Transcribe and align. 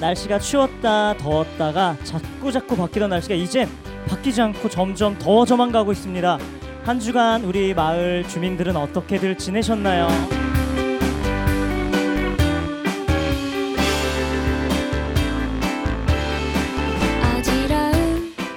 날씨가 0.00 0.38
추웠다 0.38 1.16
더웠다가 1.16 1.96
자꾸 2.04 2.52
자꾸 2.52 2.76
바뀌던 2.76 3.10
날씨가 3.10 3.34
이젠 3.34 3.68
바뀌지 4.08 4.40
않고 4.40 4.68
점점 4.68 5.18
더워져만 5.18 5.72
가고 5.72 5.92
있습니다. 5.92 6.38
한 6.84 7.00
주간 7.00 7.44
우리 7.44 7.74
마을 7.74 8.24
주민들은 8.26 8.76
어떻게들 8.76 9.36
지내셨나요? 9.36 10.08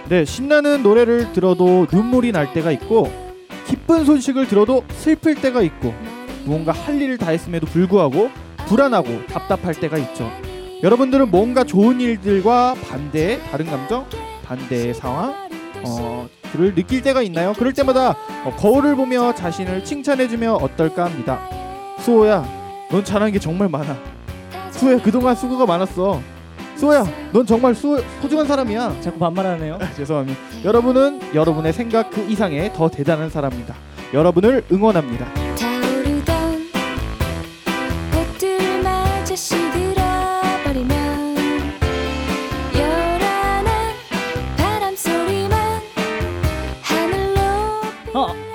네, 0.08 0.26
신나는 0.26 0.84
노래를 0.84 1.32
들어도 1.32 1.88
눈물이 1.90 2.34
날 2.34 2.52
때가 2.52 2.72
있고 2.72 3.10
기쁜 3.66 4.04
소식을 4.04 4.48
들어도 4.48 4.84
슬플 4.90 5.36
때가 5.36 5.62
있고 5.62 5.94
무언가 6.44 6.74
할 6.74 7.02
일을 7.02 7.18
다 7.18 7.30
했음에도 7.32 7.66
불구하고 7.66 8.30
불안하고 8.68 9.26
답답할 9.28 9.74
때가 9.74 9.98
있죠. 9.98 10.30
여러분들은 10.84 11.30
뭔가 11.30 11.64
좋은 11.64 12.02
일들과 12.02 12.74
반대의 12.90 13.40
다른 13.52 13.68
감정, 13.68 14.06
반대의 14.46 14.96
상황, 14.96 15.48
어, 15.86 16.28
그를 16.52 16.74
느낄 16.74 17.02
때가 17.04 17.22
있나요? 17.22 17.54
그럴 17.54 17.72
때마다 17.72 18.16
어, 18.44 18.56
거울을 18.58 18.96
보며 18.96 19.34
자신을 19.36 19.84
칭찬해주며 19.84 20.56
어떨까 20.56 21.06
합니다. 21.06 21.40
수호야, 22.00 22.44
넌 22.90 23.04
잘하는 23.04 23.32
게 23.32 23.40
정말 23.40 23.70
많아. 23.70 23.96
수호야, 24.72 25.02
그동안 25.02 25.36
수고가 25.36 25.68
많았어. 25.68 26.20
수호야, 26.76 27.06
넌 27.32 27.46
정말 27.46 27.76
수, 27.76 28.04
소중한 28.22 28.48
사람이야. 28.48 29.02
자꾸 29.02 29.20
반말하네요. 29.20 29.78
죄송합니다. 29.96 30.40
여러분은 30.64 31.36
여러분의 31.36 31.74
생각 31.74 32.10
그 32.10 32.22
이상의 32.28 32.74
더 32.74 32.90
대단한 32.90 33.30
사람입니다. 33.30 33.76
여러분을 34.16 34.66
응원합니다. 34.72 35.41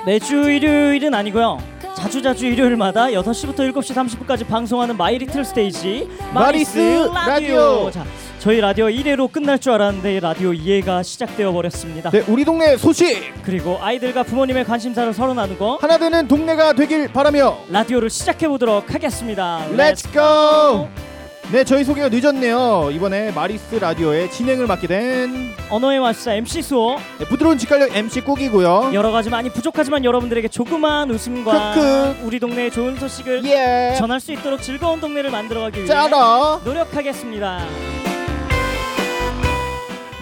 매주 0.07 0.49
일요일은 0.49 1.13
아니고요. 1.13 1.61
자주 1.97 2.21
자주 2.21 2.45
일요일마다 2.45 3.07
6시부터 3.07 3.69
7시 3.73 3.93
30분까지 3.93 4.47
방송하는 4.47 4.95
마이 4.95 5.17
리틀 5.17 5.43
스테이지 5.43 6.07
마리스 6.33 7.09
라디오. 7.13 7.91
자, 7.91 8.05
저희 8.39 8.61
라디오 8.61 8.85
1회로 8.85 9.29
끝날 9.29 9.59
줄 9.59 9.73
알았는데 9.73 10.21
라디오 10.21 10.51
2회가 10.51 11.03
시작되어 11.03 11.51
버렸습니다. 11.51 12.09
네, 12.11 12.23
우리 12.29 12.45
동네 12.45 12.77
소식 12.77 13.33
그리고 13.43 13.79
아이들과 13.81 14.23
부모님의 14.23 14.63
관심사를 14.63 15.13
서로 15.13 15.33
나누고 15.33 15.79
하나 15.81 15.97
되는 15.97 16.25
동네가 16.25 16.71
되길 16.71 17.11
바라며 17.11 17.57
라디오를 17.69 18.09
시작해 18.09 18.47
보도록 18.47 18.93
하겠습니다. 18.93 19.67
Let's 19.75 20.09
go! 20.13 21.06
네, 21.51 21.63
저희 21.63 21.85
소개가 21.85 22.09
늦었네요. 22.09 22.89
이번에 22.91 23.31
마리스 23.31 23.75
라디오의 23.75 24.29
진행을 24.31 24.67
맡게 24.67 24.87
된 24.87 25.53
언어의 25.69 25.99
마술사 26.01 26.33
MC 26.33 26.61
수호 26.61 26.97
네, 27.19 27.25
부드러운 27.25 27.57
직관력 27.57 27.95
MC 27.95 28.21
꾸기고요. 28.21 28.91
여러 28.93 29.11
가지 29.11 29.29
많이 29.29 29.49
부족하지만 29.49 30.03
여러분들에게 30.03 30.49
조그마한 30.49 31.09
웃음과 31.09 31.73
크크. 31.73 32.25
우리 32.25 32.41
동네의 32.41 32.69
좋은 32.71 32.97
소식을 32.97 33.45
예. 33.45 33.95
전할 33.97 34.19
수 34.19 34.33
있도록 34.33 34.61
즐거운 34.61 34.99
동네를 34.99 35.31
만들어가기 35.31 35.77
위해 35.79 35.87
짜라. 35.87 36.59
노력하겠습니다. 36.65 37.65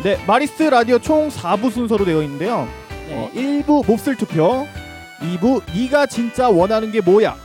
네, 0.04 0.24
마리스 0.28 0.62
라디오 0.62 1.00
총 1.00 1.30
4부 1.30 1.72
순서로 1.72 2.06
되어 2.06 2.22
있는데요. 2.22 2.68
네. 3.08 3.16
어, 3.16 3.32
1부 3.34 3.88
몹쓸 3.88 4.16
투표, 4.16 4.68
2부 5.22 5.64
네가 5.76 6.06
진짜 6.06 6.50
원하는 6.50 6.92
게 6.92 7.02
뭐야, 7.02 7.32
네. 7.34 7.40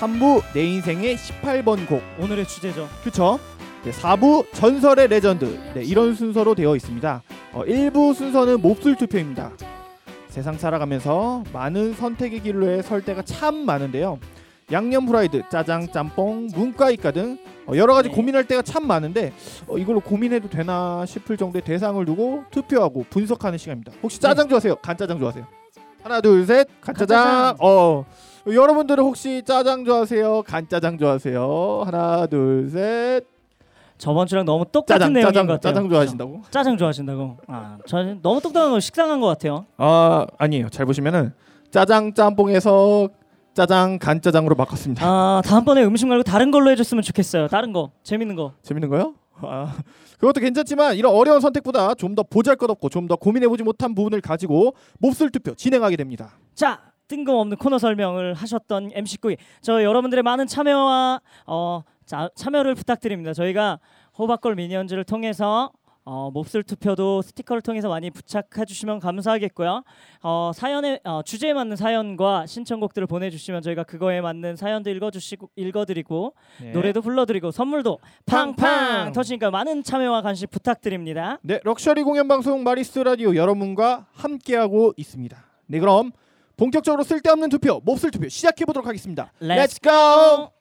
3부 0.00 0.42
내 0.54 0.64
인생의 0.64 1.16
18번 1.16 1.86
곡, 1.88 2.02
오늘의 2.20 2.46
주제죠. 2.46 2.88
그쵸? 3.02 3.38
네, 3.84 3.90
4부 3.90 4.46
전설의 4.52 5.08
레전드 5.08 5.58
네, 5.74 5.82
이런 5.82 6.14
순서로 6.14 6.54
되어 6.54 6.76
있습니다. 6.76 7.22
어, 7.52 7.64
1부 7.64 8.14
순서는 8.14 8.60
몹쓸 8.60 8.96
투표입니다. 8.96 9.52
세상 10.28 10.56
살아가면서 10.56 11.42
많은 11.52 11.94
선택의 11.94 12.40
기로에 12.42 12.82
설 12.82 13.02
때가 13.04 13.22
참 13.22 13.56
많은데요. 13.64 14.18
양념 14.70 15.06
프라이드, 15.06 15.42
짜장, 15.50 15.90
짬뽕, 15.90 16.48
문과 16.54 16.90
이과 16.90 17.10
등 17.12 17.38
어, 17.66 17.72
여러 17.74 17.94
가지 17.94 18.10
네. 18.10 18.14
고민할 18.14 18.44
때가 18.44 18.62
참 18.62 18.86
많은데 18.86 19.32
어, 19.66 19.78
이걸로 19.78 20.00
고민해도 20.00 20.48
되나 20.50 21.04
싶을 21.06 21.36
정도의 21.36 21.62
대상을 21.62 22.04
두고 22.04 22.44
투표하고 22.50 23.06
분석하는 23.10 23.58
시간입니다. 23.58 23.92
혹시 24.02 24.20
짜장 24.20 24.48
좋아하세요? 24.48 24.76
간짜장 24.76 25.18
좋아하세요? 25.18 25.46
하나 26.02 26.20
둘 26.20 26.44
셋 26.46 26.68
간짜장. 26.80 27.24
간짜장. 27.24 27.56
어 27.60 28.04
여러분들은 28.54 29.02
혹시 29.04 29.42
짜장 29.44 29.84
좋아하세요? 29.84 30.42
간짜장 30.46 30.98
좋아하세요? 30.98 31.82
하나 31.84 32.26
둘 32.26 32.68
셋. 32.70 33.24
저번 33.98 34.26
주랑 34.28 34.44
너무 34.44 34.64
똑같은 34.70 34.98
짜장 35.00 35.12
내용인 35.12 35.32
짜장 35.32 35.46
것 35.46 35.52
같아요. 35.54 35.72
짜장 35.74 35.88
좋아하신다고? 35.88 36.42
짜장 36.50 36.76
좋아하신다고? 36.78 37.36
아, 37.48 37.78
저는 37.86 38.20
너무 38.22 38.40
똑똑한 38.40 38.70
거 38.70 38.78
식상한 38.80 39.20
것 39.20 39.26
같아요. 39.26 39.66
아 39.76 40.24
아니에요. 40.38 40.68
잘 40.68 40.86
보시면은 40.86 41.32
짜장 41.70 42.14
짬뽕에서 42.14 43.08
짜장 43.54 43.98
간짜장으로 43.98 44.54
바꿨습니다. 44.54 45.04
아, 45.04 45.42
다음번에 45.44 45.82
음식 45.84 46.06
말고 46.06 46.22
다른 46.22 46.52
걸로 46.52 46.70
해줬으면 46.70 47.02
좋겠어요. 47.02 47.48
다른 47.48 47.72
거 47.72 47.90
재밌는 48.04 48.36
거. 48.36 48.52
재밌는 48.62 48.88
거요? 48.88 49.14
아, 49.40 49.74
그것도 50.20 50.40
괜찮지만 50.40 50.94
이런 50.96 51.12
어려운 51.14 51.40
선택보다 51.40 51.94
좀 51.94 52.14
더 52.14 52.22
보잘것없고 52.22 52.88
좀 52.88 53.08
더 53.08 53.16
고민해보지 53.16 53.64
못한 53.64 53.94
부분을 53.96 54.20
가지고 54.20 54.74
몹쓸 55.00 55.30
투표 55.30 55.54
진행하게 55.56 55.96
됩니다. 55.96 56.30
자, 56.54 56.80
뜬금없는 57.08 57.56
코너 57.56 57.78
설명을 57.78 58.34
하셨던 58.34 58.90
MC9이 58.90 59.36
저 59.60 59.82
여러분들의 59.82 60.22
많은 60.22 60.46
참여와 60.46 61.20
어, 61.46 61.82
자, 62.04 62.30
참여를 62.34 62.74
부탁드립니다. 62.74 63.32
저희가 63.32 63.80
호박걸 64.18 64.54
미니언즈를 64.54 65.04
통해서 65.04 65.72
어, 66.10 66.30
몹쓸 66.30 66.62
투표도 66.62 67.20
스티커를 67.20 67.60
통해서 67.60 67.90
많이 67.90 68.10
부착해 68.10 68.64
주시면 68.66 68.98
감사하겠고요. 68.98 69.82
어, 70.22 70.52
사연에 70.54 71.00
어, 71.04 71.20
주제에 71.22 71.52
맞는 71.52 71.76
사연과 71.76 72.46
신청곡들을 72.46 73.06
보내주시면 73.06 73.60
저희가 73.60 73.82
그거에 73.84 74.22
맞는 74.22 74.56
사연도 74.56 74.88
읽어주시고 74.88 75.50
읽어드리고 75.54 76.32
노래도 76.72 77.02
불러드리고 77.02 77.50
선물도 77.50 77.98
팡팡! 78.24 79.12
터지니까 79.12 79.50
많은 79.50 79.82
참여와 79.82 80.22
관심 80.22 80.48
부탁드립니다. 80.50 81.38
네 81.42 81.60
럭셔리 81.62 82.02
공연 82.04 82.26
방송 82.26 82.62
마리스 82.62 82.98
라디오 83.00 83.36
여러분과 83.36 84.06
함께하고 84.12 84.94
있습니다. 84.96 85.36
네 85.66 85.78
그럼 85.78 86.12
본격적으로 86.58 87.04
쓸데없는 87.04 87.48
투표 87.48 87.80
몹쓸 87.84 88.10
투표 88.10 88.28
시작해 88.28 88.66
보도록 88.66 88.86
하겠습니다. 88.86 89.32
Let's 89.40 89.80
Let's 89.80 89.82
go. 89.82 90.52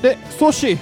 네 0.00 0.16
수호 0.30 0.57
씨 0.57 0.78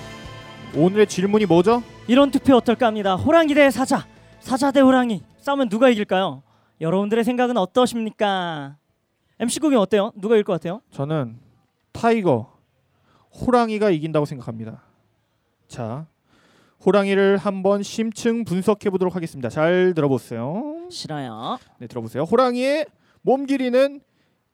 오늘의 0.76 1.06
질문이 1.06 1.47
뭐죠? 1.47 1.82
이런 2.06 2.31
투표 2.31 2.54
어떨까 2.56 2.87
합니다. 2.87 3.16
호랑이 3.16 3.54
대 3.54 3.70
사자, 3.70 4.06
사자 4.41 4.70
대 4.70 4.81
호랑이 4.81 5.22
싸우면 5.38 5.70
누가 5.70 5.88
이길까요? 5.88 6.42
여러분들의 6.82 7.25
생각은 7.25 7.56
어떠십니까? 7.56 8.76
MC 9.41 9.60
꾸기 9.60 9.74
어때요? 9.75 10.12
누가 10.16 10.34
이길 10.34 10.45
것 10.45 10.53
같아요? 10.53 10.83
저는 10.91 11.39
tiger 11.92 12.53
호랑이가 13.41 13.89
이긴다고 13.89 14.27
생각합니다. 14.27 14.83
자, 15.66 16.06
호랑이를 16.84 17.39
한번 17.39 17.83
심층 17.83 18.45
분석해 18.45 18.91
보도록 18.91 19.16
하겠습니다. 19.16 19.48
잘 19.48 19.95
들어보세요. 19.95 20.89
싫어요. 20.91 21.56
네, 21.78 21.86
들어보세요. 21.86 22.24
호랑이의 22.24 22.84
몸 23.22 23.47
길이는 23.47 24.03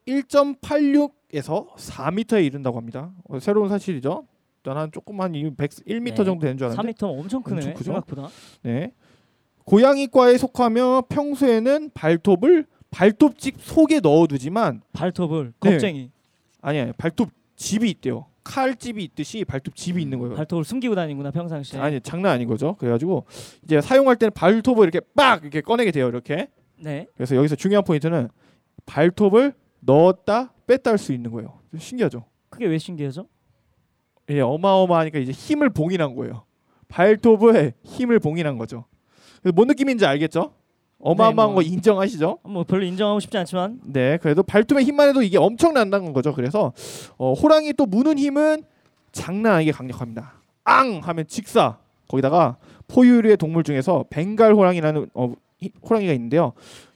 1.86에서 0.06 1.74
4m에 1.74 2.44
이른다고 2.44 2.78
합니다. 2.78 3.10
어, 3.28 3.40
새로운 3.40 3.68
사실이죠. 3.68 4.24
난 4.64 4.90
조금 4.92 5.20
한 5.20 5.32
100, 5.32 5.54
1m 5.56 6.04
네. 6.04 6.14
정도 6.14 6.38
되는 6.40 6.56
줄 6.56 6.66
알았는데. 6.68 6.92
3m 6.92 7.18
엄청 7.18 7.42
크네. 7.42 7.66
엄청? 7.66 7.82
생각보다. 7.82 8.28
네. 8.62 8.92
고양이과에 9.64 10.38
속하며 10.38 11.04
평소에는 11.08 11.90
발톱을 11.94 12.66
발톱집 12.90 13.56
속에 13.60 14.00
넣어두지만 14.00 14.82
발톱을 14.92 15.52
네. 15.60 15.70
겁쟁이. 15.70 16.10
아니 16.60 16.80
아니 16.80 16.92
발톱 16.92 17.30
집이 17.56 17.88
있대요. 17.90 18.26
칼집이 18.44 19.02
있듯이 19.04 19.44
발톱 19.44 19.74
집이 19.76 20.02
있는 20.02 20.18
거예요. 20.18 20.34
발톱을 20.34 20.64
숨기고 20.64 20.94
다니구나 20.94 21.30
평상시에. 21.30 21.78
아니 21.80 22.00
장난 22.00 22.32
아닌 22.32 22.48
거죠. 22.48 22.74
그래가지고 22.76 23.24
이제 23.64 23.80
사용할 23.80 24.16
때는 24.16 24.32
발톱을 24.32 24.84
이렇게 24.88 25.00
빡 25.14 25.42
이렇게 25.42 25.60
꺼내게 25.60 25.90
돼요. 25.92 26.08
이렇게. 26.08 26.48
네. 26.78 27.06
그래서 27.14 27.36
여기서 27.36 27.54
중요한 27.56 27.84
포인트는 27.84 28.28
발톱을 28.86 29.54
넣었다 29.80 30.52
뺐다 30.66 30.90
할 30.90 30.98
수 30.98 31.12
있는 31.12 31.30
거예요. 31.30 31.58
좀 31.70 31.78
신기하죠. 31.80 32.24
그게 32.48 32.66
왜 32.66 32.78
신기하죠? 32.78 33.26
이제 34.28 34.40
어마어마하니까 34.40 35.18
이제 35.18 35.32
힘을 35.32 35.70
봉인한 35.70 36.14
거예요. 36.14 36.44
발톱에 36.88 37.74
힘을 37.84 38.18
봉인한 38.18 38.58
거죠. 38.58 38.84
뭔 39.54 39.68
느낌인지 39.68 40.06
알겠죠? 40.06 40.52
어마어마한 41.00 41.50
네, 41.50 41.54
뭐. 41.54 41.54
거 41.56 41.62
인정하시죠? 41.62 42.38
뭐 42.44 42.62
별로 42.64 42.84
인정하고 42.84 43.18
싶지 43.18 43.36
않지만 43.38 43.80
네, 43.84 44.18
그래도 44.18 44.42
발톱의 44.42 44.84
힘만 44.84 45.08
해도 45.08 45.22
이게 45.22 45.36
엄청난다는 45.38 46.12
거죠. 46.12 46.32
그래서 46.32 46.72
어, 47.18 47.32
호랑이 47.32 47.72
또 47.72 47.86
무는 47.86 48.18
힘은 48.18 48.62
장난 49.10 49.54
아니게 49.54 49.72
강력합니다. 49.72 50.34
앙 50.64 51.00
하면 51.02 51.26
직사. 51.26 51.78
거기다가 52.08 52.56
포유류의 52.88 53.36
동물 53.38 53.64
중에서 53.64 54.04
벵갈 54.10 54.54
호랑이라는 54.54 55.08
어, 55.14 55.32
히- 55.58 55.72
호랑이가 55.88 56.12
있는데요. 56.12 56.52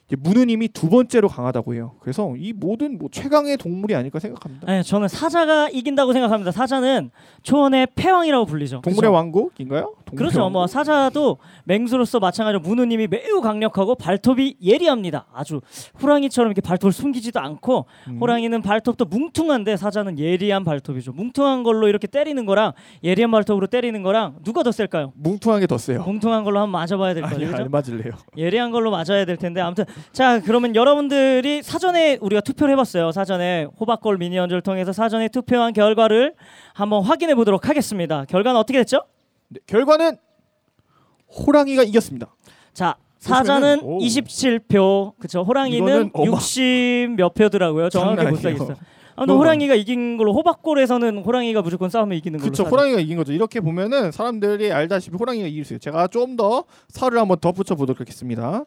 힘이 0.09 0.69
두 0.69 0.89
번째로 0.89 1.29
강하다고 1.29 1.75
해요. 1.75 1.97
그래서 2.01 2.35
이 2.37 2.53
모든 2.53 2.99
뭐 2.99 3.09
최강의 3.11 3.57
동물이 3.57 3.95
아닐까 3.95 4.21
생각합니다. 4.21 4.67
네, 4.67 4.83
저는 4.83 5.09
사자가 5.09 5.69
이긴다고 5.71 6.13
생각합니다. 6.13 6.53
사자는 6.53 7.11
초원의 7.43 7.89
패왕이라고 7.97 8.47
불리죠. 8.47 8.83
동물의 8.83 9.09
그죠? 9.09 9.13
왕국인가요? 9.13 9.95
그렇죠. 10.15 10.49
뭐 10.51 10.67
사자도 10.69 11.39
맹수로서 11.65 12.21
마찬가지로 12.21 12.61
무누님이 12.61 13.09
매우 13.09 13.41
강력하고 13.41 13.97
발톱이 13.97 14.57
예리합니다. 14.63 15.27
아주 15.35 15.61
호랑이처럼 16.01 16.51
이렇게 16.53 16.61
발톱을 16.61 16.93
숨기지도 16.93 17.41
않고 17.41 17.87
음. 18.09 18.19
호랑이는 18.21 18.63
발톱도 18.63 19.07
뭉퉁한데 19.07 19.77
사자는 19.77 20.19
예리한 20.19 20.63
발톱이죠. 20.65 21.13
뭉퉁한 21.13 21.65
걸로 21.65 21.89
이렇게 21.89 22.07
때리는 22.07 22.47
거랑 22.47 22.73
예리한 23.03 23.31
발톱으로 23.33 23.67
때리는 23.67 24.01
거랑 24.03 24.37
누가 24.45 24.63
더 24.63 24.71
셀까요? 24.71 25.13
뭉퉁한 25.17 25.61
게 25.61 25.67
더 25.67 25.77
세요. 25.79 26.05
뭉퉁한 26.05 26.45
걸로 26.45 26.61
한번 26.61 26.81
맞아봐야 26.89 27.13
될 27.15 27.25
거예요. 27.25 27.57
안? 27.57 27.71
맞을래요. 27.71 28.13
예리한 28.37 28.71
걸로 28.71 28.93
맞아야 28.93 29.25
될 29.25 29.37
텐데 29.37 29.61
아무튼 29.61 29.85
자 30.13 30.41
그러면 30.41 30.77
여러분들이 30.77 31.63
사전에 31.63 32.19
우리가 32.21 32.41
투표를 32.43 32.73
해봤어요. 32.75 33.11
사전에 33.11 33.67
호박골 33.81 34.19
미니언즈를 34.19 34.63
통해서 34.63 34.93
사전에 34.93 35.27
투표한 35.29 35.73
결과를 35.73 36.35
한번 36.75 37.03
확인해 37.03 37.35
보도록 37.35 37.69
하겠습니다. 37.69 38.25
결과는 38.27 38.61
어떻게 38.61 38.79
됐죠? 38.79 39.03
네, 39.49 39.61
결과는 39.67 40.17
호랑이가 41.31 41.83
이겼습니다. 41.85 42.35
자 42.73 42.97
사자는 43.19 43.81
오. 43.83 43.99
27표 43.99 45.17
그쵸 45.19 45.43
호랑이는 45.43 45.79
이거는 45.79 46.11
어마- 46.13 46.37
60 46.37 47.15
몇 47.17 47.35
표더라고요 47.35 47.89
정확히 47.89 48.25
못. 48.27 48.37
사겠어요 48.37 48.77
아, 49.19 49.25
너무 49.25 49.41
호랑이가 49.41 49.75
이긴 49.75 50.19
걸로 50.19 50.35
호박골에서는 50.35 51.19
호랑이가 51.25 51.63
무조건 51.63 51.89
싸우면 51.89 52.19
이기는 52.19 52.39
걸로 52.39 52.55
사자. 52.55 52.69
호랑이가 52.69 53.01
이긴 53.01 53.17
거죠. 53.17 53.33
이렇게 53.33 53.61
보면은 53.61 54.13
사람들이 54.13 54.71
알다시피 54.71 55.17
호랑이가 55.17 55.49
이길 55.49 55.65
수 55.65 55.73
있어요. 55.73 55.79
제가 55.79 56.07
좀더 56.09 56.65
설을 56.89 57.19
한번 57.19 57.39
더 57.41 57.53
붙여 57.53 57.75
보도록 57.75 57.99
하겠습니다. 58.01 58.65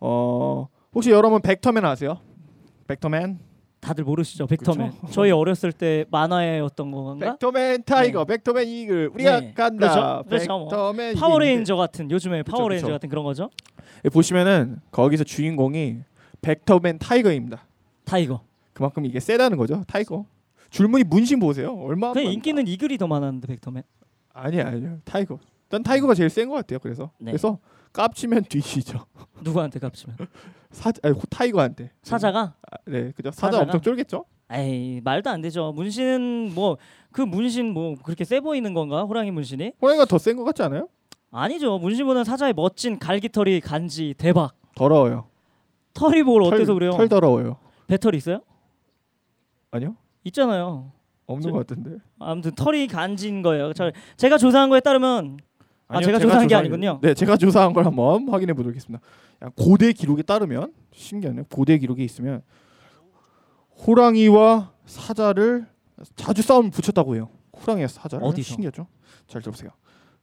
어 0.00 0.66
혹시 0.92 1.10
여러분 1.10 1.40
벡터맨 1.40 1.84
아세요? 1.84 2.18
벡터맨? 2.88 3.38
다들 3.82 4.04
모르시죠 4.04 4.46
벡터맨 4.46 4.92
그쵸? 4.92 5.06
저희 5.10 5.32
어렸을 5.32 5.72
때 5.72 6.04
만화였던 6.10 6.90
건가 6.92 7.32
벡터맨 7.32 7.82
타이거, 7.84 8.24
벡터맨 8.24 8.68
이글, 8.68 9.10
우리가 9.12 9.40
네. 9.40 9.52
간다. 9.52 10.22
그렇죠. 10.22 10.28
그렇죠, 10.28 10.58
뭐. 10.58 10.68
벡터맨. 10.68 11.14
파워레인저 11.16 11.74
같은 11.76 12.08
요즘에 12.10 12.44
파워레인저. 12.44 12.88
같은 12.88 13.08
그런 13.08 13.24
거죠 13.24 13.50
예, 14.04 14.08
보시면은 14.08 14.78
거기서 14.92 15.24
주인공이 15.24 15.96
벡터맨 16.40 17.00
타이거입니다. 17.00 17.64
타이거 18.04 18.40
그만큼 18.72 19.04
이게 19.04 19.18
세다는 19.20 19.58
거죠. 19.58 19.82
타이거. 19.88 20.24
줄무늬 20.70 21.04
문신 21.04 21.40
보세요. 21.40 21.74
얼마? 21.74 22.12
그 22.12 22.20
인기는 22.20 22.66
이글이 22.66 22.98
더 22.98 23.08
많았는데 23.08 23.48
벡터맨 23.48 23.82
아니 24.32 24.60
아니요. 24.60 24.98
타이거. 25.04 25.38
난 25.68 25.82
타이거가 25.82 26.14
제일 26.14 26.30
센 26.30 26.48
것 26.48 26.54
같아요. 26.54 26.78
그래서 26.78 27.10
네. 27.18 27.32
그래서 27.32 27.58
깝치면 27.92 28.44
뒤지죠. 28.44 29.04
누구한테 29.42 29.78
깝치면 29.78 30.16
사 30.70 30.90
아니, 31.02 31.14
호- 31.14 31.20
tiger한테. 31.28 31.90
사자가 32.02 32.54
아, 32.70 32.76
네, 32.86 33.12
그죠. 33.12 33.30
사자 33.30 33.46
사자가? 33.58 33.62
엄청 33.64 33.80
쫄겠죠. 33.80 34.24
에이 34.54 35.00
말도 35.02 35.30
안 35.30 35.40
되죠 35.40 35.72
문신은 35.72 36.52
뭐 36.54 36.76
그 37.10 37.20
문신 37.20 37.74
뭐 37.74 37.94
그렇게 38.02 38.24
세 38.24 38.40
보이는 38.40 38.72
건가 38.72 39.02
호랑이 39.02 39.30
문신이 39.30 39.72
호랑이가 39.82 40.06
더 40.06 40.16
센 40.18 40.34
것 40.36 40.44
같지 40.44 40.62
않아요? 40.62 40.88
아니죠 41.30 41.78
문신보다는 41.78 42.24
사자의 42.24 42.54
멋진 42.54 42.98
갈기털이 42.98 43.60
간지 43.60 44.14
대박 44.16 44.52
더러워요. 44.74 45.26
털이 45.92 46.22
뭘 46.22 46.42
털- 46.44 46.54
어때서 46.54 46.72
그래요 46.72 46.92
털 46.92 47.08
더러워요. 47.10 47.58
배털 47.86 48.14
있어요 48.14 48.40
아니요? 49.70 49.94
있잖아요 50.24 50.90
없는 51.26 51.50
저- 51.50 51.52
것 51.52 51.66
같은데. 51.66 51.98
아무튼 52.18 52.54
털이 52.54 52.86
간진 52.86 53.42
거예요 53.42 53.72
저, 53.74 53.90
제가 54.16 54.38
조사한 54.38 54.70
거에 54.70 54.80
따르면 54.80 55.36
아, 55.92 55.96
아니요, 55.98 56.06
제가 56.06 56.18
조사한 56.18 56.46
게 56.46 56.54
아니군요. 56.54 56.98
네, 57.02 57.14
제가 57.14 57.36
조사한 57.36 57.72
걸 57.72 57.84
한번 57.86 58.28
확인해 58.28 58.52
보도록 58.54 58.70
하겠습니다. 58.72 59.04
야, 59.44 59.50
고대 59.56 59.92
기록에 59.92 60.22
따르면 60.22 60.72
신기하네. 60.94 61.44
고대 61.50 61.78
기록에 61.78 62.02
있으면 62.04 62.42
호랑이와 63.86 64.72
사자를 64.86 65.66
자주 66.16 66.42
싸움을 66.42 66.70
붙였다고 66.70 67.14
해요. 67.16 67.28
호랑이와 67.60 67.88
사자를 67.88 68.26
어디서? 68.26 68.54
신기하죠? 68.54 68.86
잘 69.28 69.40
들어보세요. 69.42 69.70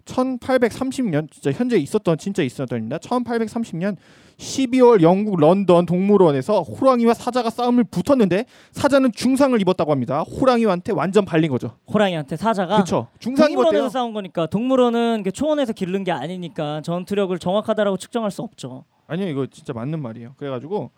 1830년 0.06 1.30
진짜 1.32 1.52
현재 1.52 1.78
있었던 1.78 2.18
진짜 2.18 2.44
있었던 2.44 2.78
일입니다. 2.78 2.98
1830년 2.98 3.98
12월 4.38 5.02
영국 5.02 5.38
런던 5.40 5.86
동물원에서 5.86 6.62
호랑이와 6.62 7.14
사자가 7.14 7.50
싸움을 7.50 7.84
붙었는데 7.84 8.46
사자는 8.72 9.12
중상을 9.12 9.60
입었다고 9.62 9.92
합니다. 9.92 10.22
호랑이한테 10.22 10.94
완전 10.94 11.26
발린 11.26 11.52
거죠. 11.52 11.72
호랑이한테 11.94 12.38
사자가 12.38 12.76
그렇죠. 12.76 13.08
중상 13.20 13.48
동물원에서. 13.48 13.90
싸운 13.90 14.14
거니까 14.14 14.46
동물원은 14.48 15.24
그 15.24 15.32
초원에서 15.32 15.74
기르는 15.74 16.04
게 16.04 16.12
아니니까 16.12 16.82
전투력을 16.82 17.38
정확하다라고 17.38 17.98
측정할 17.98 18.32
수 18.32 18.42
없죠. 18.42 18.86
아니요, 19.08 19.28
이거 19.28 19.46
진짜 19.48 19.74
맞는 19.74 20.02
말이에요. 20.02 20.36
그래가지고 20.38 20.92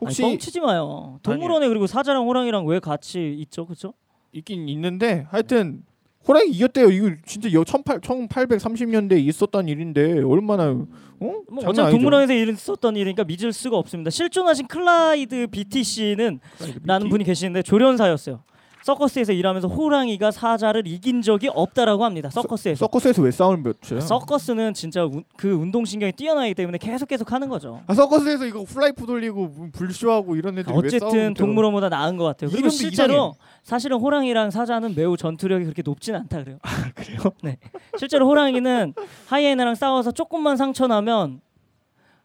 혹시 0.00 0.22
아니, 0.22 0.32
뻥치지 0.34 0.60
마요. 0.60 1.18
동물원에 1.22 1.68
그리고 1.68 1.86
사자랑 1.86 2.26
호랑이랑 2.28 2.66
왜 2.66 2.78
같이 2.78 3.34
있죠, 3.38 3.66
그렇죠? 3.66 3.94
있긴 4.32 4.68
있는데 4.68 5.26
하여튼 5.30 5.82
호랑이 6.26 6.50
이겼대요. 6.50 6.90
이거 6.90 7.10
진짜 7.24 7.48
18, 7.48 8.00
1830년대에 8.00 9.18
있었던 9.28 9.68
일인데 9.68 10.22
얼마나 10.22 10.70
어? 10.70 10.86
뭐 11.20 11.64
어차피. 11.64 11.92
동물원에서 11.92 12.34
있었던 12.34 12.96
일이니까 12.96 13.24
믿을 13.24 13.52
수가 13.52 13.76
없습니다. 13.76 14.10
실존하신 14.10 14.66
클라이드 14.66 15.46
비티 15.48 15.84
씨는 15.84 16.40
라는 16.84 17.08
분이 17.08 17.24
계시는데 17.24 17.62
조련사였어요. 17.62 18.42
서커스에서 18.90 19.32
일하면서 19.32 19.66
호랑이가 19.66 20.30
사자를 20.30 20.86
이긴 20.86 21.20
적이 21.20 21.48
없다라고 21.52 22.04
합니다. 22.04 22.30
서커스에서. 22.30 22.78
서 22.78 22.86
커스에서 22.86 23.20
왜 23.22 23.32
싸움을 23.32 23.58
맺혀요? 23.64 23.98
서커스는 23.98 24.74
진짜 24.74 25.04
운- 25.04 25.24
그 25.36 25.50
운동 25.50 25.84
신경이 25.84 26.12
뛰어나기 26.12 26.54
때문에 26.54 26.78
계속 26.78 27.08
계속 27.08 27.32
하는 27.32 27.48
거죠. 27.48 27.80
아, 27.88 27.94
서커스에서 27.94 28.46
이거 28.46 28.62
훌라후프 28.62 29.04
돌리고 29.04 29.48
뭐 29.48 29.68
불쇼하고 29.72 30.36
이런 30.36 30.56
애들이 30.56 30.72
왜 30.72 30.78
어쨌든 30.86 31.34
동물원보다 31.34 31.88
나은 31.88 32.16
것 32.16 32.22
같아요. 32.26 32.48
그리고 32.48 32.68
실제로 32.68 33.12
이상해. 33.12 33.32
사실은 33.64 33.98
호랑이랑 33.98 34.52
사자는 34.52 34.94
매우 34.94 35.16
전투력이 35.16 35.64
그렇게 35.64 35.82
높진 35.82 36.14
않다 36.14 36.44
그래요. 36.44 36.58
그래요? 36.94 37.18
네. 37.42 37.58
실제로 37.98 38.28
호랑이는 38.28 38.94
하이에나랑 39.26 39.74
싸워서 39.74 40.12
조금만 40.12 40.56
상처 40.56 40.86
나면 40.86 41.40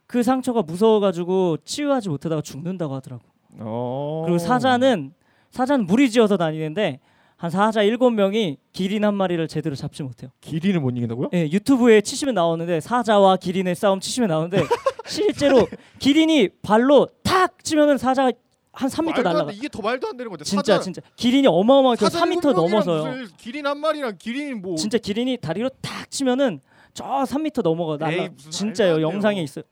그 0.06 0.22
상처가 0.22 0.62
무서워가지고 0.62 1.56
치유하지 1.64 2.08
못하다가 2.08 2.40
죽는다고 2.40 2.94
하더라고. 2.94 3.24
어. 3.58 4.22
그리고 4.26 4.38
사자는 4.38 5.12
사자는 5.52 5.86
무리지어서 5.86 6.36
다니는데 6.36 6.98
한 7.36 7.50
사자 7.50 7.82
일곱 7.82 8.10
명이 8.10 8.56
기린 8.72 9.04
한 9.04 9.14
마리를 9.14 9.46
제대로 9.48 9.74
잡지 9.74 10.02
못해요. 10.02 10.30
기린을 10.40 10.80
못 10.80 10.90
이긴다고요? 10.90 11.30
예, 11.34 11.42
유튜브에 11.50 12.00
치시면 12.00 12.34
나오는데 12.34 12.80
사자와 12.80 13.36
기린의 13.36 13.74
싸움 13.74 14.00
치시면 14.00 14.28
나오는데 14.28 14.62
실제로 15.06 15.66
기린이 15.98 16.48
발로 16.62 17.08
탁 17.22 17.62
치면은 17.64 17.98
사자가 17.98 18.32
한 18.72 18.88
3m 18.88 19.04
말도 19.04 19.18
안 19.18 19.24
날라가. 19.34 19.50
돼. 19.50 19.56
이게 19.58 19.68
더 19.68 19.82
말도 19.82 20.08
안 20.08 20.16
되는 20.16 20.30
건데. 20.30 20.44
진짜 20.44 20.74
사자, 20.74 20.80
진짜 20.82 21.02
기린이 21.16 21.46
어마어마하게 21.46 22.04
사자 22.06 22.20
3m 22.20 22.32
일곱 22.32 22.52
명이랑 22.54 22.70
넘어서요. 22.70 23.26
기린 23.36 23.66
한 23.66 23.78
마리랑 23.78 24.16
기린이 24.18 24.54
뭐 24.54 24.76
진짜 24.76 24.96
기린이 24.96 25.36
다리로 25.36 25.68
탁 25.82 26.10
치면은 26.10 26.60
저 26.94 27.04
3m 27.04 27.62
넘어가 27.62 27.96
날라. 27.98 28.28
진짜요. 28.50 28.96
돼요. 28.98 29.08
영상에 29.08 29.42
있어요. 29.42 29.64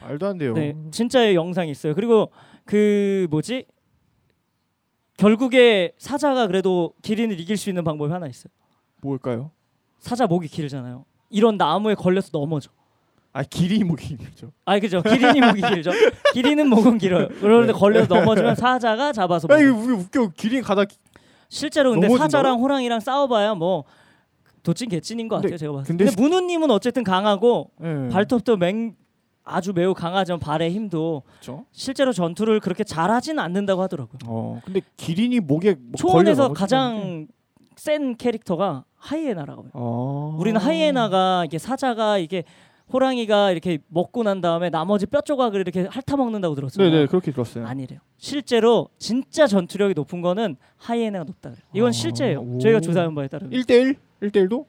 말도 0.00 0.26
안 0.26 0.38
돼요. 0.38 0.52
네, 0.54 0.76
진짜의 0.92 1.34
영상이 1.34 1.70
있어요. 1.72 1.94
그리고 1.94 2.30
그 2.64 3.26
뭐지? 3.30 3.64
결국에 5.18 5.92
사자가 5.98 6.46
그래도 6.46 6.94
기린을 7.02 7.38
이길 7.40 7.56
수 7.58 7.68
있는 7.68 7.84
방법이 7.84 8.10
하나 8.10 8.26
있어요. 8.28 8.50
뭘까요? 9.02 9.50
사자 9.98 10.26
목이 10.26 10.46
길잖아요. 10.48 11.04
이런 11.28 11.56
나무에 11.58 11.94
걸려서 11.94 12.30
넘어져. 12.32 12.70
아 13.32 13.42
기린이 13.42 13.84
뭐 13.84 13.96
기린이죠. 13.96 14.52
아 14.64 14.78
그죠. 14.78 15.02
기린이 15.02 15.40
목이 15.40 15.60
길죠. 15.60 15.90
기린은 16.32 16.68
목은 16.68 16.98
길어요. 16.98 17.28
그런데 17.40 17.72
네. 17.72 17.78
걸려서 17.78 18.14
넘어지면 18.14 18.54
사자가 18.54 19.12
잡아서 19.12 19.46
아. 19.50 19.58
이거 19.58 19.76
왜 19.76 19.92
웃겨. 19.92 20.30
기린 20.36 20.62
가다 20.62 20.84
기- 20.84 20.96
실제로 21.48 21.90
근데 21.90 22.06
넘어진다고? 22.06 22.22
사자랑 22.30 22.60
호랑이랑 22.60 23.00
싸워봐야 23.00 23.54
뭐 23.54 23.84
도찐 24.62 24.88
개찐인 24.88 25.26
것 25.28 25.36
근데- 25.36 25.48
같아요. 25.48 25.58
제가 25.58 25.72
봤을 25.72 25.84
때. 25.84 25.88
근데 25.88 26.04
근데 26.06 26.22
문우님은 26.22 26.70
어쨌든 26.70 27.02
강하고 27.02 27.70
예. 27.82 28.08
발톱도 28.12 28.56
맹 28.56 28.94
아주 29.48 29.72
매우 29.74 29.94
강하지만 29.94 30.38
발의 30.38 30.70
힘도 30.72 31.22
그렇죠. 31.30 31.64
실제로 31.72 32.12
전투를 32.12 32.60
그렇게 32.60 32.84
잘하진 32.84 33.38
않는다고 33.38 33.82
하더라고요. 33.82 34.18
어 34.26 34.60
근데 34.64 34.80
기린이 34.96 35.40
목에 35.40 35.74
뭐 35.74 35.92
초원에서 35.96 36.42
넘어지는데. 36.42 36.58
가장 36.58 37.26
센 37.76 38.16
캐릭터가 38.16 38.84
하이에나라고 38.96 39.62
해요. 39.64 39.70
어. 39.74 40.36
우리는 40.38 40.60
하이에나가 40.60 41.44
이게 41.44 41.58
사자가 41.58 42.18
이게 42.18 42.44
호랑이가 42.92 43.50
이렇게 43.50 43.78
먹고 43.88 44.22
난 44.22 44.40
다음에 44.40 44.70
나머지 44.70 45.04
뼈 45.06 45.20
조각을 45.20 45.60
이렇게 45.60 45.86
핥아 45.90 46.16
먹는다고 46.16 46.54
들었어요. 46.54 46.90
네네 46.90 47.06
그렇게 47.06 47.30
들었어요. 47.32 47.66
아니래요. 47.66 48.00
실제로 48.16 48.88
진짜 48.98 49.46
전투력이 49.46 49.94
높은 49.94 50.22
거는 50.22 50.56
하이에나가 50.78 51.24
높다 51.24 51.50
그래요. 51.50 51.62
이건 51.74 51.88
아, 51.88 51.92
실제예요. 51.92 52.40
오. 52.40 52.58
저희가 52.58 52.80
조사한 52.80 53.14
바에 53.14 53.28
따르면. 53.28 53.52
1대1? 53.60 53.96
1대1도? 54.22 54.64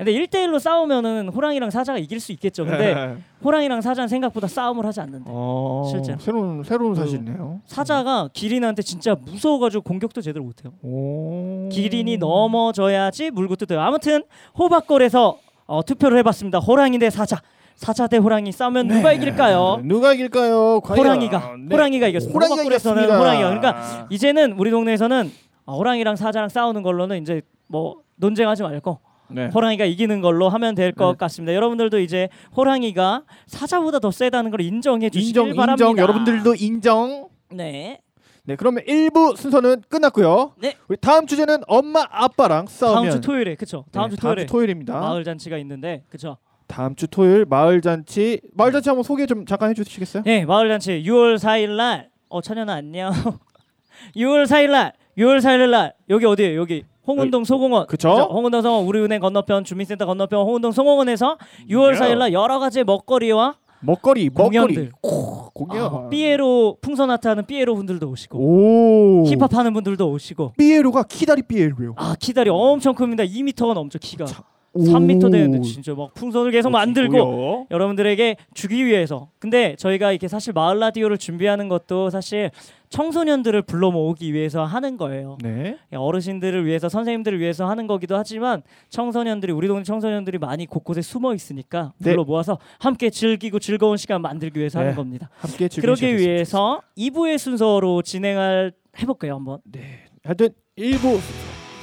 근데 0.00 0.14
1대1로 0.14 0.58
싸우면은 0.58 1.28
호랑이랑 1.28 1.68
사자가 1.68 1.98
이길 1.98 2.20
수 2.20 2.32
있겠죠. 2.32 2.64
근데 2.64 3.16
호랑이랑 3.44 3.82
사자는 3.82 4.08
생각보다 4.08 4.46
싸움을 4.46 4.86
하지 4.86 4.98
않는데. 5.02 5.24
어, 5.26 5.86
실제로. 5.90 6.18
새로운 6.18 6.62
새로운 6.64 6.94
그 6.94 7.00
사실이네요. 7.00 7.60
사자가 7.66 8.30
기린한테 8.32 8.80
진짜 8.80 9.14
무서워가지고 9.14 9.82
공격도 9.82 10.22
제대로 10.22 10.42
못해요. 10.42 10.72
오. 10.82 11.68
기린이 11.70 12.16
넘어져야지 12.16 13.30
물고 13.30 13.56
뜯어요. 13.56 13.78
아무튼 13.82 14.22
호박골에서 14.58 15.38
어, 15.66 15.82
투표를 15.82 16.16
해봤습니다. 16.20 16.60
호랑이 16.60 16.98
대 16.98 17.10
사자. 17.10 17.36
사자 17.76 18.06
대 18.06 18.16
호랑이 18.16 18.52
싸우면 18.52 18.88
누가 18.88 19.12
이길까요? 19.12 19.80
누가 19.84 20.14
이길까요? 20.14 20.80
과연? 20.80 20.98
호랑이가 20.98 21.56
네. 21.58 21.74
호랑이가 21.74 22.08
이겼습니다. 22.08 22.38
호랑이가 22.38 22.62
이겼습니다. 22.64 23.18
호랑이가 23.18 23.48
그러니까 23.48 24.06
이제는 24.08 24.52
우리 24.52 24.70
동네에서는 24.70 25.30
어, 25.66 25.76
호랑이랑 25.76 26.16
사자랑 26.16 26.48
싸우는 26.48 26.82
걸로는 26.82 27.20
이제 27.20 27.42
뭐 27.68 27.96
논쟁하지 28.16 28.62
말고 28.62 29.09
네. 29.32 29.48
호랑이가 29.48 29.84
이기는 29.84 30.20
걸로 30.20 30.48
하면 30.48 30.74
될것 30.74 31.14
네. 31.14 31.18
같습니다. 31.18 31.54
여러분들도 31.54 32.00
이제 32.00 32.28
호랑이가 32.56 33.24
사자보다 33.46 33.98
더 33.98 34.10
세다는 34.10 34.50
걸 34.50 34.60
인정해 34.60 35.10
주시길 35.10 35.42
인정 35.42 35.56
바랍니다. 35.56 35.88
인정 35.88 36.02
여러분들도 36.02 36.54
인정. 36.56 37.28
네. 37.50 38.00
네 38.44 38.56
그러면 38.56 38.82
1부 38.84 39.36
순서는 39.36 39.82
끝났고요. 39.88 40.54
네. 40.58 40.76
우리 40.88 40.96
다음 40.96 41.26
주제는 41.26 41.62
엄마 41.66 42.06
아빠랑 42.10 42.66
싸우면 42.66 43.02
다음 43.02 43.10
주 43.10 43.20
토요일에 43.20 43.54
그쵸? 43.54 43.84
다음 43.92 44.10
네, 44.10 44.16
주 44.16 44.20
토요일에 44.20 44.46
토요일입니다. 44.46 44.98
마을 44.98 45.24
잔치가 45.24 45.58
있는데 45.58 46.04
그쵸? 46.08 46.38
다음 46.66 46.94
주 46.94 47.06
토요일 47.08 47.44
마을 47.44 47.80
잔치 47.80 48.40
마을 48.54 48.72
잔치 48.72 48.88
한번 48.88 49.02
소개 49.02 49.26
좀 49.26 49.44
잠깐 49.44 49.70
해주시겠어요? 49.70 50.22
네, 50.24 50.44
마을 50.44 50.68
잔치 50.68 51.02
6월 51.04 51.36
4일 51.36 51.76
날. 51.76 52.10
어 52.28 52.40
찬현아 52.40 52.72
안녕. 52.72 53.12
6월 54.16 54.44
4일 54.46 54.70
날. 54.70 54.92
6월 55.18 55.38
4일 55.40 55.70
날 55.70 55.94
여기 56.08 56.24
어디예요? 56.24 56.58
여기 56.60 56.84
홍은동 57.06 57.44
소공원. 57.44 57.86
그쵸? 57.86 58.10
홍은동 58.30 58.62
소공원 58.62 58.86
우리은행 58.86 59.20
건너편 59.20 59.64
주민센터 59.64 60.06
건너편 60.06 60.40
홍은동 60.40 60.72
소공원에서 60.72 61.38
6월 61.68 61.96
4일 61.96 62.18
날 62.18 62.32
여러 62.32 62.58
가지 62.58 62.84
먹거리와 62.84 63.54
먹거리 63.82 64.28
먹거리 64.28 64.48
공연들. 64.74 64.92
오, 65.02 65.48
공연. 65.54 65.84
아, 65.86 66.08
삐에로 66.10 66.76
풍선 66.82 67.10
아트 67.10 67.26
하는 67.28 67.46
삐에로 67.46 67.74
분들도 67.76 68.08
오시고 68.08 68.38
오. 68.38 69.24
힙합 69.26 69.54
하는 69.54 69.72
분들도 69.72 70.06
오시고 70.10 70.52
삐에로가 70.58 71.04
키다리 71.04 71.42
삐에로요. 71.42 71.94
아 71.96 72.14
키다리 72.20 72.50
엄청 72.50 72.94
큽니다. 72.94 73.24
2m가 73.24 73.72
넘죠 73.72 73.98
키가. 73.98 74.26
자, 74.26 74.42
3m 74.76 75.32
되는데 75.32 75.58
오. 75.58 75.62
진짜 75.62 75.94
막 75.94 76.12
풍선을 76.14 76.50
계속 76.52 76.70
만들고 76.70 77.12
멋지고요. 77.16 77.66
여러분들에게 77.70 78.36
주기 78.52 78.84
위해서. 78.84 79.30
근데 79.38 79.74
저희가 79.78 80.12
이렇게 80.12 80.28
사실 80.28 80.52
마을 80.52 80.78
라디오를 80.78 81.16
준비하는 81.16 81.68
것도 81.68 82.10
사실 82.10 82.50
청소년들을 82.90 83.62
불러 83.62 83.90
모으기 83.90 84.34
위해서 84.34 84.64
하는 84.64 84.96
거예요. 84.96 85.38
네. 85.42 85.78
어르신들을 85.92 86.66
위해서 86.66 86.88
선생님들을 86.88 87.38
위해서 87.38 87.68
하는 87.68 87.86
거기도 87.86 88.16
하지만 88.16 88.62
청소년들이 88.90 89.52
우리 89.52 89.68
동네 89.68 89.84
청소년들이 89.84 90.38
많이 90.38 90.66
곳곳에 90.66 91.00
숨어 91.00 91.34
있으니까 91.34 91.92
네. 91.98 92.10
불러 92.10 92.24
모아서 92.24 92.58
함께 92.80 93.10
즐기고 93.10 93.60
즐거운 93.60 93.96
시간 93.96 94.20
만들기 94.20 94.58
위해서 94.58 94.80
네. 94.80 94.86
하는 94.86 94.96
겁니다. 94.96 95.30
함께. 95.38 95.68
그러기 95.68 96.16
위해서 96.18 96.82
2부의 96.98 97.38
순서로 97.38 98.02
진행을 98.02 98.72
해볼까요 99.00 99.36
한번. 99.36 99.60
네. 99.64 100.04
하여튼 100.24 100.48
1부 100.76 101.20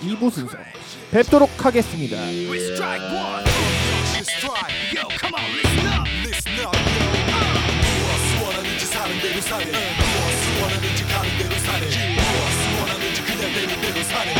2부 0.01 0.29
순서 0.29 0.57
뵙도록 1.11 1.65
하겠습니다. 1.65 2.17
되 14.09 14.36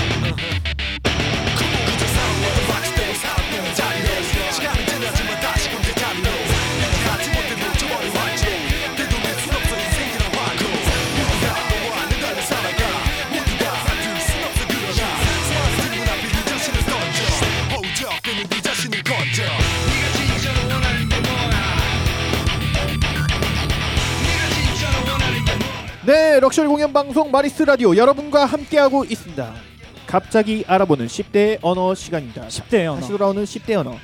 네, 26.07 26.39
럭셔리 26.39 26.69
공연 26.69 26.93
방송 26.93 27.31
마리스 27.31 27.63
라디오 27.63 27.93
여러분과 27.93 28.45
함께하고 28.45 29.03
있습니다. 29.03 29.53
갑자기 30.05 30.63
알아보는 30.65 31.07
10대 31.07 31.57
언어 31.61 31.93
시간입니다. 31.93 32.47
10대 32.47 32.85
언어. 32.85 32.95
다시 33.01 33.09
돌아오는 33.09 33.43
10대 33.43 33.75
언어. 33.75 33.97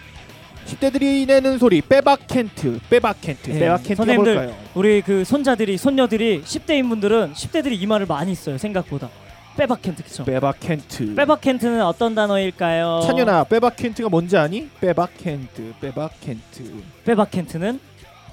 10대들이 0.65 1.25
내는 1.25 1.57
소리 1.57 1.79
빼박 1.81 2.27
캔트, 2.27 2.81
빼박 2.89 3.21
캔트, 3.21 3.51
네, 3.51 3.59
빼박 3.59 3.83
캔트가 3.83 3.95
선생님들, 3.95 4.35
뭘까요? 4.35 4.57
우리 4.75 5.01
그 5.01 5.23
손자들이 5.23 5.77
손녀들이 5.77 6.41
10대인 6.43 6.89
분들은 6.89 7.35
10대들이 7.35 7.81
이 7.81 7.85
말을 7.87 8.05
많이 8.05 8.35
써요 8.35 8.57
생각보다. 8.57 9.09
빼박 9.55 9.81
캔트 9.81 10.03
그쵸? 10.03 10.25
빼박 10.25 10.59
캔트. 10.59 11.15
빼박 11.15 11.39
캔트는 11.39 11.85
어떤 11.85 12.15
단어일까요? 12.15 12.99
찬현아, 13.05 13.45
빼박 13.45 13.77
캔트가 13.77 14.09
뭔지 14.09 14.35
아니? 14.35 14.67
빼박 14.81 15.11
캔트, 15.17 15.73
빼박 15.79 16.11
캔트. 16.19 16.69
빼박 17.05 17.31
캔트는 17.31 17.79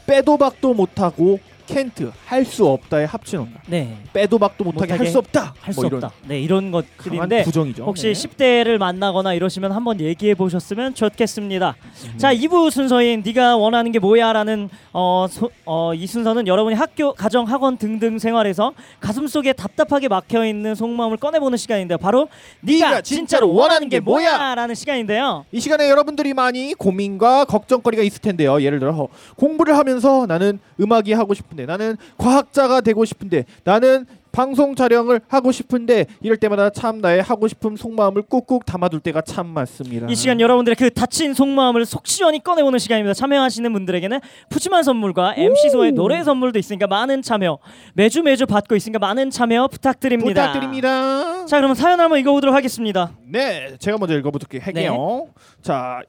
빼도 0.06 0.38
박도 0.38 0.74
못하고 0.74 1.38
캔트 1.70 2.10
할 2.26 2.44
수 2.44 2.66
없다에 2.66 3.04
합치는다. 3.04 3.60
네. 3.68 3.96
빼도 4.12 4.38
박도 4.38 4.64
못하게 4.64 4.92
할 4.92 4.98
못하게 4.98 5.10
수 5.10 5.18
없다. 5.18 5.54
할 5.60 5.72
수 5.72 5.80
뭐 5.80 5.86
이런 5.86 6.04
없다. 6.04 6.14
네, 6.26 6.40
이런 6.40 6.70
것들인데 6.72 7.44
부정이죠. 7.44 7.84
혹시 7.84 8.12
네. 8.12 8.12
10대를 8.12 8.78
만나거나 8.78 9.34
이러시면 9.34 9.72
한번 9.72 10.00
얘기해 10.00 10.34
보셨으면 10.34 10.94
좋겠습니다. 10.94 11.76
음. 12.06 12.18
자, 12.18 12.34
2부 12.34 12.70
순서인 12.70 13.22
네가 13.24 13.56
원하는 13.56 13.92
게 13.92 13.98
뭐야라는 13.98 14.68
어, 14.92 15.26
소, 15.30 15.50
어, 15.64 15.94
이 15.94 16.06
순서는 16.06 16.46
여러분이 16.48 16.74
학교, 16.74 17.12
가정, 17.12 17.44
학원 17.46 17.76
등등 17.76 18.18
생활에서 18.18 18.72
가슴 18.98 19.26
속에 19.28 19.52
답답하게 19.52 20.08
막혀 20.08 20.44
있는 20.46 20.74
속마음을 20.74 21.16
꺼내 21.18 21.38
보는 21.38 21.56
시간인데요. 21.56 21.98
바로 21.98 22.28
네가, 22.62 22.88
네가 22.88 23.00
진짜로 23.02 23.52
원하는 23.54 23.88
게 23.88 24.00
뭐야라는 24.00 24.74
시간인데요. 24.74 25.44
이 25.52 25.60
시간에 25.60 25.88
여러분들이 25.88 26.34
많이 26.34 26.74
고민과 26.74 27.44
걱정거리가 27.44 28.02
있을 28.02 28.20
텐데요. 28.20 28.60
예를 28.62 28.80
들어 28.80 29.08
공부를 29.36 29.76
하면서 29.78 30.26
나는 30.26 30.58
음악이 30.80 31.12
하고 31.12 31.34
싶은데 31.34 31.59
나는 31.66 31.96
과학자가 32.18 32.80
되고 32.80 33.04
싶은데 33.04 33.44
나는 33.64 34.06
방송 34.32 34.74
촬영을 34.74 35.20
하고 35.28 35.50
싶은데 35.50 36.06
이럴 36.20 36.36
때마다 36.36 36.70
참 36.70 37.00
나의 37.00 37.22
하고 37.22 37.48
싶은 37.48 37.76
속마음을 37.76 38.22
꾹꾹 38.22 38.60
담아둘 38.64 39.00
때가 39.00 39.22
참 39.22 39.48
많습니다. 39.48 40.06
이 40.08 40.14
시간 40.14 40.40
여러분들의 40.40 40.76
그 40.76 40.90
다친 40.90 41.34
속마음을 41.34 41.84
속 41.84 42.06
시원히 42.06 42.42
꺼내보는 42.42 42.78
시간입니다. 42.78 43.14
참여하시는 43.14 43.72
분들에게는 43.72 44.20
푸짐한 44.50 44.84
선물과 44.84 45.34
MC소의 45.36 45.92
노래 45.92 46.22
선물도 46.22 46.58
있으니까 46.58 46.86
많은 46.86 47.22
참여 47.22 47.58
매주 47.94 48.22
매주 48.22 48.46
받고 48.46 48.76
있으니까 48.76 48.98
많은 49.00 49.30
참여 49.30 49.68
부탁드립니다. 49.68 50.46
부탁드립니다. 50.46 51.46
자 51.46 51.56
그러면 51.56 51.74
사연 51.74 52.00
한번 52.00 52.18
읽어보도록 52.20 52.54
하겠습니다. 52.54 53.12
네, 53.26 53.74
제가 53.78 53.98
먼저 53.98 54.16
읽어보도록 54.16 54.64
할게요. 54.64 55.28
자, 55.62 56.02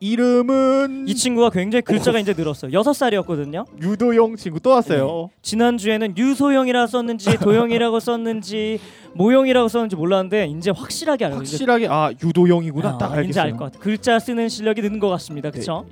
이름은 0.00 1.04
이 1.06 1.14
친구가 1.14 1.50
굉장히 1.50 1.82
글자가 1.82 2.18
이제 2.18 2.32
늘었어요. 2.36 2.72
여섯 2.72 2.94
살이었거든요. 2.94 3.66
유도영 3.82 4.36
친구 4.36 4.58
또 4.58 4.70
왔어요. 4.70 5.28
지난 5.42 5.76
주에는 5.76 6.16
유소영이라고 6.16 6.86
썼는지 6.86 7.36
도영이라고 7.38 8.00
썼는지 8.00 8.80
모영이라고 9.12 9.68
썼는지 9.68 9.96
몰랐는데 9.96 10.46
이제 10.46 10.70
확실하게 10.70 11.26
알아요. 11.26 11.42
이제 11.42 11.52
확실하게 11.56 11.88
아 11.90 12.10
유도영이구나 12.22 12.88
아, 12.88 12.98
딱 12.98 13.12
알겠어요. 13.12 13.44
알것 13.44 13.58
같아. 13.60 13.78
글자 13.78 14.18
쓰는 14.18 14.48
실력이 14.48 14.80
는 14.80 14.98
것 14.98 15.08
같습니다. 15.10 15.50
그렇죠? 15.50 15.84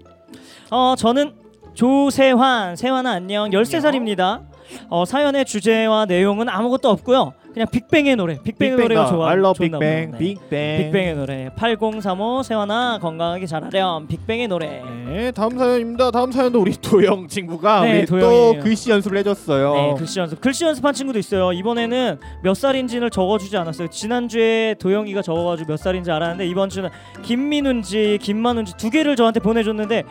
어 0.70 0.94
저는 0.96 1.32
조세환, 1.74 2.76
세환아 2.76 3.10
안녕. 3.10 3.50
13살입니다. 3.50 4.42
어 4.88 5.04
사연의 5.04 5.44
주제와 5.44 6.06
내용은 6.06 6.48
아무것도 6.48 6.88
없고요. 6.88 7.34
그냥 7.58 7.66
빅뱅의 7.72 8.14
노래. 8.14 8.38
빅뱅의 8.40 8.76
노래가 8.76 9.06
좋아. 9.06 9.30
I 9.30 9.36
love 9.38 9.58
빅뱅. 9.58 9.80
네. 9.80 10.10
빅뱅. 10.16 10.78
빅뱅의 10.92 11.14
노래. 11.16 11.50
8035 11.56 12.44
세환아 12.44 13.00
건강하게 13.02 13.46
자라렴. 13.46 14.06
빅뱅의 14.06 14.46
노래. 14.46 14.80
네, 15.08 15.32
다음 15.32 15.58
사연입니다. 15.58 16.12
다음 16.12 16.30
사연도 16.30 16.60
우리 16.60 16.70
도영 16.80 17.26
친구가 17.26 17.80
네, 17.80 17.98
우리 17.98 18.06
또 18.06 18.20
도영이에요. 18.20 18.62
글씨 18.62 18.92
연습을 18.92 19.18
해줬어요. 19.18 19.74
네, 19.74 19.94
글씨 19.98 20.20
연습. 20.20 20.40
글씨 20.40 20.64
연습한 20.64 20.94
친구도 20.94 21.18
있어요. 21.18 21.50
이번에는 21.52 22.20
몇 22.44 22.54
살인지를 22.54 23.10
적어주지 23.10 23.56
않았어요. 23.56 23.88
지난주에 23.90 24.76
도영이가 24.78 25.22
적어가지고 25.22 25.72
몇 25.72 25.78
살인지 25.78 26.12
알았는데 26.12 26.46
이번 26.46 26.68
주는 26.68 26.88
김민우인지 27.22 28.20
김만우인지 28.22 28.74
두 28.76 28.88
개를 28.90 29.16
저한테 29.16 29.40
보내줬는데 29.40 30.04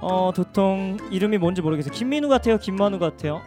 어 0.00 0.30
도통 0.32 0.98
이름이 1.10 1.38
뭔지 1.38 1.60
모르겠어요. 1.60 1.92
김민우 1.92 2.28
같아요, 2.28 2.58
김만우 2.58 3.00
같아요, 3.00 3.40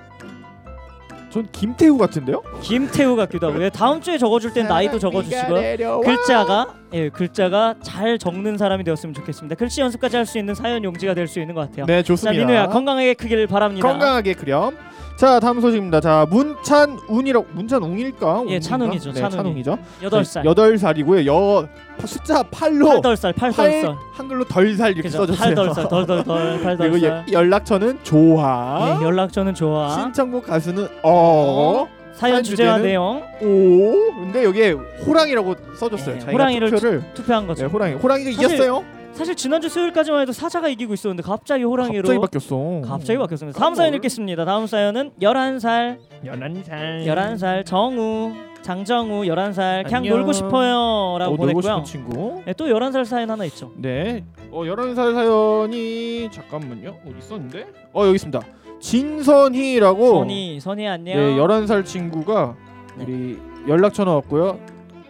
전 1.30 1.48
김태우 1.52 1.98
같은데요? 1.98 2.42
김태우 2.62 3.16
같기도 3.16 3.48
하고. 3.48 3.64
요 3.64 3.70
다음 3.70 4.02
주에 4.02 4.18
적어줄 4.18 4.54
땐 4.54 4.68
나이도 4.68 5.00
적어주시고요. 5.00 6.02
글자가 6.02 6.74
예, 6.94 7.10
글자가 7.10 7.76
잘 7.82 8.18
적는 8.18 8.58
사람이 8.58 8.84
되었으면 8.84 9.14
좋겠습니다. 9.14 9.56
글씨 9.56 9.82
연습까지 9.82 10.16
할 10.16 10.26
수 10.26 10.38
있는 10.38 10.56
사연 10.56 10.84
용지가 10.84 11.14
될 11.14 11.28
수 11.28 11.40
있는 11.40 11.54
것 11.56 11.62
같아요. 11.70 11.86
네자 11.86 12.04
좋습니다. 12.04 12.38
민우야 12.46 12.68
건강하게 12.68 13.14
크길 13.14 13.48
바랍니다. 13.48 13.88
건강하게 13.88 14.34
그렴. 14.34 14.76
자 15.18 15.40
다음 15.40 15.60
소식입니다. 15.60 16.00
자 16.00 16.26
문찬운이라고 16.30 17.48
문찬웅일까? 17.54 18.44
예, 18.50 18.60
찬웅이죠, 18.60 19.12
네, 19.14 19.20
찬웅이. 19.20 19.36
찬웅이죠. 19.36 19.78
여덟 20.04 20.24
살. 20.24 20.46
여덟 20.46 20.78
살이고요. 20.78 21.26
여 21.32 21.68
숫자 22.06 22.44
8로 22.44 22.88
팔덜 22.88 23.18
살, 23.18 23.34
팔덜 23.34 23.72
팔 23.72 23.82
살. 23.82 23.96
한글로 24.14 24.46
덜살 24.46 24.92
이렇게 24.92 25.04
그죠? 25.10 25.18
써졌어요. 25.20 25.44
팔덜 25.56 25.74
살, 25.74 25.88
덜덜덜, 25.90 26.62
팔덜 26.62 26.78
그리고 26.92 27.00
살. 27.00 27.26
예, 27.28 27.32
연락처는 27.34 28.00
조아. 28.04 29.00
예, 29.02 29.04
연락처는 29.06 29.54
좋아. 29.56 29.90
신청곡 29.90 30.46
가수는 30.46 30.88
어. 31.04 31.88
사연 32.18 32.44
주제와 32.44 32.80
내용 32.80 33.24
오. 33.42 34.14
근데 34.16 34.44
여기에 34.44 34.72
호랑이라고 35.06 35.56
써줬어요. 35.76 36.16
예, 36.16 36.20
자기가 36.20 36.32
호랑이를 36.32 36.70
투표를 36.72 37.04
투 37.14 37.24
표한 37.24 37.44
네, 37.44 37.48
거죠. 37.48 37.66
호랑이. 37.68 37.94
호랑이가 37.96 38.32
사실 38.32 38.46
이겼어요. 38.56 38.84
사실 39.14 39.36
지난주 39.36 39.70
수요일까지만 39.70 40.22
해도 40.22 40.32
사자가 40.32 40.68
이기고 40.70 40.94
있었는데 40.94 41.24
갑자기 41.24 41.64
호랑이로 41.64 42.02
갑자기 42.04 42.20
바뀌었어. 42.20 42.82
갑자기 42.86 43.18
바뀌었습니다. 43.20 43.60
다음 43.60 43.74
사연 43.76 43.94
읽겠습니다. 43.96 44.46
다음 44.46 44.68
사연은 44.68 45.12
11살, 45.22 45.98
11살. 46.26 47.06
11살 47.06 47.66
정우, 47.66 48.34
장정우 48.62 49.24
11살 49.24 49.86
그냥 49.86 49.98
안녕. 50.00 50.18
놀고 50.18 50.34
싶어요라고 50.34 51.34
어, 51.34 51.38
놀고 51.38 51.38
보냈고요. 51.38 51.62
싶은 51.62 51.84
친구. 51.86 52.42
네, 52.46 52.54
또 52.54 52.66
11살 52.66 53.06
사연 53.06 53.30
하나 53.32 53.46
있죠. 53.46 53.72
네. 53.78 54.24
어 54.52 54.62
11살 54.64 55.14
사연이 55.14 56.30
잠깐만요. 56.32 56.98
어디 57.06 57.16
있었는데? 57.20 57.66
어 57.94 58.04
여기 58.06 58.16
있습니다. 58.16 58.40
진선희라고 58.80 60.20
선이, 60.20 60.60
선이 60.60 60.88
안녕. 60.88 61.16
네, 61.18 61.36
11살 61.36 61.86
친구가 61.86 62.56
네. 62.98 63.04
우리 63.06 63.38
연락처 63.68 64.04
나왔고요. 64.04 64.60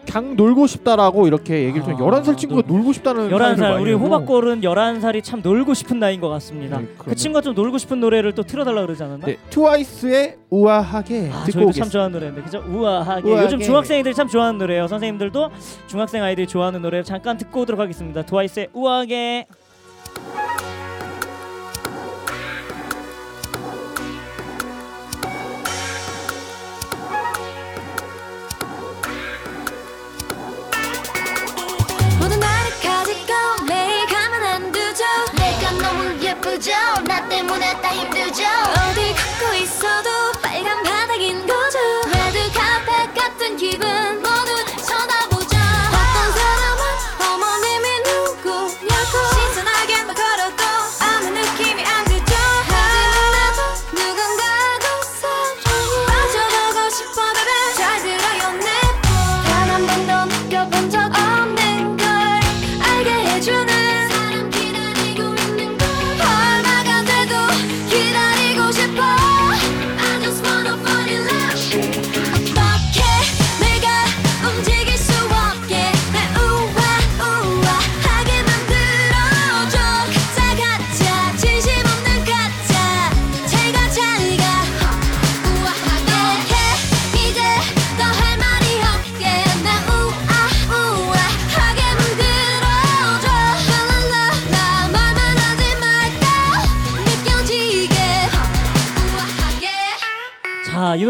그냥 0.10 0.38
놀고 0.38 0.68
싶다라고 0.68 1.28
이렇게 1.28 1.66
얘기를 1.66 1.84
좀 1.84 1.94
아, 1.96 1.98
11살 1.98 2.38
친구가 2.38 2.62
놀 2.66 2.82
고 2.82 2.94
싶다는 2.94 3.30
사연을 3.30 3.56
11살 3.58 3.60
많이 3.60 3.82
우리. 3.84 3.92
호박골은 3.94 4.62
11살이 4.62 5.22
참 5.22 5.42
놀고 5.44 5.74
싶은 5.74 6.00
나이인 6.00 6.22
것 6.22 6.30
같습니다. 6.30 6.80
네, 6.80 6.88
그 6.98 7.14
친구가 7.14 7.42
좀 7.42 7.54
놀고 7.54 7.78
싶은 7.78 8.00
노래를 8.00 8.32
또 8.34 8.42
틀어달라 8.44 8.84
그러지 8.84 9.04
않았나? 9.04 9.26
네, 9.26 9.36
트와이스의 9.50 10.38
우아하게 10.50 11.30
아, 11.34 11.44
듣고 11.44 11.52
저희도 11.52 11.52
참 11.52 11.64
오겠습니다. 11.64 11.90
좋아하는 11.90 12.14
노래인데 12.14 12.42
그죠? 12.42 12.64
우아하게. 12.66 13.30
우아하게. 13.30 13.44
요즘 13.46 13.60
중학생들이 13.60 14.16
참 14.16 14.30
좋아하는 14.30 14.58
노래예요. 14.60 14.88
선생님들도 14.88 15.50
중학생 15.88 16.24
아이들이 16.24 16.48
좋아하는 16.48 16.82
노래를 16.82 17.04
잠깐 17.04 17.36
듣고 17.38 17.62
오도록 17.62 17.82
하겠습니다. 17.82 18.22
트와이스의 18.26 18.70
우아하게. 18.72 19.48
매일 33.68 34.06
가만 34.08 34.44
안 34.44 34.72
두죠. 34.72 35.04
내가 35.34 35.72
너무 35.72 36.20
예쁘죠. 36.22 36.72
나 37.06 37.28
때문에 37.30 37.82
다 37.82 37.90
힘들죠 37.90 38.44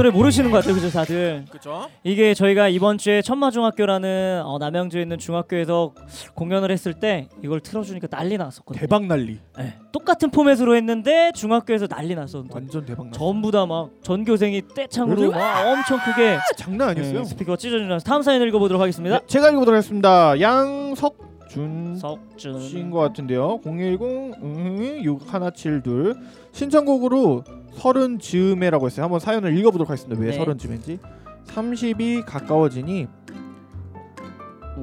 노래 0.07 0.17
모르시는 0.17 0.51
것 0.51 0.57
같아요. 0.57 0.75
그죠, 0.75 0.89
다들. 0.89 1.45
그렇죠? 1.49 1.87
이게 2.03 2.33
저희가 2.33 2.69
이번 2.69 2.97
주에 2.97 3.21
천마중학교라는 3.21 4.41
어, 4.45 4.57
남양주에 4.57 5.01
있는 5.01 5.17
중학교에서 5.17 5.93
공연을 6.33 6.71
했을 6.71 6.93
때 6.93 7.27
이걸 7.43 7.59
틀어주니까 7.59 8.07
난리 8.07 8.37
났었거든요. 8.37 8.79
대박 8.79 9.05
난리. 9.05 9.39
네. 9.57 9.75
똑같은 9.91 10.29
포맷으로 10.31 10.75
했는데 10.75 11.31
중학교에서 11.33 11.87
난리 11.87 12.15
났었는데 12.15 12.53
완전 12.53 12.85
대박 12.85 13.03
난리. 13.05 13.17
전부 13.17 13.51
다 13.51 13.65
막 13.67 13.89
전교생이 14.01 14.61
떼창으로 14.75 15.31
막 15.31 15.67
엄청 15.67 15.99
크게 15.99 16.37
장난 16.55 16.89
아니었어요. 16.89 17.19
네, 17.19 17.23
스피커가 17.25 17.57
찢어지면서 17.57 18.05
다음 18.05 18.21
사연 18.21 18.41
읽어보도록 18.43 18.81
하겠습니다. 18.81 19.19
네, 19.19 19.25
제가 19.27 19.49
읽어보도록 19.49 19.75
하겠습니다. 19.77 20.39
양석 20.39 21.17
준 21.49 21.97
석준 21.97 22.61
씨인 22.61 22.91
것 22.91 22.99
같은데요. 22.99 23.59
010 23.65 24.01
음, 24.41 24.99
6172 25.03 26.13
신청곡으로 26.53 27.43
서른 27.81 28.17
즈음에라고 28.19 28.87
했어요. 28.87 29.03
한번 29.05 29.19
사연을 29.19 29.55
읽어보도록 29.57 29.89
하겠습니다. 29.89 30.19
왜 30.19 30.31
네. 30.31 30.37
서른 30.37 30.57
즈음인지 30.57 30.99
30이 31.45 32.25
가까워지니 32.25 33.07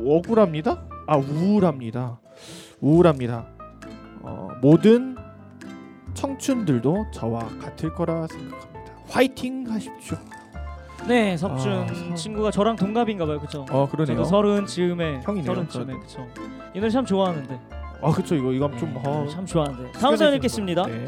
억울합니다. 0.07 0.83
아 1.07 1.17
우울합니다. 1.17 2.21
우울합니다. 2.81 3.47
어, 4.23 4.49
모든 4.63 5.17
청춘들도 6.15 7.07
저와 7.13 7.41
같을 7.61 7.93
거라 7.95 8.27
생각합니다. 8.29 8.93
화이팅 9.09 9.67
하십시오. 9.69 10.17
네 11.09 11.37
석준 11.37 11.73
아, 11.73 11.87
서- 11.93 12.15
친구가 12.15 12.51
저랑 12.51 12.77
동갑인가 12.77 13.27
봐요 13.27 13.39
그쵸? 13.41 13.67
어 13.71 13.87
그러네요. 13.91 14.17
저도 14.17 14.25
서른 14.29 14.67
즈음에 14.67 15.21
형이네요, 15.23 15.45
서른 15.55 15.69
즈음에 15.69 15.93
그쵸? 15.99 16.27
이 16.75 16.79
노래 16.79 16.89
참 16.91 17.05
좋아하는데 17.05 17.61
아 18.05 18.11
그쵸 18.13 18.35
이거 18.35 18.53
이거 18.53 18.71
좀 18.77 18.93
네, 18.93 19.01
어, 19.05 19.27
참 19.31 19.47
좋아하는데 19.47 19.93
다음 19.93 20.15
사연 20.17 20.35
읽겠습니다. 20.35 20.83
거. 20.83 20.89
네. 20.89 21.07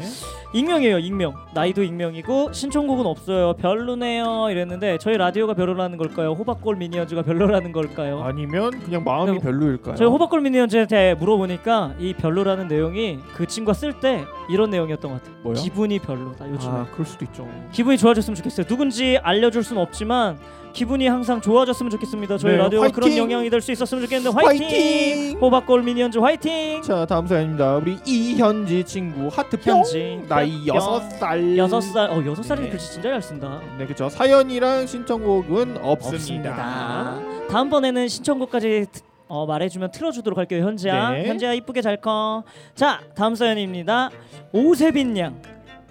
익명이에요 0.53 0.97
익명 0.99 1.33
나이도 1.53 1.83
익명이고 1.83 2.53
신청곡은 2.53 3.05
없어요 3.05 3.53
별로네요 3.53 4.47
이랬는데 4.49 4.97
저희 4.97 5.17
라디오가 5.17 5.53
별로라는 5.53 5.97
걸까요 5.97 6.31
호박골 6.31 6.77
미니언즈가 6.77 7.21
별로라는 7.21 7.71
걸까요 7.73 8.21
아니면 8.23 8.71
그냥 8.79 9.03
마음이 9.03 9.33
네, 9.33 9.39
별로일까요? 9.39 9.95
저희 9.95 10.07
호박골 10.07 10.41
미니언즈한테 10.41 11.15
물어보니까 11.15 11.95
이 11.99 12.13
별로라는 12.13 12.67
내용이 12.69 13.19
그 13.35 13.45
친구가 13.45 13.73
쓸 13.73 13.93
때 13.99 14.23
이런 14.49 14.69
내용이었던 14.69 15.11
것 15.11 15.21
같아요 15.21 15.35
뭐요? 15.43 15.55
기분이 15.55 15.99
별로다 15.99 16.49
요즘에 16.49 16.71
아 16.73 16.85
그럴 16.93 17.05
수도 17.05 17.25
있죠. 17.25 17.47
기분이 17.73 17.97
좋아졌으면 17.97 18.35
좋겠어요 18.35 18.65
누군지 18.65 19.17
알려줄 19.21 19.63
수는 19.63 19.81
없지만 19.81 20.39
기분이 20.77 21.07
항상 21.07 21.41
좋아졌으면 21.41 21.89
좋겠습니다 21.89 22.37
저희 22.37 22.51
네, 22.51 22.57
라디오가 22.59 22.89
그런 22.89 23.09
화이팅! 23.09 23.23
영향이 23.23 23.49
될 23.49 23.61
수 23.61 23.71
있었으면 23.71 24.03
좋겠는데 24.03 24.29
화이팅! 24.39 24.67
화이팅! 24.67 25.37
호박골 25.41 25.81
미니언즈 25.81 26.19
화이팅! 26.19 26.83
자 26.83 27.03
다음 27.07 27.25
사연입니다. 27.25 27.77
우리 27.77 27.97
이현지 28.05 28.83
친구 28.83 29.27
하트 29.27 29.57
뿅 29.59 29.77
현지 29.77 30.21
나이 30.29 30.51
뿅. 30.67 30.75
여섯 30.75 30.99
살 31.17 31.57
여섯 31.57 31.81
살, 31.81 32.11
어 32.11 32.23
여섯 32.23 32.43
살이 32.43 32.61
네. 32.61 32.69
글씨 32.69 32.91
진짜 32.93 33.09
잘 33.09 33.21
쓴다. 33.23 33.59
네 33.79 33.85
그렇죠. 33.85 34.07
사연이랑 34.07 34.85
신청곡은 34.85 35.77
없습니다. 35.81 36.51
없습니다. 36.51 37.19
다음번에는 37.49 38.07
신청곡까지 38.07 38.85
트- 38.91 39.01
어, 39.29 39.47
말해주면 39.47 39.89
틀어주도록 39.91 40.37
할게요 40.37 40.63
현지야. 40.63 41.09
네. 41.09 41.25
현지야 41.27 41.53
이쁘게 41.53 41.81
잘 41.81 41.97
커. 41.97 42.43
자 42.75 43.01
다음 43.15 43.33
사연입니다. 43.33 44.11
오세빈 44.51 45.17
양 45.17 45.41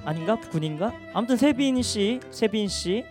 아닌가 0.05 0.37
군인가? 0.37 0.92
아무튼 1.12 1.37
세빈 1.37 1.83
씨, 1.83 2.20
세빈 2.31 2.68
씨 2.68 3.05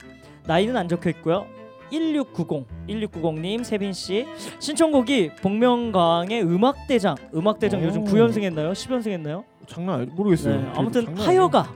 나이는 0.46 0.78
안 0.78 0.88
적혀 0.88 1.10
있고요. 1.10 1.46
1690 1.92 2.66
1690님 2.88 3.64
세빈 3.64 3.94
씨 3.94 4.26
신청곡이 4.60 5.32
복면가왕의 5.42 6.44
음악대장 6.44 7.16
음악대장 7.34 7.82
오. 7.82 7.86
요즘 7.86 8.04
9연승 8.04 8.44
했나요? 8.44 8.72
10연승 8.72 9.12
했나요? 9.12 9.44
장난 9.68 10.02
아니 10.02 10.06
모르겠어요. 10.08 10.62
네, 10.62 10.72
아무튼 10.76 11.18
하여가 11.18 11.68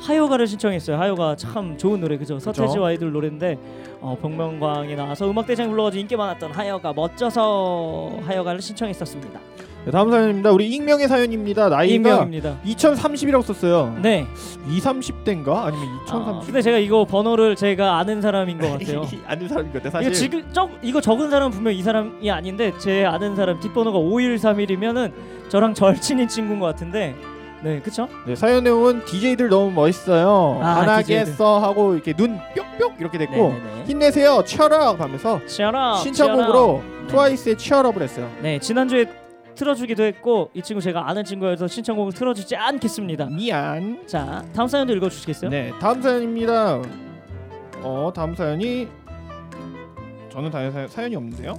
하여가를 0.00 0.46
신청했어요. 0.46 0.96
하여가 0.96 1.34
참 1.36 1.76
좋은 1.76 2.00
노래 2.00 2.16
그죠? 2.16 2.38
서태지? 2.38 2.78
아이들 2.78 3.10
노래인데 3.12 3.58
어, 4.00 4.16
복면가왕에 4.20 4.94
나와서 4.94 5.28
음악대장에 5.28 5.68
불러가지고 5.70 6.00
인기 6.00 6.16
많았던 6.16 6.52
하여가 6.52 6.92
멋져서 6.92 8.20
하여가를 8.22 8.60
신청했었습니다. 8.60 9.40
네, 9.84 9.90
다음 9.92 10.10
사연입니다. 10.10 10.50
우리 10.50 10.68
익명의 10.68 11.08
사연입니다. 11.08 11.68
나이가 11.68 11.84
익명입니다. 11.94 12.58
2030이라고 12.66 13.42
썼어요. 13.42 13.96
네. 14.02 14.26
2, 14.68 14.80
30대인가? 14.80 15.64
아니면 15.64 15.88
아, 16.00 16.04
2030? 16.04 16.46
근데 16.46 16.62
제가 16.62 16.78
이거 16.78 17.04
번호를 17.04 17.56
제가 17.56 17.96
아는 17.98 18.20
사람인 18.20 18.58
것 18.58 18.70
같아요. 18.72 19.02
아는 19.26 19.48
사람인 19.48 19.72
것 19.72 19.82
같아. 19.82 20.00
이거 20.00 20.10
사실. 20.10 20.12
지금 20.12 20.52
적 20.52 20.70
이거 20.82 21.00
적은 21.00 21.30
사람 21.30 21.46
은 21.46 21.50
분명 21.52 21.72
이 21.72 21.82
사람이 21.82 22.30
아닌데 22.30 22.72
제 22.78 23.04
아는 23.06 23.34
사람 23.34 23.60
뒷번호가 23.60 23.98
5131이면은 23.98 25.12
저랑 25.48 25.72
절친인 25.74 26.28
친구인 26.28 26.60
것 26.60 26.66
같은데 26.66 27.14
네 27.62 27.80
그쵸? 27.80 28.08
네, 28.26 28.36
사연 28.36 28.64
내용은 28.64 29.04
DJ들 29.06 29.48
너무 29.48 29.70
멋있어요. 29.72 30.60
아, 30.62 31.00
DJ들. 31.02 31.32
써 31.32 31.58
하고 31.58 31.94
이렇게 31.94 32.12
눈 32.12 32.38
뿅뿅 32.54 32.96
이렇게 33.00 33.16
됐고 33.18 33.34
네네네. 33.34 33.84
힘내세요. 33.86 34.42
치얼업 34.44 35.00
하면서 35.00 35.40
신청곡으로 35.46 36.82
네. 36.84 37.06
트와이스의 37.08 37.56
치얼업을 37.56 38.02
했어요. 38.02 38.30
네 38.42 38.58
지난주에 38.58 39.06
틀어주기도 39.58 40.04
했고 40.04 40.50
이 40.54 40.62
친구 40.62 40.80
제가 40.80 41.08
아는 41.08 41.24
친구여서 41.24 41.66
신청곡을 41.66 42.12
틀어주지 42.12 42.54
않겠습니다. 42.54 43.26
미안. 43.26 44.06
자 44.06 44.44
다음 44.54 44.68
사연도 44.68 44.94
읽어주시겠어요? 44.94 45.50
네, 45.50 45.72
다음 45.80 46.00
사연입니다. 46.00 46.80
어, 47.82 48.12
다음 48.14 48.34
사연이 48.36 48.86
저는 50.30 50.50
다른 50.50 50.70
사연, 50.70 50.88
사연이 50.88 51.16
없는데요. 51.16 51.58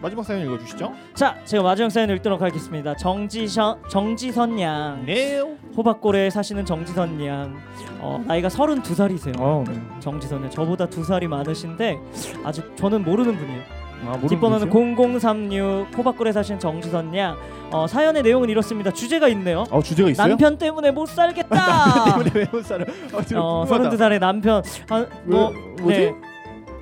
마지막 0.00 0.22
사연 0.22 0.46
읽어주시죠. 0.46 0.92
자 1.14 1.36
제가 1.44 1.64
마지막 1.64 1.90
사연 1.90 2.08
읽도록 2.10 2.40
하겠습니다. 2.40 2.94
정지선 2.94 3.82
정지선 3.90 4.60
양 4.60 5.04
네. 5.04 5.40
호박골에 5.76 6.30
사시는 6.30 6.64
정지선 6.64 7.24
양 7.26 7.56
어, 7.98 8.22
나이가 8.28 8.46
32살이세요. 8.46 9.34
어, 9.40 9.64
네. 9.66 9.74
정지선 9.98 10.44
양 10.44 10.50
저보다 10.50 10.86
두 10.86 11.02
살이 11.02 11.26
많으신데 11.26 11.98
아직 12.44 12.76
저는 12.76 13.02
모르는 13.02 13.36
분이에요. 13.36 13.77
아, 14.06 14.18
뒷번호는 14.26 14.70
분이세요? 14.70 15.18
0036 15.18 15.98
호박골에 15.98 16.32
사시는 16.32 16.60
정지선 16.60 17.14
양 17.16 17.36
어, 17.70 17.86
사연의 17.86 18.22
내용은 18.22 18.48
이렇습니다. 18.48 18.90
주제가 18.90 19.28
있네요. 19.28 19.64
어, 19.70 19.82
주제가 19.82 20.08
있어요? 20.10 20.28
남편 20.28 20.56
때문에 20.56 20.90
못 20.90 21.06
살겠다. 21.06 22.04
때문에 22.24 22.30
왜 22.34 22.46
못 22.50 22.64
살아? 22.64 22.84
어, 23.12 23.22
지금 23.22 23.42
어, 23.42 23.64
궁금하다. 23.66 23.96
32살의 23.96 24.18
남편 24.20 24.62
아, 24.88 25.06
뭐 25.24 25.50
왜, 25.50 25.82
뭐지? 25.82 25.98
네. 26.00 26.14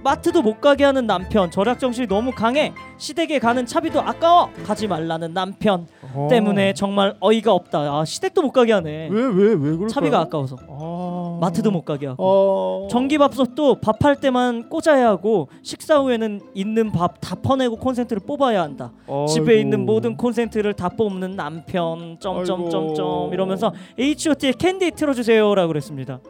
마트도 0.05 0.41
못 0.43 0.61
가게 0.61 0.85
하는 0.85 1.05
남편 1.09 1.51
절약 1.51 1.81
정신이 1.81 2.07
너무 2.07 2.31
강해 2.31 2.73
시댁에 2.99 3.39
가는 3.39 3.67
차비도 3.67 4.01
아까워. 4.01 4.49
가지 4.65 4.87
말라는 4.89 5.35
남편 5.35 5.87
어. 6.15 6.29
때문에 6.31 6.73
정말 6.75 7.15
어이가 7.21 7.53
없다. 7.53 7.79
아 7.81 8.05
시댁도 8.05 8.43
못 8.43 8.53
가게 8.53 8.73
하네. 8.73 9.09
왜 9.11 9.21
왜 9.21 9.55
왜 9.55 9.59
그럴까? 9.59 9.89
차비가 9.89 10.21
아까워서. 10.21 10.57
아... 10.69 11.39
마트도 11.41 11.71
못 11.71 11.85
가게 11.85 12.07
하고. 12.07 12.23
어... 12.25 12.89
전기밥솥도 12.91 13.81
밥할 13.81 14.17
때만 14.17 14.69
꽂아야 14.69 15.09
하고 15.09 15.49
식사 15.63 15.99
후에는 15.99 16.41
있는 16.55 16.91
밥 16.93 17.17
다 17.21 17.35
퍼내고 17.35 17.77
콘센트를 17.77 18.21
뽑아야 18.27 18.63
한다. 18.63 18.93
집에 19.29 19.53
아이고. 19.53 19.61
있는 19.63 19.85
모든 19.87 20.17
콘센트를 20.17 20.73
다 20.75 20.89
뽑는 20.89 21.37
남편. 21.37 22.17
점점점점. 22.21 23.33
이러면서 23.33 23.73
H.O.T의 23.99 24.53
캔디 24.55 24.93
틀어주세요라고 24.93 25.69
그랬습니다. 25.69 26.21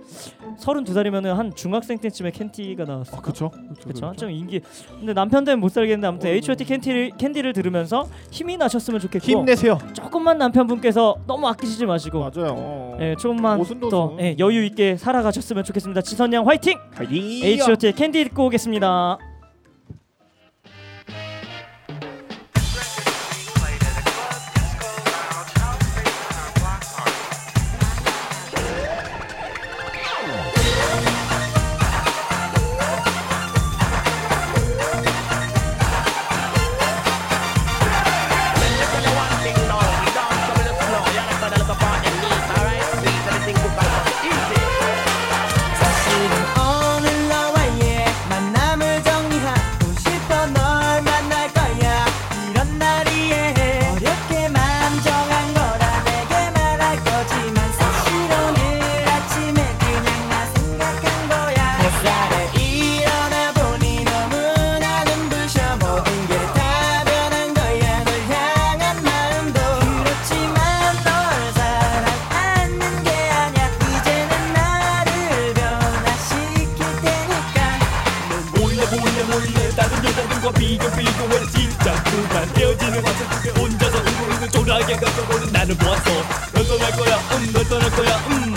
32살이면 0.61 1.25
한 1.35 1.53
중학생 1.55 1.99
때쯤에 1.99 2.31
캔디가 2.31 2.85
나왔어 2.85 3.17
아, 3.17 3.21
그쵸? 3.21 3.51
그쵸 3.85 4.13
좀 4.17 4.31
인기. 4.31 4.61
근데 4.99 5.13
남편 5.13 5.45
때문에 5.45 5.61
못 5.61 5.69
살겠는데 5.71 6.07
아무튼 6.07 6.31
H.O.T 6.31 6.56
캔디를, 6.65 7.13
캔디를 7.19 7.53
들으면서 7.53 8.09
힘이 8.31 8.57
나셨으면 8.57 9.01
좋겠고 9.01 9.27
힘내세요. 9.27 9.79
조금만 9.93 10.39
남편분께서 10.39 11.17
너무 11.27 11.47
아끼시지 11.49 11.87
마시고 11.87 12.21
맞아요. 12.21 12.55
어. 12.57 12.99
예, 13.01 13.15
조금만 13.19 13.61
오순도순. 13.61 13.91
더 13.91 14.17
예, 14.21 14.37
여유 14.39 14.65
있게 14.65 14.97
살아가셨으면 14.97 15.65
좋겠습니다 15.65 16.01
지선 16.03 16.33
양 16.33 16.47
화이팅! 16.47 16.79
파이팅! 16.95 17.45
H.O.T의 17.45 17.93
캔디 17.93 18.25
듣고 18.25 18.47
오겠습니다 18.47 19.19
비교 81.07 81.29
비교해 81.29 81.47
진짜 81.51 82.03
그만 82.05 82.49
헤어지는 82.57 83.05
와서 83.05 83.25
혼자서 83.59 83.99
울고 83.99 84.33
있는 84.33 84.51
조라게 84.51 84.97
가져보는 84.97 85.53
나를 85.53 85.75
보았어. 85.77 86.11
널 86.53 86.67
떠날 86.67 86.91
거야 86.93 87.17
음널 87.33 87.69
떠날 87.69 87.91
거야 87.91 88.17
음 88.29 88.56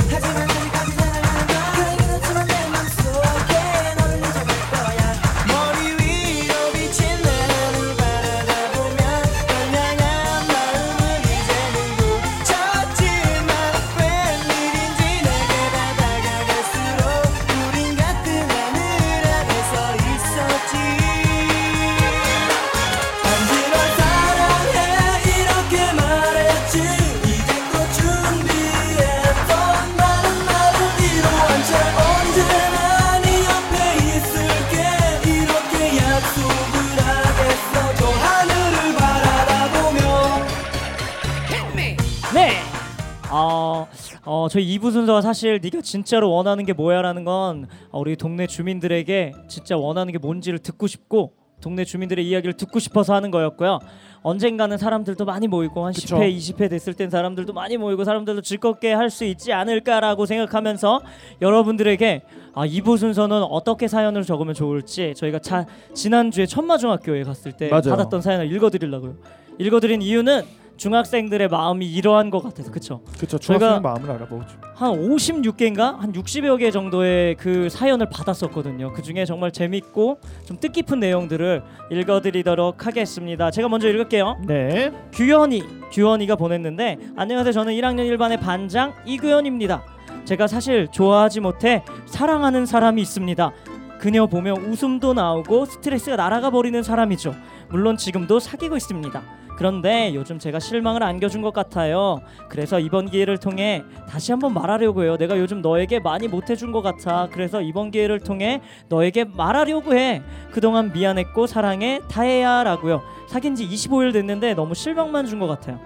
2부 44.90 44.92
순서가 44.92 45.22
사실 45.22 45.60
네가 45.62 45.82
진짜로 45.82 46.32
원하는 46.32 46.66
게 46.66 46.74
뭐야라는 46.74 47.24
건 47.24 47.68
어, 47.92 48.00
우리 48.00 48.16
동네 48.16 48.48
주민들에게 48.48 49.34
진짜 49.48 49.78
원하는 49.78 50.12
게 50.12 50.18
뭔지를 50.18 50.60
듣고 50.60 50.88
싶고 50.88 51.34
동네 51.62 51.84
주민들의 51.84 52.26
이야기를 52.28 52.54
듣고 52.54 52.80
싶어서 52.80 53.14
하는 53.14 53.32
거였고요. 53.32 53.80
언젠가는 54.22 54.78
사람들도 54.78 55.26
많이 55.26 55.48
모이고 55.48 55.86
한 55.86 55.94
그쵸. 55.94 56.18
10회, 56.18 56.36
20회 56.38 56.70
됐을 56.70 56.94
땐 56.94 57.10
사람들도 57.10 57.52
많이 57.54 57.78
모이고 57.78 58.04
사람들도 58.04 58.42
즐겁게 58.42 58.94
할 58.94 59.10
수 59.10 59.26
있지 59.26 59.52
않을까라고 59.54 60.26
생각하면서 60.26 61.02
여러분들에게 61.42 62.22
아, 62.54 62.66
2부 62.66 62.98
순서는 62.98 63.44
어떻게 63.44 63.88
사연을 63.88 64.24
적으면 64.24 64.54
좋을지 64.54 65.14
저희가 65.16 65.40
자, 65.40 65.66
지난주에 65.94 66.46
천마중학교에 66.46 67.24
갔을 67.24 67.52
때 67.52 67.68
맞아요. 67.70 67.84
받았던 67.90 68.22
사연을 68.22 68.52
읽어드리려고요. 68.54 69.16
읽어드린 69.60 70.02
이유는 70.02 70.44
중학생들의 70.80 71.50
마음이 71.50 71.86
이러한 71.86 72.30
것 72.30 72.42
같아서 72.42 72.72
그쵸? 72.72 73.02
그쵸. 73.20 73.38
중학생 73.38 73.82
마음을 73.82 74.10
알아보죠. 74.12 74.58
한 74.74 74.92
56개인가 74.94 76.00
한 76.00 76.14
60여 76.14 76.58
개 76.58 76.72
정도의 76.72 77.36
그 77.36 77.68
사연을 77.70 78.10
받았었거든요. 78.10 78.94
그 78.94 79.02
중에 79.02 79.26
정말 79.26 79.52
재밌고 79.52 80.22
좀 80.46 80.58
뜻깊은 80.58 81.02
내용들을 81.02 81.62
읽어드리도록 81.92 82.88
하겠습니다. 82.88 83.52
제가 83.52 83.68
먼저 83.68 83.90
읽을게요. 83.90 84.38
네. 84.48 84.92
규현이 85.12 85.64
규현이가 85.92 86.38
보냈는데 86.38 86.98
안녕하세요. 87.18 87.52
저는 87.52 87.74
1학년 87.74 88.10
1반의 88.10 88.40
반장 88.40 88.94
이규현입니다. 89.06 89.84
제가 90.24 90.48
사실 90.48 90.88
좋아하지 90.92 91.42
못해 91.42 91.84
사랑하는 92.06 92.66
사람이 92.66 93.02
있습니다. 93.02 93.52
그녀 94.00 94.28
보면 94.28 94.56
웃음도 94.56 95.14
나오고 95.14 95.66
스트레스가 95.66 96.16
날아가 96.16 96.50
버리는 96.52 96.82
사람이죠. 96.82 97.36
물론 97.70 97.98
지금도 97.98 98.40
사귀고 98.40 98.78
있습니다. 98.78 99.39
그런데 99.60 100.14
요즘 100.16 100.40
제가 100.40 100.58
실망을 100.60 101.04
안겨준 101.04 101.42
것 101.42 101.52
같아요. 101.54 102.22
그래서 102.48 102.80
이번 102.80 103.08
기회를 103.10 103.38
통해 103.40 103.84
다시 104.08 104.32
한번 104.32 104.54
말하려고 104.54 105.04
해요. 105.04 105.18
내가 105.18 105.38
요즘 105.38 105.62
너에게 105.62 106.00
많이 106.00 106.30
못해준 106.30 106.72
것 106.72 106.82
같아. 106.82 107.28
그래서 107.30 107.62
이번 107.62 107.92
기회를 107.92 108.22
통해 108.22 108.62
너에게 108.88 109.26
말하려고 109.26 109.94
해. 109.96 110.24
그동안 110.52 110.94
미안했고 110.94 111.46
사랑해 111.46 112.00
다혜야라고요. 112.10 113.02
사귄 113.28 113.54
지 113.56 113.68
25일 113.68 114.14
됐는데 114.14 114.54
너무 114.54 114.74
실망만 114.74 115.26
준 115.26 115.40
것 115.40 115.48
같아요. 115.48 115.78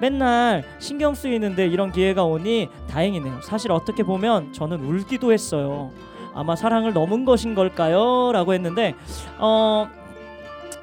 맨날 0.00 0.62
신경 0.78 1.12
쓰이는데 1.12 1.66
이런 1.66 1.90
기회가 1.90 2.22
오니 2.22 2.68
다행이네요. 2.88 3.40
사실 3.42 3.72
어떻게 3.72 4.04
보면 4.04 4.52
저는 4.52 4.78
울기도 4.78 5.32
했어요. 5.32 5.90
아마 6.34 6.54
사랑을 6.54 6.92
넘은 6.92 7.24
것인 7.24 7.56
걸까요? 7.56 8.30
라고 8.32 8.54
했는데 8.54 8.94
어, 9.38 9.88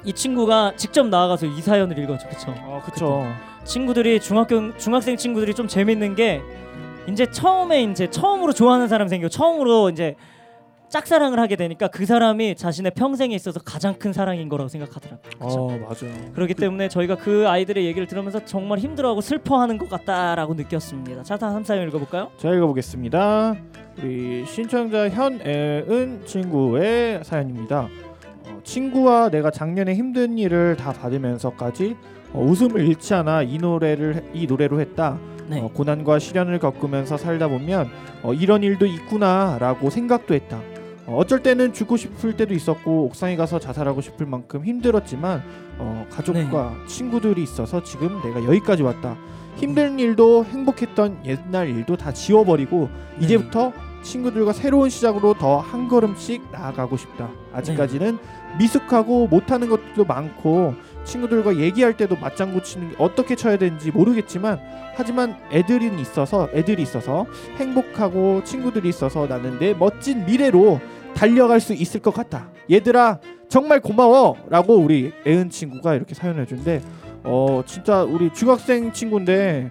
이 0.06 0.12
친구가 0.12 0.74
직접 0.76 1.08
나와가서 1.08 1.46
이 1.46 1.60
사연을 1.60 1.98
읽었죠. 1.98 2.28
그쵸? 2.28 2.54
어, 2.60 2.80
그쵸. 2.84 3.26
친구들이 3.64 4.20
중학교 4.20 4.74
중학생 4.78 5.16
친구들이 5.16 5.52
좀 5.52 5.66
재밌는 5.66 6.14
게 6.14 6.40
이제 7.08 7.26
처음에 7.28 7.82
이제 7.82 8.08
처음으로 8.08 8.52
좋아하는 8.52 8.86
사람 8.86 9.08
생겨 9.08 9.28
처음으로 9.28 9.90
이제 9.90 10.14
짝사랑을 10.88 11.40
하게 11.40 11.56
되니까 11.56 11.88
그 11.88 12.06
사람이 12.06 12.54
자신의 12.54 12.92
평생에 12.94 13.34
있어서 13.34 13.58
가장 13.58 13.94
큰 13.98 14.12
사랑인 14.12 14.48
거라고 14.48 14.68
생각하더라고요. 14.68 15.30
그쵸? 15.32 15.44
어, 15.48 15.68
맞아요. 15.70 16.32
그렇기 16.34 16.54
때문에 16.54 16.88
저희가 16.88 17.16
그 17.16 17.48
아이들의 17.48 17.84
얘기를 17.84 18.06
들으면서 18.06 18.44
정말 18.44 18.78
힘들어하고 18.78 19.20
슬퍼하는 19.20 19.78
것 19.78 19.90
같다라고 19.90 20.54
느꼈습니다. 20.54 21.24
자, 21.24 21.36
다음 21.36 21.64
사연 21.64 21.88
읽어볼까요? 21.88 22.30
자 22.36 22.50
읽어보겠습니다. 22.52 23.56
우리 23.98 24.46
신청자 24.46 25.08
현애은 25.08 26.22
친구의 26.24 27.24
사연입니다. 27.24 27.88
어, 28.66 28.68
친구와 28.68 29.30
내가 29.30 29.50
작년에 29.52 29.94
힘든 29.94 30.36
일을 30.38 30.76
다 30.76 30.92
받으면서까지 30.92 31.96
어, 32.32 32.42
웃음을 32.42 32.84
잃지 32.86 33.14
않아 33.14 33.42
이 33.42 33.58
노래를 33.58 34.24
이 34.34 34.46
노래로 34.46 34.80
했다. 34.80 35.18
네. 35.48 35.60
어, 35.60 35.70
고난과 35.72 36.18
시련을 36.18 36.58
겪으면서 36.58 37.16
살다 37.16 37.46
보면 37.48 37.88
어, 38.22 38.34
이런 38.34 38.64
일도 38.64 38.86
있구나라고 38.86 39.90
생각도 39.90 40.34
했다. 40.34 40.60
어, 41.06 41.16
어쩔 41.16 41.42
때는 41.42 41.72
죽고 41.72 41.96
싶을 41.96 42.36
때도 42.36 42.52
있었고 42.54 43.04
옥상에 43.04 43.36
가서 43.36 43.60
자살하고 43.60 44.00
싶을 44.00 44.26
만큼 44.26 44.64
힘들었지만 44.64 45.42
어, 45.78 46.04
가족과 46.10 46.74
친구들이 46.88 47.42
있어서 47.44 47.82
지금 47.84 48.20
내가 48.22 48.44
여기까지 48.44 48.82
왔다. 48.82 49.16
힘든 49.54 49.98
일도 49.98 50.44
행복했던 50.44 51.20
옛날 51.24 51.68
일도 51.70 51.96
다 51.96 52.12
지워버리고 52.12 52.90
네. 53.18 53.24
이제부터 53.24 53.72
친구들과 54.02 54.52
새로운 54.52 54.90
시작으로 54.90 55.34
더 55.34 55.60
한 55.60 55.88
걸음씩 55.88 56.42
나아가고 56.52 56.96
싶다. 56.96 57.28
아직까지는 57.52 58.18
미숙하고 58.58 59.26
못하는 59.28 59.68
것도 59.68 60.04
많고 60.04 60.74
친구들과 61.04 61.56
얘기할 61.56 61.96
때도 61.96 62.16
맞장구 62.16 62.62
치는 62.62 62.90
게 62.90 62.96
어떻게 62.98 63.36
쳐야 63.36 63.56
되는지 63.56 63.90
모르겠지만 63.90 64.58
하지만 64.94 65.36
애들은 65.52 65.98
있어서 65.98 66.48
애들이 66.52 66.82
있어서 66.82 67.26
행복하고 67.58 68.42
친구들이 68.44 68.88
있어서 68.88 69.26
나는 69.26 69.58
내 69.58 69.74
멋진 69.74 70.24
미래로 70.24 70.80
달려갈 71.14 71.60
수 71.60 71.72
있을 71.72 72.00
것 72.00 72.12
같다. 72.12 72.48
얘들아 72.70 73.20
정말 73.48 73.80
고마워라고 73.80 74.76
우리 74.76 75.12
애은 75.26 75.50
친구가 75.50 75.94
이렇게 75.94 76.14
사연을 76.14 76.42
해준데 76.42 76.82
어 77.24 77.62
진짜 77.64 78.02
우리 78.02 78.32
중학생 78.32 78.92
친구인데 78.92 79.70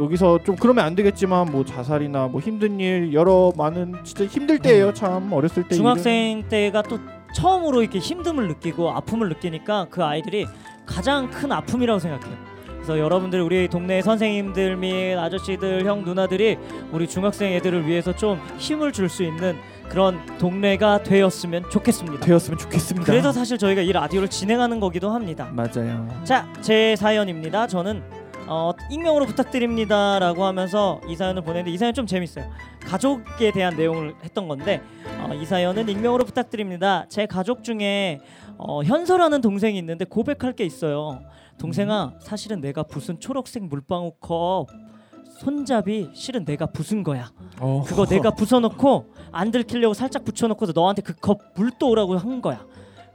여기서 0.00 0.40
좀 0.44 0.56
그러면 0.56 0.84
안 0.84 0.94
되겠지만 0.94 1.50
뭐 1.50 1.64
자살이나 1.64 2.28
뭐 2.28 2.40
힘든 2.40 2.80
일 2.80 3.12
여러 3.12 3.52
많은 3.56 3.94
진짜 4.04 4.24
힘들 4.26 4.58
때예요 4.58 4.92
참 4.94 5.32
어렸을 5.32 5.62
때 5.64 5.74
일은. 5.74 5.78
중학생 5.78 6.44
때가 6.48 6.82
또 6.82 6.98
처음으로 7.32 7.82
이렇게 7.82 7.98
힘듦을 7.98 8.46
느끼고 8.48 8.90
아픔을 8.90 9.28
느끼니까 9.28 9.86
그 9.90 10.04
아이들이 10.04 10.46
가장 10.86 11.30
큰 11.30 11.52
아픔이라고 11.52 11.98
생각해요. 11.98 12.36
그래서 12.74 12.98
여러분들 12.98 13.40
우리 13.42 13.68
동네 13.68 14.00
선생님들 14.00 14.76
및 14.76 15.14
아저씨들 15.18 15.84
형 15.84 16.04
누나들이 16.04 16.56
우리 16.90 17.06
중학생 17.06 17.52
애들을 17.52 17.86
위해서 17.86 18.14
좀 18.16 18.40
힘을 18.56 18.92
줄 18.92 19.08
수 19.10 19.22
있는 19.22 19.56
그런 19.90 20.20
동네가 20.38 21.02
되었으면 21.02 21.70
좋겠습니다. 21.70 22.24
되었으면 22.24 22.58
좋겠습니다. 22.58 23.06
그래서 23.06 23.32
사실 23.32 23.56
저희가 23.58 23.80
이 23.82 23.90
라디오를 23.92 24.28
진행하는 24.28 24.80
거기도 24.80 25.10
합니다. 25.10 25.48
맞아요. 25.52 26.06
자, 26.24 26.46
제 26.60 26.94
사연입니다. 26.96 27.66
저는 27.66 28.02
어, 28.50 28.72
익명으로 28.90 29.26
부탁드립니다라고 29.26 30.44
하면서 30.44 31.00
이 31.08 31.14
사연을 31.14 31.42
보냈는데 31.42 31.70
이 31.70 31.76
사연 31.76 31.92
좀 31.92 32.06
재밌어요. 32.06 32.50
가족에 32.80 33.50
대한 33.52 33.76
내용을 33.76 34.14
했던 34.24 34.48
건데 34.48 34.80
어, 35.20 35.34
이 35.34 35.44
사연은 35.44 35.88
익명으로 35.88 36.24
부탁드립니다. 36.24 37.04
제 37.08 37.26
가족 37.26 37.62
중에 37.62 38.20
어, 38.56 38.82
현서라는 38.82 39.40
동생이 39.40 39.76
있는데 39.78 40.04
고백할 40.04 40.54
게 40.54 40.64
있어요. 40.64 41.20
동생아, 41.58 42.14
사실은 42.20 42.60
내가 42.60 42.82
부순 42.84 43.20
초록색 43.20 43.64
물방울 43.64 44.12
컵 44.20 44.66
손잡이 45.40 46.08
실은 46.14 46.44
내가 46.44 46.66
부순 46.66 47.02
거야. 47.04 47.30
어. 47.60 47.84
그거 47.86 48.06
내가 48.06 48.30
부숴놓고 48.30 49.06
안 49.30 49.50
들키려고 49.50 49.94
살짝 49.94 50.24
붙여놓고서 50.24 50.72
너한테 50.74 51.02
그 51.02 51.14
컵 51.14 51.38
물 51.54 51.70
떠오라고 51.78 52.16
한 52.16 52.40
거야. 52.40 52.64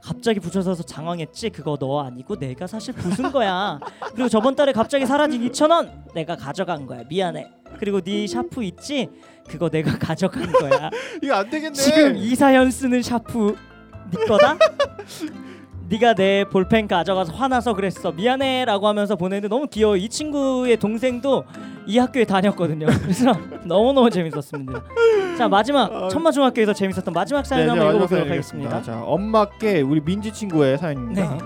갑자기 0.04 0.38
붙여서서 0.38 0.82
장황했지? 0.82 1.48
그거 1.48 1.78
너 1.78 2.02
아니고 2.02 2.36
내가 2.36 2.66
사실 2.66 2.92
부순 2.92 3.32
거야. 3.32 3.80
그리고 4.12 4.28
저번 4.28 4.54
달에 4.54 4.72
갑자기 4.72 5.06
사라진 5.06 5.40
2천 5.48 5.70
원 5.70 6.04
내가 6.14 6.36
가져간 6.36 6.84
거야. 6.84 7.04
미안해. 7.08 7.50
그리고 7.78 8.02
네 8.02 8.26
샤프 8.26 8.62
있지? 8.64 9.08
그거 9.48 9.70
내가 9.70 9.96
가져간 9.98 10.52
거야. 10.52 10.90
이거 11.22 11.34
안 11.36 11.48
되겠네. 11.48 11.72
지금 11.74 12.16
이 12.16 12.24
사연 12.24 12.70
쓰는 12.70 13.00
샤프 13.00 13.56
네 14.10 14.26
거다 14.26 14.58
네가 15.88 16.14
내 16.14 16.44
볼펜 16.44 16.88
가져가서 16.88 17.32
화나서 17.32 17.74
그랬어 17.74 18.12
미안해라고 18.12 18.88
하면서 18.88 19.16
보내는데 19.16 19.48
너무 19.48 19.66
귀여워 19.68 19.96
이 19.96 20.08
친구의 20.08 20.78
동생도 20.78 21.44
이 21.86 21.98
학교에 21.98 22.24
다녔거든요 22.24 22.86
그래서 23.02 23.32
너무너무 23.64 24.08
재밌었습니다 24.08 24.82
자 25.36 25.48
마지막 25.48 26.08
천마중학교에서 26.08 26.72
재밌었던 26.72 27.12
마지막 27.12 27.44
사연 27.44 27.64
네, 27.64 27.70
한번 27.70 27.86
마지막 27.86 28.04
읽어보도록 28.04 28.30
하겠습니다. 28.30 28.82
자, 28.82 29.02
엄마께 29.02 29.80
우리 29.80 30.00
민지 30.00 30.32
친구의 30.32 30.78
사연입니다. 30.78 31.34
네. 31.34 31.38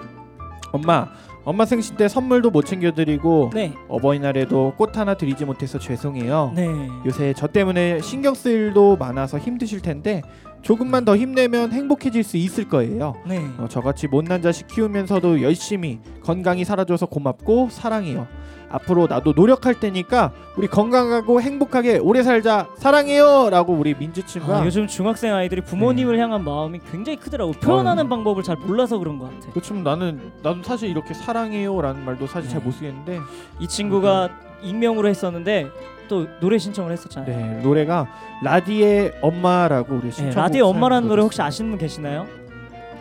엄마, 0.72 1.08
엄마 1.44 1.64
생신 1.64 1.96
때 1.96 2.08
선물도 2.08 2.50
못 2.50 2.66
챙겨드리고 2.66 3.50
네, 3.54 3.72
어버이날에도 3.88 4.74
꽃 4.76 4.98
하나 4.98 5.14
드리지 5.14 5.46
못해서 5.46 5.78
죄송해요. 5.78 6.52
네. 6.54 6.68
요새 7.06 7.32
저 7.34 7.46
때문에 7.46 8.00
신경 8.02 8.34
쓸 8.34 8.52
일도 8.52 8.96
많아서 8.98 9.38
힘드실 9.38 9.80
텐데 9.80 10.22
조금만 10.62 11.04
더 11.04 11.16
힘내면 11.16 11.72
행복해질 11.72 12.22
수 12.22 12.36
있을 12.36 12.68
거예요. 12.68 13.14
네. 13.26 13.44
어, 13.58 13.66
저같이 13.68 14.06
못난 14.06 14.42
자식 14.42 14.66
키우면서도 14.66 15.42
열심히 15.42 16.00
건강히 16.22 16.64
살아줘서 16.64 17.06
고맙고 17.06 17.68
사랑해요. 17.70 18.26
앞으로 18.70 19.06
나도 19.06 19.32
노력할 19.32 19.80
테니까 19.80 20.32
우리 20.56 20.66
건강하고 20.66 21.40
행복하게 21.40 21.98
오래 21.98 22.22
살자 22.22 22.68
사랑해요라고 22.76 23.72
우리 23.72 23.94
민지 23.94 24.22
친구가 24.24 24.58
아, 24.58 24.64
요즘 24.66 24.86
중학생 24.86 25.34
아이들이 25.34 25.62
부모님을 25.62 26.18
향한 26.18 26.44
마음이 26.44 26.80
굉장히 26.90 27.16
크더라고. 27.16 27.52
표현하는 27.52 28.06
어. 28.06 28.08
방법을 28.08 28.42
잘 28.42 28.56
몰라서 28.56 28.98
그런 28.98 29.18
것 29.18 29.30
같아. 29.30 29.50
그렇지만 29.52 29.84
나는 29.84 30.32
나도 30.42 30.62
사실 30.62 30.90
이렇게 30.90 31.14
사랑해요라는 31.14 32.04
말도 32.04 32.26
사실 32.26 32.50
잘 32.50 32.60
네. 32.60 32.66
못 32.66 32.72
쓰겠는데 32.72 33.20
이 33.60 33.68
친구가 33.68 34.28
익명으로 34.62 35.08
했었는데 35.08 35.68
또 36.08 36.26
노래 36.40 36.58
신청을 36.58 36.92
했었잖아요. 36.92 37.36
네 37.36 37.62
노래가 37.62 38.08
라디의 38.42 39.12
엄마라고 39.20 39.94
우리 39.94 40.04
네, 40.04 40.10
신청 40.10 40.42
라디오 40.42 40.66
엄마라는 40.66 41.08
노래 41.08 41.22
혹시 41.22 41.40
아시는 41.40 41.70
분 41.70 41.78
계시나요? 41.78 42.26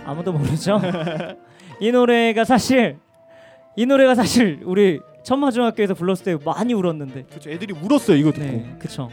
아무도 0.06 0.32
모르죠. 0.32 0.80
이 1.80 1.91
노래가 1.91 2.43
사실 2.43 2.98
이 3.76 3.86
노래가 3.86 4.15
사실 4.15 4.60
우리 4.65 5.00
천마중학교에서 5.24 5.93
불렀을 5.93 6.24
때 6.24 6.38
많이 6.46 6.74
울었는데. 6.74 7.24
그쵸 7.34 7.50
애들이 7.50 7.74
울었어요 7.74 8.15
이거 8.15 8.32
듣고 8.32 8.46
네, 8.46 8.76
그쵸. 8.80 9.10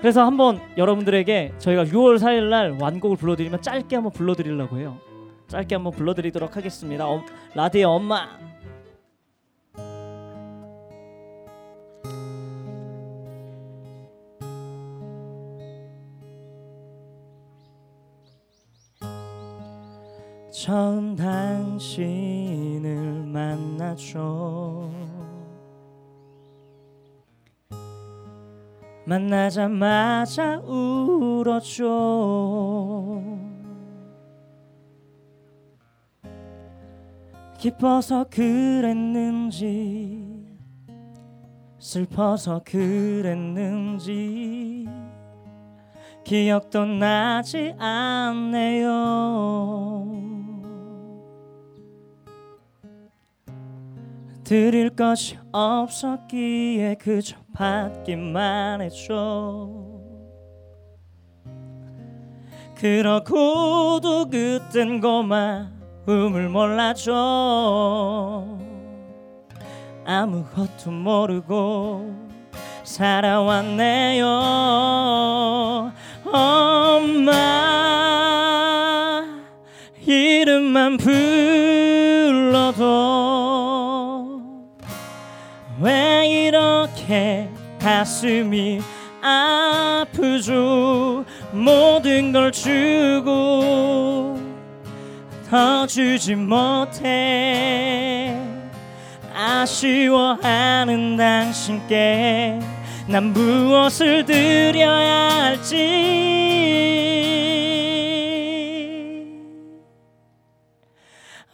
그래서 0.00 0.24
한번 0.24 0.60
여러분들에게 0.76 1.52
저희가 1.58 1.84
6월 1.84 2.18
4일 2.18 2.48
날 2.48 2.76
완곡을 2.80 3.16
불러드리면 3.16 3.62
짧게 3.62 3.94
한번 3.94 4.12
불러드리려고 4.12 4.78
해요. 4.78 4.98
짧게 5.46 5.76
한번 5.76 5.92
불러드리도록 5.92 6.56
하겠습니다. 6.56 7.06
엄, 7.06 7.24
라디오 7.54 7.90
엄마. 7.90 8.26
처음 20.62 21.16
당신을 21.16 22.86
만났죠. 23.26 24.88
만나자마자 29.04 30.60
울었죠. 30.60 31.82
기뻐서 37.58 38.26
그랬는지 38.30 39.66
슬퍼서 41.80 42.62
그랬는지 42.64 44.06
기억도 46.22 46.84
나지 46.84 47.74
않네요. 47.80 48.92
드릴 54.52 54.90
것이 54.90 55.38
없었기에 55.50 56.96
그저 56.96 57.38
받기만 57.54 58.82
했죠. 58.82 59.88
그러고도 62.76 64.28
그땐 64.28 65.00
고마 65.00 65.70
마음을 66.06 66.50
몰라줘 66.50 67.14
아무것도 70.04 70.90
모르고 70.90 72.14
살아왔네요 72.84 74.26
엄마 76.26 77.32
이름만 80.06 80.98
불러 80.98 81.71
왜 85.82 86.46
이렇게 86.46 87.48
가슴이 87.80 88.80
아프죠? 89.20 91.24
모든 91.50 92.32
걸 92.32 92.52
주고 92.52 94.40
더 95.50 95.84
주지 95.88 96.36
못해. 96.36 98.38
아쉬워하는 99.34 101.16
당신께 101.16 102.60
난 103.08 103.32
무엇을 103.32 104.24
드려야 104.24 105.30
할지. 105.30 105.74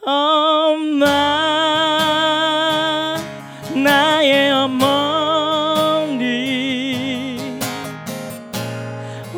엄마 0.05 1.38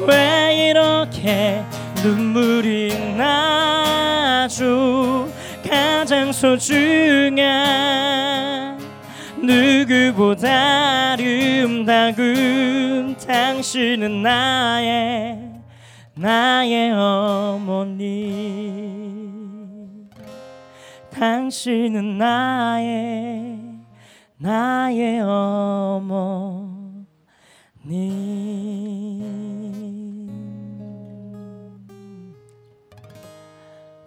왜 0.06 0.70
이렇게 0.70 1.62
눈물이 2.02 3.14
나죠 3.16 5.28
가장 5.68 6.32
소중한 6.32 7.50
누구보다 9.42 11.12
아름다운 11.12 12.14
당신은 13.26 14.22
나의 14.22 15.50
나의 16.14 16.92
어머니. 16.92 18.60
당신은 21.10 22.18
나의 22.18 23.58
나의 24.36 25.20
어머니 25.20 27.00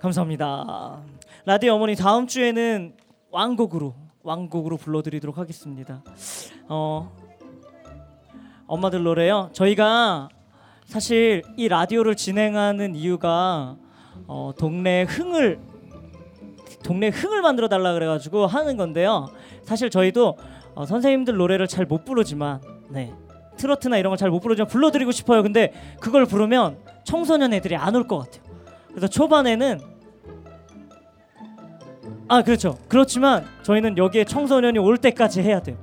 감사합니다. 0.03 0.99
라디오 1.45 1.75
어머니 1.75 1.95
다음 1.95 2.27
주에는 2.27 2.93
왕곡으로 3.31 3.93
왕곡으로 4.21 4.75
불러드리도록 4.75 5.37
하겠습니다. 5.37 6.03
어 6.67 7.09
엄마들 8.67 9.03
노래요. 9.03 9.49
저희가 9.53 10.27
사실 10.83 11.41
이 11.55 11.69
라디오를 11.69 12.15
진행하는 12.17 12.95
이유가 12.95 13.77
어, 14.27 14.51
동네 14.59 15.03
흥을 15.03 15.61
동네 16.83 17.07
흥을 17.07 17.41
만들어 17.41 17.69
달라 17.69 17.93
그래가지고 17.93 18.45
하는 18.45 18.75
건데요. 18.75 19.29
사실 19.63 19.89
저희도 19.89 20.37
어, 20.75 20.85
선생님들 20.85 21.37
노래를 21.37 21.65
잘 21.69 21.85
못 21.85 22.03
부르지만 22.03 22.59
네 22.89 23.13
트로트나 23.55 23.97
이런 23.99 24.11
걸 24.11 24.17
잘 24.17 24.29
못 24.31 24.41
부르지만 24.41 24.67
불러드리고 24.67 25.13
싶어요. 25.13 25.41
근데 25.43 25.71
그걸 26.01 26.25
부르면 26.25 26.79
청소년 27.05 27.53
애들이 27.53 27.77
안 27.77 27.95
올 27.95 28.05
것 28.05 28.17
같아요. 28.17 28.43
그래서 28.89 29.07
초반에는 29.07 29.92
아 32.33 32.41
그렇죠. 32.41 32.79
그렇지만 32.87 33.45
저희는 33.61 33.95
여기에 33.99 34.23
청소년이 34.25 34.79
올 34.79 34.97
때까지 34.97 35.43
해야 35.43 35.59
돼요. 35.61 35.77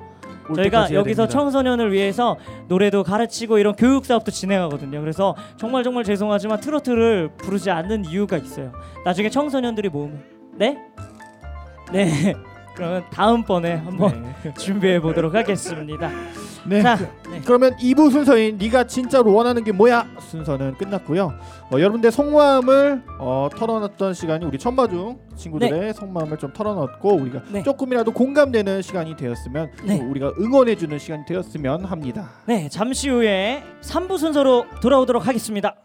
올 0.48 0.56
저희가 0.56 0.62
때까지 0.62 0.94
해야 0.94 0.98
여기서 0.98 1.22
됩니다. 1.22 1.38
청소년을 1.38 1.92
위해서 1.92 2.36
노래도 2.66 3.04
가르치고 3.04 3.58
이런 3.58 3.76
교육 3.76 4.04
사업도 4.04 4.32
진행하거든요. 4.32 5.00
그래서 5.00 5.36
정말 5.56 5.84
정말 5.84 6.02
죄송하지만 6.02 6.58
트로트를 6.58 7.30
부르지 7.36 7.70
않는 7.70 8.04
이유가 8.06 8.36
있어요. 8.36 8.72
나중에 9.04 9.30
청소년들이 9.30 9.90
모으면 9.90 10.24
네? 10.56 10.76
네. 11.92 12.34
그러면 12.74 13.04
다음번에 13.11 13.74
한번 13.74 14.35
준비해 14.59 15.00
보도록 15.00 15.35
하겠습니다. 15.35 16.11
네. 16.66 16.83
자, 16.83 16.96
네. 16.96 17.40
그러면 17.44 17.74
2부 17.76 18.11
순서인 18.11 18.59
네가 18.59 18.85
진짜로 18.85 19.33
원하는 19.33 19.64
게 19.64 19.72
뭐야 19.72 20.06
순서는 20.20 20.74
끝났고요. 20.76 21.33
어, 21.72 21.72
여러분들 21.72 22.11
속마음을 22.11 23.02
어, 23.18 23.48
털어놨던 23.56 24.14
시간이 24.14 24.44
우리 24.44 24.59
천마중 24.59 25.18
친구들의 25.37 25.94
속마음을 25.94 26.37
좀 26.38 26.52
털어놨고 26.52 27.14
우리가 27.14 27.42
네. 27.50 27.62
조금이라도 27.62 28.12
공감되는 28.12 28.83
시간이 28.83 29.16
되었으면 29.16 29.70
네. 29.85 29.98
또 29.98 30.11
우리가 30.11 30.33
응원해주는 30.38 30.98
시간이 30.98 31.24
되었으면 31.26 31.85
합니다. 31.85 32.30
네, 32.46 32.68
잠시 32.68 33.09
후에 33.09 33.62
3부 33.80 34.18
순서로 34.18 34.66
돌아오도록 34.83 35.26
하겠습니다. 35.26 35.76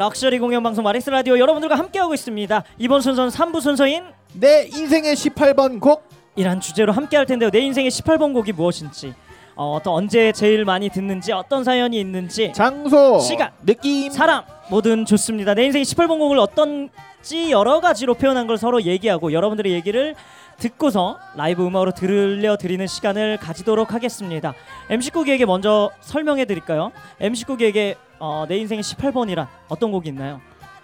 럭셔리 0.00 0.38
공연 0.38 0.62
방송 0.62 0.82
마리스 0.82 1.10
라디오 1.10 1.38
여러분들과 1.38 1.76
함께하고 1.76 2.14
있습니다. 2.14 2.64
이번 2.78 3.02
순서는 3.02 3.30
3부 3.30 3.60
순서인 3.60 4.02
내 4.32 4.66
인생의 4.72 5.14
18번 5.14 5.78
곡 5.78 6.08
이란 6.36 6.58
주제로 6.58 6.90
함께할 6.90 7.26
텐데요. 7.26 7.50
내 7.50 7.58
인생의 7.58 7.90
18번 7.90 8.32
곡이 8.32 8.52
무엇인지, 8.52 9.12
어, 9.56 9.78
또 9.84 9.92
언제 9.92 10.32
제일 10.32 10.64
많이 10.64 10.88
듣는지, 10.88 11.32
어떤 11.32 11.64
사연이 11.64 12.00
있는지, 12.00 12.50
장소 12.54 13.18
시간, 13.18 13.50
느낌 13.66 14.10
사람 14.10 14.44
뭐든 14.70 15.04
좋습니다. 15.04 15.52
내 15.52 15.66
인생의 15.66 15.84
18번 15.84 16.18
곡을 16.18 16.38
어떤지 16.38 17.50
여러 17.50 17.80
가지로 17.80 18.14
표현한 18.14 18.46
걸 18.46 18.56
서로 18.56 18.80
얘기하고 18.80 19.34
여러분들의 19.34 19.70
얘기를 19.70 20.14
듣고서 20.60 21.18
라이브 21.36 21.66
음악으로 21.66 21.90
들려 21.92 22.56
드리는 22.56 22.86
시간을 22.86 23.38
가지도록 23.38 23.92
하겠습니다. 23.92 24.54
MC9기에게 24.90 25.46
먼저 25.46 25.90
설명해 26.00 26.44
드릴까요? 26.44 26.92
MC9기에게 27.20 27.96
어, 28.20 28.44
내 28.48 28.58
인생의 28.58 28.84
18번이란 28.84 29.48
어떤 29.68 29.90
곡이 29.90 30.08
있나요? 30.10 30.40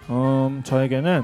음 0.09 0.61
저에게는 0.63 1.23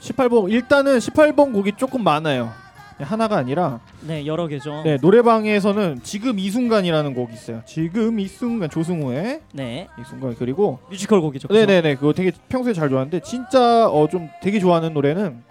18번 0.00 0.50
일단은 0.50 0.98
18번 0.98 1.52
곡이 1.52 1.72
조금 1.76 2.04
많아요. 2.04 2.52
하나가 3.00 3.36
아니라 3.38 3.80
네, 4.02 4.26
여러 4.26 4.46
개죠. 4.46 4.82
네 4.84 4.96
노래방에서는 5.00 6.00
지금 6.04 6.38
이 6.38 6.50
순간이라는 6.50 7.14
곡이 7.14 7.32
있어요. 7.32 7.62
지금 7.66 8.20
이 8.20 8.28
순간 8.28 8.68
조승우의 8.70 9.40
네, 9.54 9.88
이 9.98 10.02
순간 10.06 10.36
그리고 10.38 10.78
뮤지컬 10.90 11.20
곡이죠. 11.20 11.48
그죠? 11.48 11.58
네네네 11.58 11.96
그거 11.96 12.12
되게 12.12 12.30
평소에 12.48 12.72
잘 12.74 12.88
좋아하는데 12.90 13.20
진짜 13.20 13.88
어 13.88 14.06
좀 14.08 14.28
되게 14.42 14.60
좋아하는 14.60 14.92
노래는 14.92 15.42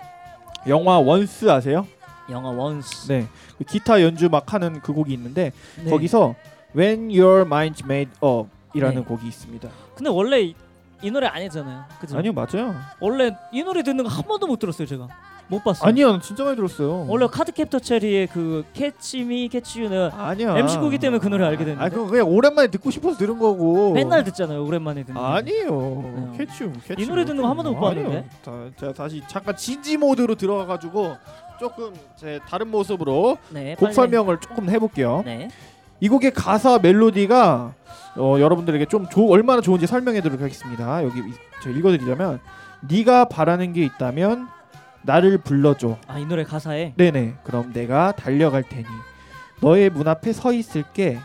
영화 0.68 1.00
원스 1.00 1.50
아세요? 1.50 1.88
영화 2.30 2.50
원스. 2.50 3.08
네 3.12 3.28
그 3.58 3.66
기타 3.66 4.02
연주 4.02 4.28
막 4.30 4.52
하는 4.54 4.82
그 4.82 4.92
곡이 4.92 5.14
있는데 5.14 5.52
네. 5.84 5.90
거기서 5.92 6.34
When 6.76 7.10
Your 7.12 7.46
Mind's 7.46 7.84
Made 7.84 8.12
Up이라는 8.24 8.96
네. 8.96 9.04
곡이 9.04 9.28
있습니다. 9.28 9.70
근데 9.96 10.10
원래 10.10 10.52
이, 11.02 11.08
이 11.08 11.12
노래 11.12 11.28
아니잖아요. 11.28 11.84
그죠? 12.00 12.18
아니요 12.18 12.34
맞아요. 12.34 12.76
원래 13.00 13.36
이 13.52 13.64
노래 13.64 13.84
듣는 13.84 14.04
거 14.04 14.10
한 14.10 14.24
번도 14.26 14.48
못 14.48 14.60
들었어요, 14.60 14.88
제가. 14.88 15.08
못 15.48 15.62
봤어요. 15.66 15.90
아니요 15.90 16.20
진짜 16.22 16.46
많이 16.46 16.56
들었어요. 16.56 17.06
원래 17.10 17.28
카드캡터 17.28 17.80
체리의 17.80 18.28
그 18.28 18.64
Catch 18.74 19.28
Me 19.28 19.50
Catch 19.50 19.76
You는 19.76 20.12
아니야. 20.12 20.54
MC9기 20.56 21.00
때문에 21.02 21.20
그 21.20 21.28
노래 21.28 21.46
알게 21.46 21.66
됐는데. 21.66 21.84
아 21.84 21.90
그거 21.90 22.06
그냥 22.08 22.30
오랜만에 22.30 22.70
듣고 22.70 22.90
싶어서 22.90 23.18
들은 23.18 23.38
거고. 23.38 23.92
맨날 23.92 24.24
듣잖아요. 24.24 24.64
오랜만에 24.66 25.04
듣는. 25.04 25.20
네. 25.44 25.52
캐치움. 26.38 26.74
캐치움. 26.88 27.00
이 27.00 27.06
노래 27.06 27.26
듣는 27.26 27.42
거 27.42 27.50
한 27.50 27.56
번도 27.58 27.74
못. 27.74 27.82
봤는데. 27.82 28.30
자, 28.44 28.52
제가 28.80 28.94
다시 28.94 29.22
잠깐 29.28 29.56
진지 29.58 29.98
모드로 29.98 30.36
들어가 30.36 30.66
가지고 30.66 31.18
조금 31.60 31.94
제 32.16 32.40
다른 32.48 32.70
모습으로 32.72 33.38
네. 33.50 33.76
곡. 33.76 33.92
설명을 33.94 34.40
조금 34.40 34.70
해볼게요. 34.70 35.22
네. 35.26 35.50
이 36.02 36.10
곡의 36.10 36.32
가사 36.32 36.80
멜로디가 36.80 37.74
어, 38.18 38.36
여러분들에게 38.40 38.86
좀 38.88 39.08
조, 39.08 39.30
얼마나 39.30 39.62
좋은지 39.62 39.88
설명해드리도록 39.88 40.42
하겠습니다. 40.44 41.04
여기 41.06 41.20
이- 41.20 41.34
제가 41.64 41.78
읽어드리자면 41.78 42.40
네가 42.90 43.26
바라는 43.26 43.72
게 43.74 43.84
있다면 43.86 44.48
나를 45.04 45.38
불러줘. 45.38 45.98
아, 46.08 46.18
이 46.20 46.26
노래 46.26 46.44
가사에 46.44 46.94
네네. 46.98 47.36
그럼 47.44 47.72
내가 47.74 48.12
달려갈 48.12 48.64
테니 48.64 48.86
너의 49.62 49.90
문 49.90 50.08
앞에 50.08 50.34
서 50.34 50.52
있을게. 50.52 51.20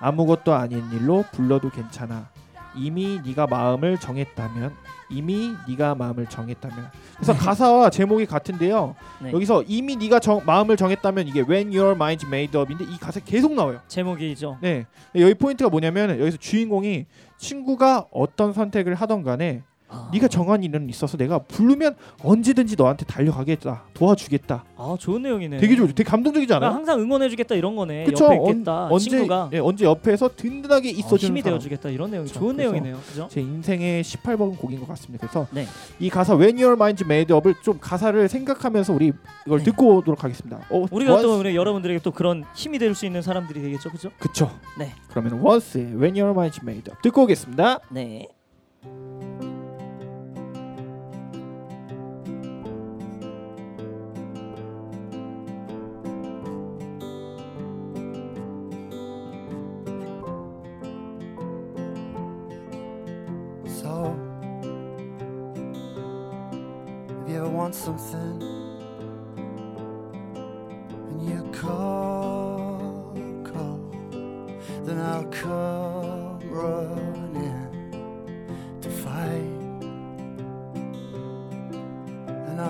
아무것도 0.00 0.52
아닌 0.54 0.82
일로 0.92 1.24
불러도 1.32 1.70
괜찮아. 1.70 2.28
이미 2.76 3.20
네가 3.24 3.46
마음을 3.46 3.98
정했다면 3.98 4.72
이미 5.10 5.54
네가 5.68 5.94
마음을 5.94 6.26
정했다면 6.26 6.90
그래서 7.16 7.34
가사와 7.34 7.90
제목이 7.90 8.26
같은데요. 8.26 8.94
네. 9.20 9.32
여기서 9.32 9.62
이미 9.66 9.96
네가 9.96 10.20
정, 10.20 10.42
마음을 10.44 10.76
정했다면 10.76 11.28
이게 11.28 11.40
when 11.40 11.68
your 11.68 11.96
mind's 11.96 12.26
made 12.26 12.58
up인데 12.58 12.84
이 12.84 12.98
가사 12.98 13.20
계속 13.20 13.52
나와요. 13.54 13.80
제목이죠. 13.88 14.58
네. 14.60 14.86
여기 15.14 15.34
포인트가 15.34 15.68
뭐냐면 15.70 16.18
여기서 16.18 16.38
주인공이 16.38 17.06
친구가 17.36 18.06
어떤 18.10 18.52
선택을 18.52 18.94
하던 18.94 19.22
간에 19.22 19.62
아. 19.92 20.08
네가 20.12 20.28
정한 20.28 20.62
일은 20.62 20.88
있어서 20.88 21.16
내가 21.18 21.38
부르면 21.38 21.94
언제든지 22.22 22.76
너한테 22.76 23.04
달려가겠다. 23.04 23.84
도와주겠다. 23.94 24.64
아, 24.76 24.96
좋은 24.98 25.22
내용이네. 25.22 25.58
되게 25.58 25.76
좋죠. 25.76 25.92
되게 25.94 26.08
감동적이지 26.08 26.52
않아요? 26.54 26.70
항상 26.70 26.98
응원해주겠다 27.00 27.54
이런 27.54 27.76
거네. 27.76 28.04
그쵸? 28.04 28.24
옆에 28.24 28.36
언- 28.38 28.48
있겠다. 28.50 28.86
언 28.90 28.98
제 28.98 29.10
친구가 29.10 29.50
예, 29.52 29.58
언제 29.58 29.84
옆에서 29.84 30.30
든든하게 30.34 30.88
어, 30.88 30.92
있어주는 30.92 31.30
힘이 31.30 31.42
사람. 31.42 31.58
되어주겠다 31.58 31.90
이런 31.90 32.10
내용. 32.10 32.24
그쵸. 32.24 32.40
좋은 32.40 32.56
내용이네요. 32.56 32.98
그죠? 33.06 33.28
제 33.30 33.40
인생의 33.40 34.02
18번 34.02 34.56
곡인 34.58 34.80
것 34.80 34.88
같습니다. 34.88 35.26
그래서 35.26 35.46
네. 35.52 35.66
이 36.00 36.08
가사 36.10 36.34
When 36.34 36.56
Your 36.56 36.76
Mind's 36.76 37.04
Made 37.04 37.34
Up을 37.36 37.54
좀 37.62 37.78
가사를 37.80 38.28
생각하면서 38.28 38.92
우리 38.94 39.12
이걸 39.46 39.58
네. 39.58 39.64
듣고 39.64 39.96
오도록 39.96 40.24
하겠습니다. 40.24 40.60
어, 40.70 40.86
우리가 40.90 41.20
또 41.20 41.28
once- 41.36 41.40
우리 41.40 41.54
여러분들에게 41.56 42.00
또 42.02 42.10
그런 42.10 42.44
힘이 42.54 42.78
될 42.78 42.92
수 42.94 43.06
있는 43.06 43.22
사람들이 43.22 43.60
되겠죠, 43.62 43.90
그죠? 43.90 44.10
그쵸. 44.18 44.50
네. 44.78 44.92
그러면 45.08 45.40
원스의 45.40 45.84
When 45.98 46.14
Your 46.20 46.34
Mind's 46.34 46.62
Made 46.62 46.90
Up 46.92 47.02
듣고 47.02 47.22
오겠습니다. 47.22 47.80
네. 47.90 48.28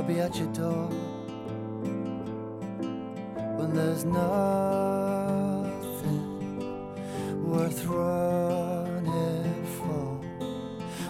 I'll 0.02 0.08
be 0.08 0.18
at 0.18 0.34
your 0.34 0.48
door 0.48 0.88
when 3.56 3.72
there's 3.72 4.04
nothing 4.04 4.24
worth 7.44 7.84
running 7.84 9.64
for 9.76 10.18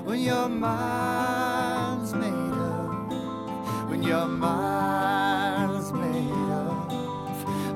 when 0.04 0.20
your 0.20 0.46
mind's 0.46 2.12
made 2.12 2.28
up, 2.28 3.88
when 3.88 4.02
your 4.02 4.26
mind's 4.26 5.90
made 5.92 6.50
up, 6.52 6.90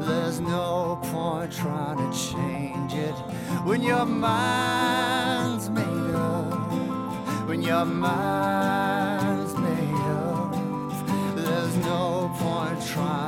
there's 0.07 0.41
no 0.41 1.01
point 1.03 1.51
trying 1.51 1.97
to 1.97 2.13
change 2.19 2.93
it. 2.93 3.15
When 3.65 3.83
your 3.83 4.05
mind's 4.05 5.71
made 5.71 6.15
up, 6.15 7.49
when 7.49 7.63
your 7.63 7.87
mind's 7.87 8.86
try. 12.97 13.26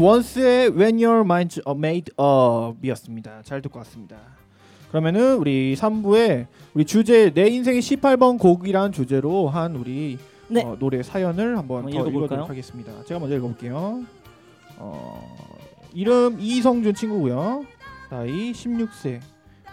원스의 0.00 0.70
When 0.70 1.02
Your 1.02 1.24
Mind's 1.24 1.60
Made 1.68 2.12
Up이었습니다. 2.18 3.42
잘 3.42 3.62
듣고 3.62 3.78
왔습니다. 3.80 4.16
그러면은 4.90 5.36
우리 5.36 5.74
3부에 5.76 6.46
우리 6.74 6.84
주제 6.84 7.30
내 7.32 7.48
인생의 7.48 7.80
18번 7.82 8.38
곡이란 8.38 8.92
주제로 8.92 9.48
한 9.48 9.76
우리 9.76 10.18
네. 10.48 10.62
어, 10.64 10.76
노래 10.78 11.02
사연을 11.02 11.58
한번? 11.58 11.88
읽어보도록 11.88 12.48
하겠습니다. 12.48 12.92
제가 13.04 13.18
먼저 13.20 13.36
읽어볼게요. 13.36 14.04
어, 14.78 15.36
이름 15.92 16.36
이성준 16.38 16.94
친구고요. 16.94 17.64
나이 18.10 18.52
16세. 18.52 19.20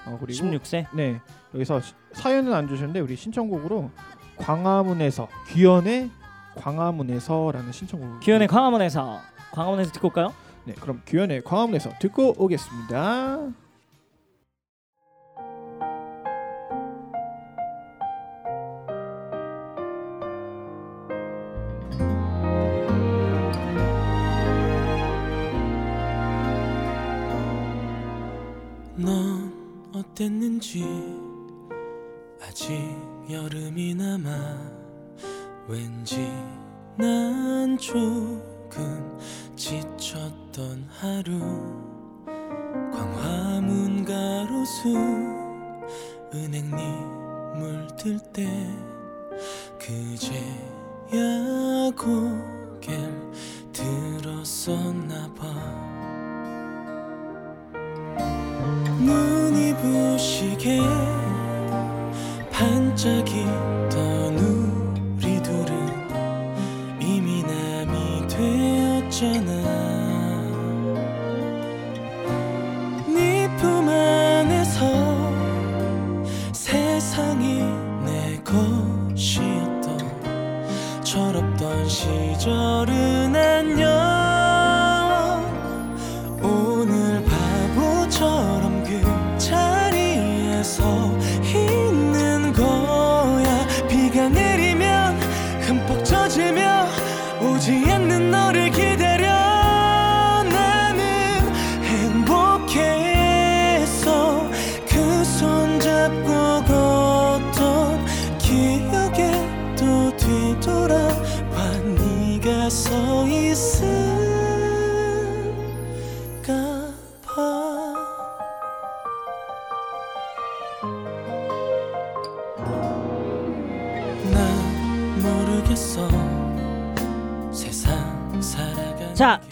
어, 0.05 0.17
그리고 0.19 0.43
16세. 0.45 0.87
네 0.95 1.19
여기서 1.53 1.79
시- 1.81 1.93
사연은 2.13 2.51
안 2.53 2.67
주셨는데 2.67 2.99
우리 2.99 3.15
신청곡으로 3.15 3.91
광화문에서 4.37 5.27
귀연의 5.49 6.09
광화문에서라는 6.55 7.71
신청곡. 7.71 8.19
규현의 8.21 8.47
광화문에서 8.47 9.19
광화문에서 9.53 9.91
듣고 9.91 10.07
올까요? 10.07 10.33
네, 10.65 10.73
그럼 10.73 11.01
규현의 11.05 11.43
광화문에서 11.43 11.91
듣고 11.99 12.33
오겠습니다. 12.37 13.51
넌 28.95 29.91
어땠는지 29.93 30.83
아직 32.41 32.71
여름이 33.29 33.95
남아 33.95 34.57
왠지 35.67 36.31
난 36.97 37.77
조금 38.73 39.19
지쳤던 39.55 40.89
하루. 40.89 41.39
광화문 42.91 44.03
가로수 44.03 44.89
은행잎 46.33 46.77
물들 47.55 48.19
때 48.33 48.47
그제야 49.77 50.41
고개를 51.95 53.31
들었었나 53.71 55.31
봐. 55.35 55.45
눈이 58.99 59.75
부시게 59.75 60.79
반짝이 62.51 63.45
되 69.23 69.62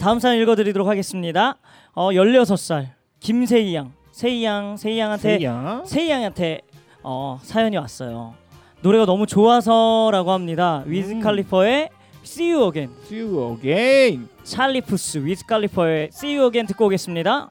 다음 0.02 0.18
사연 0.18 0.42
읽어드리도록 0.42 0.88
하겠습니다. 0.88 1.58
어 1.92 2.10
16살 2.10 2.88
김세희 3.20 3.72
양 3.76 3.92
세희 4.10 4.42
양 4.42 4.76
세희 4.76 4.98
양한테 4.98 5.38
세이야. 5.38 5.82
세희 5.86 6.10
양한테 6.10 6.60
어 7.04 7.38
사연이 7.44 7.76
왔어요. 7.76 8.34
노래가 8.80 9.06
너무 9.06 9.26
좋아서라고 9.28 10.32
합니다. 10.32 10.82
위즈 10.86 11.12
음. 11.12 11.20
칼리퍼의 11.20 11.90
See 12.24 12.50
You 12.50 12.66
Again 12.66 12.92
See 13.04 13.22
you 13.22 13.54
again. 13.54 14.28
찰리 14.42 14.80
푸스 14.80 15.18
위즈 15.18 15.46
칼리퍼의 15.46 16.08
See 16.12 16.34
You 16.36 16.48
Again 16.48 16.66
듣고 16.66 16.86
오겠습니다. 16.86 17.50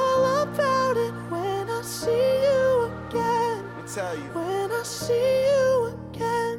see 2.01 2.09
you 2.45 2.89
again. 3.09 3.63
Let 3.63 3.77
me 3.77 3.83
tell 3.93 4.15
you. 4.15 4.29
When 4.33 4.71
I 4.71 4.83
see 4.83 5.45
you 5.45 5.93
again. 6.13 6.57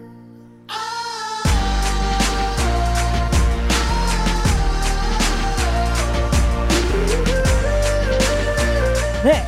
네. 9.24 9.42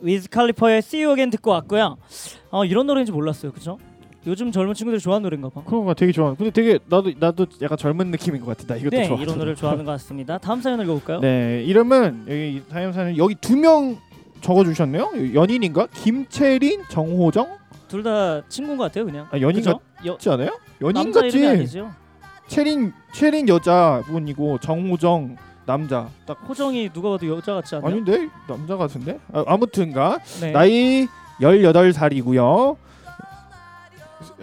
위즈 0.00 0.28
칼리퍼의 0.30 0.78
See 0.78 1.02
You 1.04 1.12
Again 1.12 1.30
듣고 1.30 1.50
왔고요. 1.50 1.98
어 2.50 2.64
이런 2.64 2.86
노래인지 2.86 3.12
몰랐어요. 3.12 3.52
그죠? 3.52 3.78
요즘 4.26 4.50
젊은 4.52 4.74
친구들이 4.74 5.00
좋아하는 5.00 5.22
노래인가 5.24 5.48
봐. 5.50 5.62
그런 5.64 5.84
거 5.84 5.94
되게 5.94 6.12
좋아. 6.12 6.34
근데 6.34 6.50
되게 6.50 6.78
나도 6.88 7.12
나도 7.18 7.46
약간 7.62 7.76
젊은 7.76 8.10
느낌인 8.10 8.40
것 8.44 8.56
같아. 8.56 8.66
나 8.74 8.80
이것도 8.80 8.96
네, 8.96 9.06
좋아. 9.06 9.18
이런 9.18 9.36
노래를 9.36 9.56
좋아하는 9.56 9.84
것 9.84 9.92
같습니다. 9.92 10.38
다음 10.38 10.60
사연 10.62 10.80
읽어볼까요? 10.80 11.20
네, 11.20 11.62
이름은 11.64 12.24
여기 12.28 12.62
사연사는 12.70 13.16
여기 13.18 13.34
두 13.34 13.56
명 13.56 13.98
적어주셨네요. 14.40 15.10
연인인가? 15.34 15.86
김채린, 15.92 16.84
정호정? 16.88 17.58
둘 17.88 18.02
다 18.02 18.42
친구인 18.48 18.76
것 18.76 18.84
같아요, 18.84 19.06
그냥. 19.06 19.26
아, 19.30 19.40
연인 19.40 19.56
그죠? 19.56 19.80
여, 20.04 20.12
같지 20.12 20.28
않아요? 20.30 20.50
연인 20.82 20.94
남자 21.04 21.20
이름이 21.20 21.42
같지. 21.44 21.46
아니죠? 21.58 21.90
채린 22.46 22.92
채린 23.12 23.48
여자분이고 23.48 24.58
정호정 24.58 25.36
남자. 25.66 26.08
딱 26.26 26.38
호정이 26.48 26.90
누가 26.92 27.10
봐도 27.10 27.28
여자 27.28 27.54
같지 27.54 27.74
않나요? 27.76 27.90
아닌데 27.90 28.28
남자 28.46 28.76
같은데? 28.76 29.18
아, 29.32 29.44
아무튼가 29.46 30.18
네. 30.40 30.52
나이 30.52 31.06
18살이고요. 31.40 32.76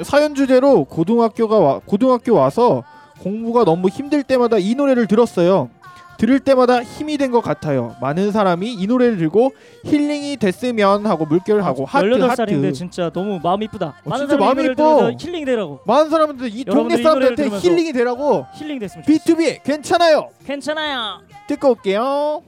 사연 0.04 0.36
주제로 0.36 0.84
고등학교가 0.86 1.60
와, 1.60 1.80
고등학교 1.86 2.34
와서 2.36 2.84
공부가 3.20 3.64
너무 3.64 3.88
힘들 3.89 4.24
때마다 4.24 4.58
이 4.58 4.76
노래를 4.76 5.08
들었어요. 5.08 5.70
들을 6.18 6.39
때마다 6.39 6.82
힘이 6.84 7.18
된 7.18 7.32
것 7.32 7.41
같아요. 7.41 7.95
많은 8.01 8.32
사람이 8.32 8.72
이 8.74 8.88
노래를 8.88 9.18
듣고 9.18 9.51
힐링이 9.84 10.38
됐으면 10.38 11.05
하고 11.05 11.26
물결을 11.26 11.66
하고 11.66 11.86
하트 11.86 12.05
18살인데 12.07 12.66
하트. 12.68 12.74
진짜 12.74 13.09
너무 13.09 13.39
마음 13.43 13.61
이쁘다. 13.63 13.88
어, 13.88 14.09
많은 14.09 14.28
진짜 14.28 14.38
마음이 14.43 14.63
이뻐. 14.66 15.11
힐링 15.20 15.43
되라고. 15.45 15.80
많은 15.86 16.09
사람들 16.09 16.47
이 16.47 16.63
동네 16.66 16.80
여러분들이 16.80 17.01
이 17.01 17.03
노래를 17.03 17.03
사람들한테 17.03 17.43
들으면서 17.43 17.68
힐링이 17.70 17.93
되라고 17.93 18.45
힐링 18.55 18.80
됐으면 18.80 19.03
좋겠어요. 19.05 19.36
B2B 19.36 19.63
괜찮아요. 19.63 20.30
괜찮아요. 20.45 21.22
듣고 21.47 21.70
올게요. 21.72 22.41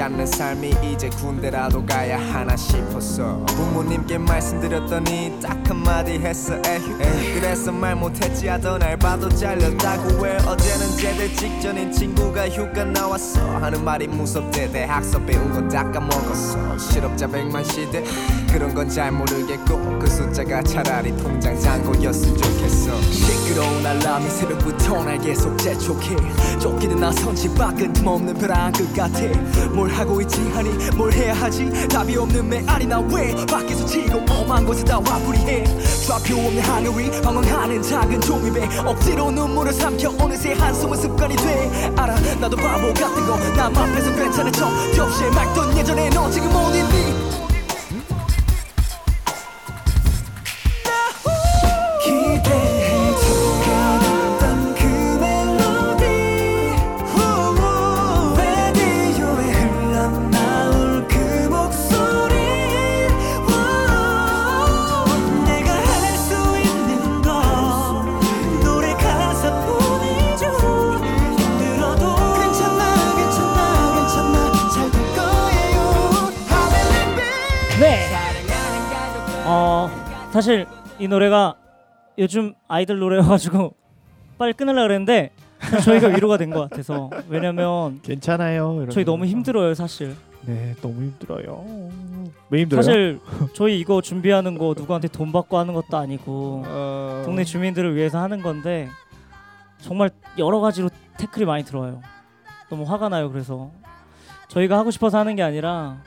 않는 0.00 0.26
삶이 0.26 0.74
이제 0.92 1.08
군대라도 1.10 1.84
가야 1.86 2.18
하나 2.18 2.56
싶었어. 2.56 3.44
부모님께 3.46 4.18
말씀드렸더니 4.18 5.38
딱 5.42 5.58
한마디 5.68 6.12
했어. 6.12 6.54
에휴 6.66 6.98
그래서 7.34 7.72
말 7.72 7.94
못했지. 7.94 8.48
하던 8.48 8.82
알바도 8.82 9.28
잘렸다고 9.30 10.26
해. 10.26 10.36
어제는 10.46 10.96
제대 10.96 11.28
직전인 11.34 11.90
친구가 11.92 12.48
휴가 12.48 12.84
나왔어. 12.84 13.40
하는 13.58 13.84
말이 13.84 14.06
무섭대. 14.08 14.70
대학서 14.70 15.18
배운 15.24 15.52
건다 15.52 15.90
까먹었어. 15.90 16.78
실업자 16.78 17.26
백만 17.26 17.62
시대. 17.64 18.02
그런 18.52 18.72
건 18.74 18.84
잘 18.94 19.10
모르겠고 19.10 19.98
그 19.98 20.06
숫자가 20.06 20.62
차라리 20.62 21.16
통장 21.16 21.58
잔고였으면 21.58 22.36
좋겠어. 22.36 23.00
시끄러운 23.00 23.84
알람이 23.84 24.28
새벽부터 24.28 25.02
날 25.04 25.18
계속 25.18 25.56
재촉해. 25.58 26.14
쫓기는 26.60 26.96
나선 27.00 27.34
집 27.34 27.54
밖은 27.56 27.92
틈없는 27.94 28.34
벼랑 28.34 28.70
끝 28.72 28.94
같아 28.94 29.18
뭘 29.84 29.92
하고 29.92 30.18
있지? 30.22 30.40
하니 30.54 30.70
뭘 30.96 31.12
해야 31.12 31.34
하지? 31.34 31.70
답이 31.88 32.16
없는 32.16 32.48
메아리 32.48 32.86
나왜 32.86 33.34
밖에서 33.44 33.84
지고 33.84 34.18
엄한 34.30 34.64
곳에 34.64 34.82
다 34.82 34.98
화풀이해? 35.04 35.64
좌표 36.06 36.36
없는 36.36 36.62
하늘 36.62 36.90
위 36.98 37.10
방황하는 37.20 37.82
작은 37.82 38.18
종이배 38.22 38.78
억지로 38.78 39.30
눈물을 39.30 39.74
삼켜 39.74 40.08
어느새 40.18 40.54
한숨은 40.54 40.96
습관이 40.96 41.36
돼. 41.36 41.92
알아 41.98 42.14
나도 42.40 42.56
바보 42.56 42.88
같은 42.94 43.26
거남 43.26 43.76
앞에서 43.76 44.14
괜찮은 44.14 44.52
척 44.52 44.70
겹치에 44.94 45.28
맑던 45.28 45.76
예전에 45.76 46.08
너 46.10 46.30
지금 46.30 46.48
어딨니 46.48 47.13
사실 80.34 80.66
이 80.98 81.06
노래가 81.06 81.54
요즘 82.18 82.54
아이들 82.66 82.98
노래여가지고 82.98 83.72
빨리 84.36 84.52
끊으려 84.52 84.82
그랬는데 84.82 85.30
저희가 85.84 86.08
위로가 86.08 86.38
된 86.38 86.50
것 86.50 86.68
같아서 86.68 87.08
왜냐면 87.28 88.00
괜찮아요. 88.02 88.84
저희 88.90 89.04
너무 89.04 89.26
힘들어요 89.26 89.74
사실. 89.74 90.16
네, 90.44 90.74
너무 90.82 91.02
힘들어요. 91.02 91.64
왜 92.50 92.62
힘들어요? 92.62 92.82
사실 92.82 93.20
저희 93.54 93.78
이거 93.78 94.02
준비하는 94.02 94.58
거 94.58 94.74
누구한테 94.76 95.06
돈 95.06 95.30
받고 95.30 95.56
하는 95.56 95.72
것도 95.72 95.96
아니고 95.96 96.64
어... 96.66 97.22
동네 97.24 97.44
주민들을 97.44 97.94
위해서 97.94 98.18
하는 98.20 98.42
건데 98.42 98.88
정말 99.78 100.10
여러 100.36 100.58
가지로 100.58 100.90
태클이 101.16 101.44
많이 101.44 101.62
들어와요. 101.64 102.02
너무 102.68 102.82
화가 102.82 103.08
나요. 103.08 103.30
그래서 103.30 103.70
저희가 104.48 104.76
하고 104.78 104.90
싶어서 104.90 105.16
하는 105.16 105.36
게 105.36 105.44
아니라 105.44 105.98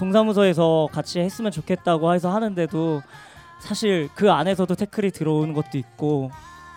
동사무소에서 0.00 0.88
같이 0.90 1.20
했으면 1.20 1.52
좋겠다고 1.52 2.12
해서 2.12 2.34
하는데도 2.34 3.02
사실 3.60 4.08
그 4.14 4.30
안에서도 4.30 4.74
태클이 4.74 5.10
들어오는 5.10 5.52
것도 5.54 5.76
있고 5.78 6.30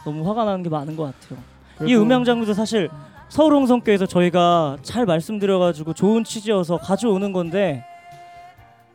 너무 0.03 0.27
화가 0.27 0.45
나는 0.45 0.63
게 0.63 0.69
많은 0.69 0.95
것 0.95 1.03
같아요. 1.03 1.39
이 1.75 1.77
그래도- 1.85 2.01
음향 2.01 2.23
장구도 2.23 2.53
사실 2.53 2.89
서울홍성교에서 3.29 4.07
저희가 4.07 4.77
잘 4.81 5.05
말씀드려가지고 5.05 5.93
좋은 5.93 6.23
취지여서 6.23 6.77
가져오는 6.77 7.31
건데 7.31 7.85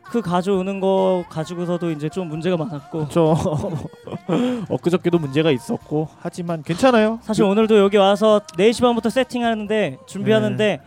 그 0.03 0.21
가져오는 0.21 0.79
거 0.79 1.25
가지고서도 1.29 1.91
이제 1.91 2.07
좀 2.07 2.29
문제가 2.29 2.55
많았고 2.55 3.09
저 3.09 3.35
엊그저께도 4.69 5.17
문제가 5.19 5.51
있었고 5.51 6.07
하지만 6.19 6.63
괜찮아요. 6.63 7.19
사실 7.23 7.43
오늘도 7.43 7.77
여기 7.79 7.97
와서 7.97 8.39
4시 8.57 8.81
반부터 8.81 9.09
세팅하는데 9.09 9.97
준비하는데 10.05 10.65
네. 10.77 10.81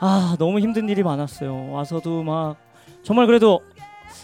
아 0.00 0.36
너무 0.38 0.60
힘든 0.60 0.88
일이 0.88 1.02
많았어요. 1.02 1.72
와서도 1.72 2.22
막 2.22 2.56
정말 3.02 3.26
그래도 3.26 3.60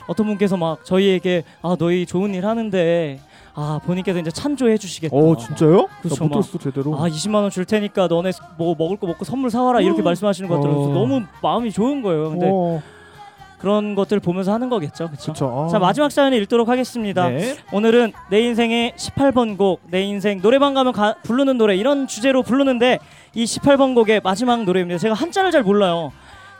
어떤 0.08 0.26
분께서 0.26 0.56
막 0.56 0.84
저희에게 0.84 1.44
아 1.62 1.76
너희 1.78 2.04
좋은 2.06 2.34
일 2.34 2.44
하는데 2.46 3.20
아 3.54 3.78
본인께서 3.84 4.18
이제 4.18 4.30
찬조해 4.30 4.76
주시겠다. 4.78 5.14
어 5.16 5.36
진짜요? 5.36 5.86
나못 6.02 6.20
막. 6.20 6.30
들었어 6.30 6.58
제대로. 6.58 6.96
아 6.96 7.08
20만 7.08 7.34
원 7.34 7.50
줄 7.50 7.64
테니까 7.64 8.08
너네 8.08 8.32
뭐 8.56 8.74
먹을 8.76 8.96
거 8.96 9.06
먹고 9.06 9.24
선물 9.24 9.50
사와라 9.50 9.80
이렇게 9.80 10.02
말씀하시는 10.02 10.48
것. 10.48 10.58
그래서 10.60 10.80
어. 10.80 10.88
너무 10.92 11.22
마음이 11.42 11.70
좋은 11.70 12.02
거예요. 12.02 12.30
근데 12.30 12.48
어, 12.52 12.80
그런 13.58 13.96
것들 13.96 14.20
보면서 14.20 14.52
하는 14.52 14.68
거겠죠, 14.68 15.08
그렇죠? 15.08 15.32
그쵸. 15.32 15.68
자 15.70 15.78
마지막 15.80 16.12
사연을 16.12 16.40
읽도록 16.42 16.68
하겠습니다. 16.68 17.28
네. 17.28 17.56
오늘은 17.72 18.12
내 18.30 18.40
인생의 18.40 18.92
18번 18.96 19.58
곡, 19.58 19.80
내 19.90 20.02
인생 20.02 20.40
노래방 20.40 20.74
가면 20.74 20.92
가, 20.92 21.14
부르는 21.24 21.58
노래 21.58 21.74
이런 21.74 22.06
주제로 22.06 22.42
부르는데 22.44 22.98
이 23.34 23.44
18번 23.44 23.94
곡의 23.96 24.20
마지막 24.22 24.62
노래입니다. 24.64 24.98
제가 24.98 25.14
한자를 25.14 25.50
잘 25.50 25.64
몰라요. 25.64 26.12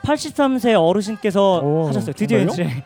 83세 0.03 0.75
어르신께서 0.81 1.61
오, 1.61 1.87
하셨어요. 1.87 2.13
드디어 2.15 2.39
정말요? 2.39 2.53
이제 2.53 2.85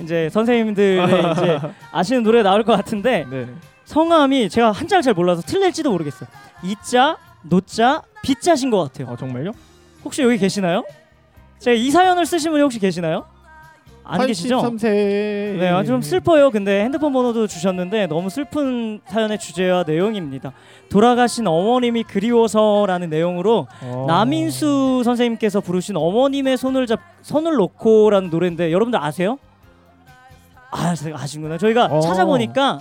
이제 0.00 0.28
선생님들의 0.30 1.02
이제 1.32 1.60
아시는 1.92 2.22
노래 2.22 2.42
나올 2.42 2.62
것 2.62 2.76
같은데 2.76 3.26
네. 3.30 3.46
성함이 3.84 4.48
제가 4.48 4.72
한자를 4.72 5.02
잘 5.02 5.14
몰라서 5.14 5.42
틀릴지도 5.42 5.90
모르겠어요. 5.90 6.28
이자, 6.62 7.16
노자, 7.42 8.02
비자신 8.22 8.70
것 8.70 8.82
같아요. 8.82 9.12
아 9.12 9.16
정말요? 9.16 9.52
혹시 10.04 10.22
여기 10.22 10.36
계시나요? 10.38 10.84
제가 11.58 11.76
이 11.76 11.90
사연을 11.90 12.26
쓰신 12.26 12.50
분이 12.50 12.62
혹시 12.62 12.78
계시나요? 12.78 13.24
안 14.08 14.24
계시죠? 14.24 14.58
83세. 14.58 15.58
네, 15.58 15.68
아, 15.68 15.82
좀 15.82 16.00
슬퍼요. 16.00 16.50
근데 16.50 16.84
핸드폰 16.84 17.12
번호도 17.12 17.48
주셨는데 17.48 18.06
너무 18.06 18.30
슬픈 18.30 19.00
사연의 19.06 19.38
주제와 19.38 19.82
내용입니다. 19.84 20.52
돌아가신 20.90 21.46
어머님이 21.48 22.04
그리워서라는 22.04 23.10
내용으로 23.10 23.66
어. 23.82 24.04
남인수 24.06 25.02
선생님께서 25.04 25.60
부르신 25.60 25.96
어머님의 25.96 26.56
손을 26.56 26.86
잡 26.86 27.00
손을 27.22 27.56
놓고라는 27.56 28.30
노래인데 28.30 28.70
여러분들 28.70 29.02
아세요? 29.02 29.38
아, 30.70 30.94
아시구나. 31.14 31.58
저희가 31.58 31.86
어. 31.86 32.00
찾아보니까 32.00 32.80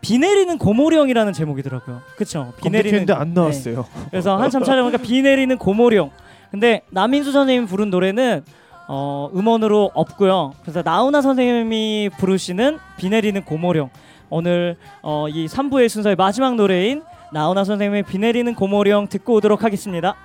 비 0.00 0.18
내리는 0.18 0.58
고모령이라는 0.58 1.32
제목이더라고요. 1.32 2.00
그렇죠? 2.16 2.52
비 2.62 2.68
내리는 2.70 3.06
검색했는데 3.06 3.12
안 3.12 3.34
나왔어요. 3.34 3.86
그래서 4.10 4.36
한참 4.36 4.64
찾아보니까 4.64 4.98
비 4.98 5.22
내리는 5.22 5.56
고모령. 5.56 6.10
근데 6.50 6.82
남인수 6.90 7.32
선생님이 7.32 7.66
부른 7.66 7.90
노래는 7.90 8.44
어, 8.88 9.30
음원으로 9.34 9.92
없고요. 9.94 10.52
그래서 10.62 10.82
나훈아 10.84 11.22
선생님이 11.22 12.10
부르시는 12.18 12.78
비 12.96 13.08
내리는 13.08 13.42
고모령. 13.44 13.90
오늘 14.28 14.76
어, 15.02 15.28
이 15.28 15.46
3부의 15.46 15.88
순서의 15.88 16.16
마지막 16.16 16.56
노래인 16.56 17.02
나훈아 17.32 17.64
선생님의 17.64 18.02
비 18.02 18.18
내리는 18.18 18.54
고모령 18.54 19.08
듣고 19.08 19.34
오도록 19.34 19.62
하겠습니다. 19.62 20.16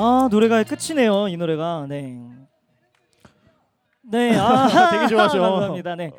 아 0.00 0.28
노래가 0.30 0.62
끝이네요. 0.62 1.26
이 1.26 1.36
노래가 1.36 1.86
네. 1.88 2.16
네, 4.10 4.34
아, 4.38 4.68
되게 4.92 5.08
좋아하죠. 5.10 5.40
감사합니다. 5.40 5.96
네, 5.96 6.12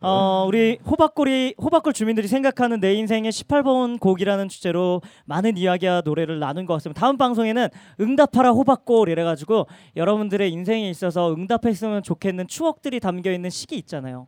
어, 0.00 0.44
우리 0.48 0.78
호박골이 0.84 1.56
호박골 1.62 1.92
주민들이 1.92 2.26
생각하는 2.26 2.80
내 2.80 2.94
인생의 2.94 3.30
18번 3.30 4.00
곡이라는 4.00 4.48
주제로 4.48 5.02
많은 5.26 5.58
이야기와 5.58 6.02
노래를 6.04 6.40
나눈 6.40 6.64
것 6.64 6.72
같습니다. 6.74 7.00
다음 7.00 7.18
방송에는 7.18 7.68
응답하라 8.00 8.50
호박골 8.52 9.10
이래가지고 9.10 9.66
여러분들의 9.94 10.50
인생에 10.50 10.88
있어서 10.88 11.32
응답했으면 11.32 12.02
좋겠는 12.02 12.48
추억들이 12.48 12.98
담겨 12.98 13.30
있는 13.30 13.50
시기 13.50 13.76
있잖아요. 13.76 14.26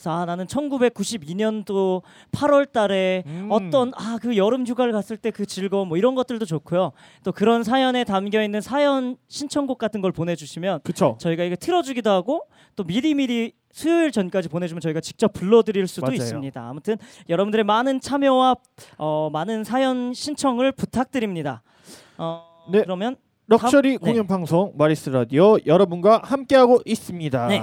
그래서 0.00 0.10
아 0.12 0.24
나는 0.24 0.46
1992년도 0.46 2.00
8월 2.32 2.72
달에 2.72 3.22
음. 3.26 3.48
어떤 3.50 3.92
아 3.94 4.16
그 4.20 4.36
여름 4.38 4.66
휴가를 4.66 4.92
갔을 4.92 5.16
때 5.18 5.30
그 5.30 5.44
즐거움 5.46 5.88
뭐 5.88 5.96
이런 5.98 6.14
것들도 6.14 6.44
좋고요. 6.46 6.92
또 7.22 7.32
그런 7.32 7.62
사연에 7.62 8.04
담겨 8.04 8.42
있는 8.42 8.60
사연 8.62 9.16
신청곡 9.28 9.76
같은 9.78 10.00
걸 10.00 10.10
보내 10.12 10.34
주시면 10.36 10.80
그쵸. 10.84 11.16
저희가 11.20 11.44
이거 11.44 11.54
틀어 11.56 11.82
주기도 11.82 12.08
하고 12.10 12.42
또 12.76 12.84
미리미리 12.84 13.52
수요일 13.72 14.10
전까지 14.10 14.48
보내주면 14.48 14.80
저희가 14.80 15.00
직접 15.00 15.32
불러드릴 15.34 15.86
수도 15.86 16.06
맞아요. 16.06 16.16
있습니다. 16.16 16.60
아무튼 16.68 16.96
여러분들의 17.28 17.64
많은 17.64 18.00
참여와 18.00 18.56
어, 18.98 19.30
많은 19.32 19.64
사연 19.64 20.12
신청을 20.14 20.72
부탁드립니다. 20.72 21.62
어, 22.18 22.42
네. 22.72 22.82
그러면 22.82 23.16
럭셔리 23.46 23.98
다음- 23.98 24.04
네. 24.04 24.10
공연 24.12 24.26
방송 24.26 24.72
마리스 24.76 25.10
라디오 25.10 25.58
여러분과 25.66 26.22
함께하고 26.24 26.80
있습니다. 26.86 27.46
네. 27.48 27.62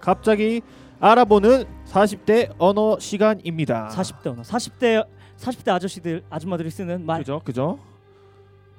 갑자기 0.00 0.62
알아보는 1.00 1.64
40대 1.86 2.50
언어 2.58 2.98
시간입니다. 2.98 3.88
40대 3.92 4.26
언어, 4.28 4.42
40대 4.42 5.06
40대 5.38 5.68
아저씨들 5.72 6.22
아줌마들이 6.28 6.70
쓰는 6.70 7.06
말 7.06 7.18
그죠, 7.20 7.40
그죠. 7.44 7.78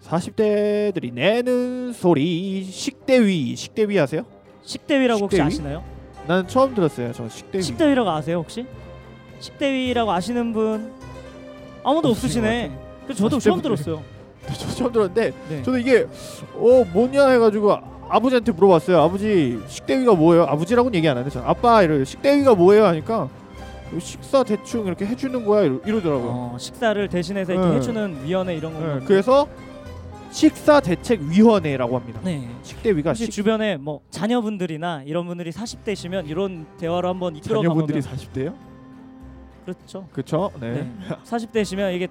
40대들이 0.04 1.14
내는 1.14 1.94
소리 1.94 2.64
식대위 2.64 3.56
식대위 3.56 4.00
아세요? 4.00 4.24
식대위라고 4.64 5.22
혹시 5.22 5.38
식대위? 5.38 5.48
아시나요? 5.48 5.84
난 6.28 6.48
처음 6.48 6.74
들었어요. 6.76 7.12
저 7.14 7.28
식대위. 7.30 7.64
식대위라고 7.64 8.10
아세요 8.10 8.38
혹시? 8.38 8.66
식대위라고 9.40 10.12
아시는 10.12 10.52
분 10.54 10.94
아무도 11.84 12.10
없으시네. 12.10 12.72
그래서 13.06 13.24
저도 13.24 13.38
40대 13.38 13.44
처음. 13.44 13.62
들었어요. 13.62 14.04
저 14.48 14.68
처음 14.76 14.92
들었는데 14.92 15.32
네. 15.50 15.64
저도 15.64 15.78
이게 15.78 16.04
어 16.56 16.84
뭐냐 16.94 17.30
해가지고 17.30 17.74
아버지한테 18.10 18.52
물어봤어요. 18.52 19.00
아버지 19.00 19.60
식대위가 19.68 20.16
뭐예요? 20.16 20.44
아버지라고는 20.44 20.96
얘기 20.96 21.08
안 21.08 21.18
하는데 21.18 21.32
저 21.34 21.42
아빠 21.42 21.84
이러 21.84 22.04
식대위가 22.04 22.56
뭐예요? 22.56 22.86
하니까 22.88 23.30
식사 24.00 24.44
대충 24.44 24.86
이렇게 24.86 25.06
해주는 25.06 25.46
거야 25.46 25.64
이러, 25.64 25.80
이러 25.86 26.02
더라고요. 26.02 26.30
어, 26.30 26.58
식사를 26.60 27.08
대신해서 27.08 27.54
이렇게 27.54 27.70
네. 27.70 27.76
해주는 27.76 28.26
위원회 28.26 28.56
이런 28.56 28.74
거. 28.74 28.80
네, 28.80 29.06
그래서 29.06 29.48
식사 30.32 30.80
대책 30.80 31.22
위원회라고 31.22 31.98
합니다. 31.98 32.20
네. 32.24 32.48
식대위가 32.62 33.12
혹시 33.12 33.26
식, 33.26 33.32
주변에 33.32 33.78
뭐 33.78 34.02
자녀분들이나 34.12 35.04
이런 35.06 35.26
분들이 35.26 35.52
40대시면 35.52 36.28
이런 36.28 36.68
대화로 36.78 37.10
한번 37.10 37.36
이끌어 37.36 37.62
자녀분들이 37.62 38.02
가보면 38.02 38.26
40대요? 38.26 38.54
그렇죠. 39.66 40.08
그렇죠. 40.12 40.52
네. 40.60 40.74
네. 40.74 40.92
40대시면 41.24 41.96
이게 41.96 42.08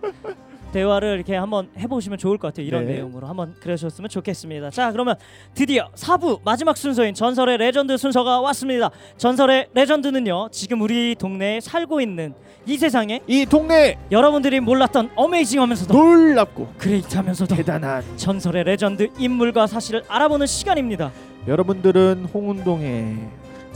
대화를 0.73 1.15
이렇게 1.15 1.35
한번 1.37 1.69
해보시면 1.79 2.19
좋을 2.19 2.39
것 2.39 2.49
같아요. 2.49 2.67
이런 2.67 2.87
네. 2.87 2.95
내용으로 2.95 3.27
한번 3.27 3.55
그러셨으면 3.61 4.09
좋겠습니다. 4.09 4.71
자, 4.71 4.93
그러면 4.93 5.17
드디어 5.55 5.91
4부 5.95 6.41
마지막 6.45 6.77
순서인 6.77 7.15
전설의 7.15 7.59
레전드 7.59 7.97
순서가 7.97 8.41
왔습니다. 8.41 8.91
전설의 9.17 9.69
레전드는요. 9.75 10.49
지금 10.51 10.81
우리 10.83 11.15
동네에 11.19 11.61
살고 11.61 12.01
있는 12.01 12.35
이 12.67 12.77
세상에 12.77 13.21
이 13.27 13.47
동네 13.47 13.99
여러분들이 14.11 14.61
몰랐던 14.61 15.11
amazing하면서도 15.17 15.95
놀랍고 15.95 16.75
great하면서도 16.79 17.55
대단한 17.57 18.03
전설의 18.17 18.65
레전드 18.65 19.09
인물과 19.19 19.67
사실을 19.67 20.03
알아보는 20.09 20.47
시간입니다. 20.47 21.11
여러분들은 21.47 22.27
홍은동에 22.33 23.17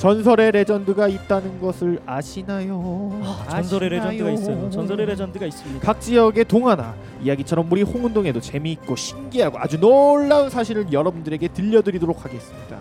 전설의 0.02 0.50
레전드가 0.50 1.06
있다는 1.06 1.60
것을 1.60 2.02
아시나요? 2.04 3.20
아, 3.22 3.46
전설의 3.48 3.88
레전드가 3.88 4.30
아시나요? 4.30 4.34
있어요. 4.34 4.70
전설의 4.70 5.06
레전드가 5.06 5.46
있습니다. 5.46 5.86
각 5.86 6.00
지역의 6.00 6.44
동화나 6.46 6.96
이야기처럼 7.22 7.70
우리 7.70 7.82
홍은동에도 7.82 8.40
재미있고 8.40 8.96
신기하고 8.96 9.60
아주 9.60 9.78
놀라운 9.78 10.50
사실을 10.50 10.92
여러분들에게 10.92 11.46
들려드리도록 11.46 12.24
하겠습니다. 12.24 12.80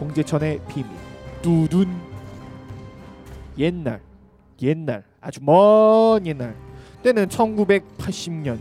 홍제천의 0.00 0.60
비밀 0.66 0.90
두둔 1.40 1.96
옛날 3.56 4.00
옛날 4.60 5.04
아주 5.20 5.38
먼 5.40 6.26
옛날 6.26 6.56
때는 7.04 7.28
1980년 7.28 8.58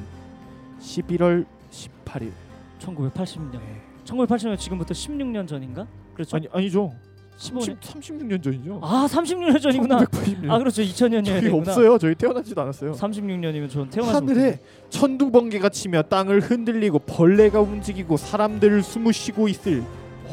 11월 0.79 1.47
18일 1.71 2.31
1980년. 2.77 3.59
1980년 4.05 4.59
지금부터 4.59 4.93
16년 4.93 5.47
전인가? 5.47 5.87
그렇죠. 6.13 6.37
아니 6.37 6.47
아니죠 6.53 6.93
15년. 7.37 7.79
36년 7.79 8.43
전이죠 8.43 8.79
아, 8.81 9.07
36년 9.09 9.61
전이구나. 9.61 9.99
1980년 10.05 10.49
아, 10.51 10.57
그렇죠. 10.57 10.81
2000년이어야 10.81 11.41
저희. 11.41 11.51
없어요 11.51 11.97
저희 11.99 12.15
태어나지도 12.15 12.59
않았어요 12.61 12.91
36년이면 12.93 13.69
전 13.69 13.89
태어나지 13.89 14.13
하늘에 14.15 14.59
천둥 14.89 15.31
번개가 15.31 15.69
치며 15.69 16.01
땅을 16.03 16.41
흔들리고 16.41 16.99
벌레가 16.99 17.61
움직이고 17.61 18.17
사람들 18.17 18.81
숨을 18.81 19.13
쉬고 19.13 19.47
있을 19.47 19.83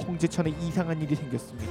홍제천에 0.06 0.54
이상한 0.62 1.00
일이 1.02 1.14
생겼습니다. 1.14 1.70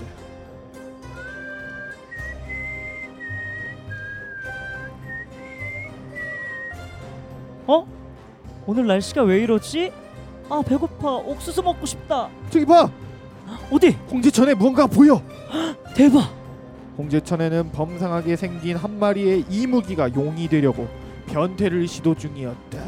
어? 7.67 7.85
오늘 8.65 8.87
날씨가 8.87 9.23
왜 9.23 9.41
이러지? 9.43 9.91
아 10.49 10.61
배고파 10.65 11.15
옥수수 11.15 11.63
먹고 11.63 11.85
싶다 11.85 12.29
저기 12.49 12.65
봐 12.65 12.89
어디? 13.71 13.89
홍제천에 14.11 14.53
무언가 14.53 14.87
보여. 14.87 15.21
대박. 15.95 16.43
홍제천에는 16.97 17.71
범상하게 17.71 18.35
생긴 18.35 18.77
한 18.77 18.99
마리의 18.99 19.45
이무기가 19.49 20.13
용이 20.13 20.47
되려고 20.47 20.87
변태를 21.27 21.87
시도 21.87 22.13
중이었다 22.15 22.79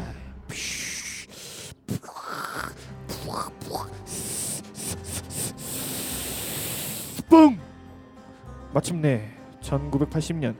뿡! 7.28 7.56
마침내 8.72 9.28
1980년 9.60 10.54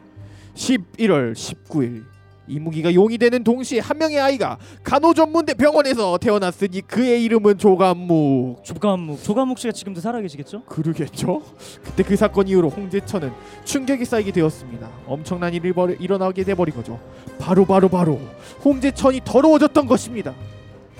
11월 0.54 1.32
19일 1.32 2.04
이무기가 2.48 2.94
용이 2.94 3.18
되는 3.18 3.42
동시에 3.42 3.80
한 3.80 3.98
명의 3.98 4.18
아이가 4.20 4.58
간호전문대 4.84 5.54
병원에서 5.54 6.16
태어났으니 6.18 6.80
그의 6.82 7.24
이름은 7.24 7.58
조감묵 7.58 8.62
조감묵 8.64 9.22
조감묵 9.22 9.58
씨가 9.58 9.72
지금도 9.72 10.00
살아계시겠죠? 10.00 10.62
그러겠죠? 10.64 11.42
그때 11.82 12.02
그 12.02 12.16
사건 12.16 12.46
이후로 12.48 12.68
홍제천은 12.70 13.32
충격이 13.64 14.04
쌓이게 14.04 14.30
되었습니다. 14.32 14.88
엄청난 15.06 15.52
일이 15.54 15.72
벌, 15.72 15.96
일어나게 16.00 16.44
돼버린 16.44 16.74
거죠. 16.74 16.98
바로 17.38 17.64
바로 17.64 17.88
바로 17.88 18.20
홍제천이 18.64 19.20
더러워졌던 19.24 19.86
것입니다. 19.86 20.32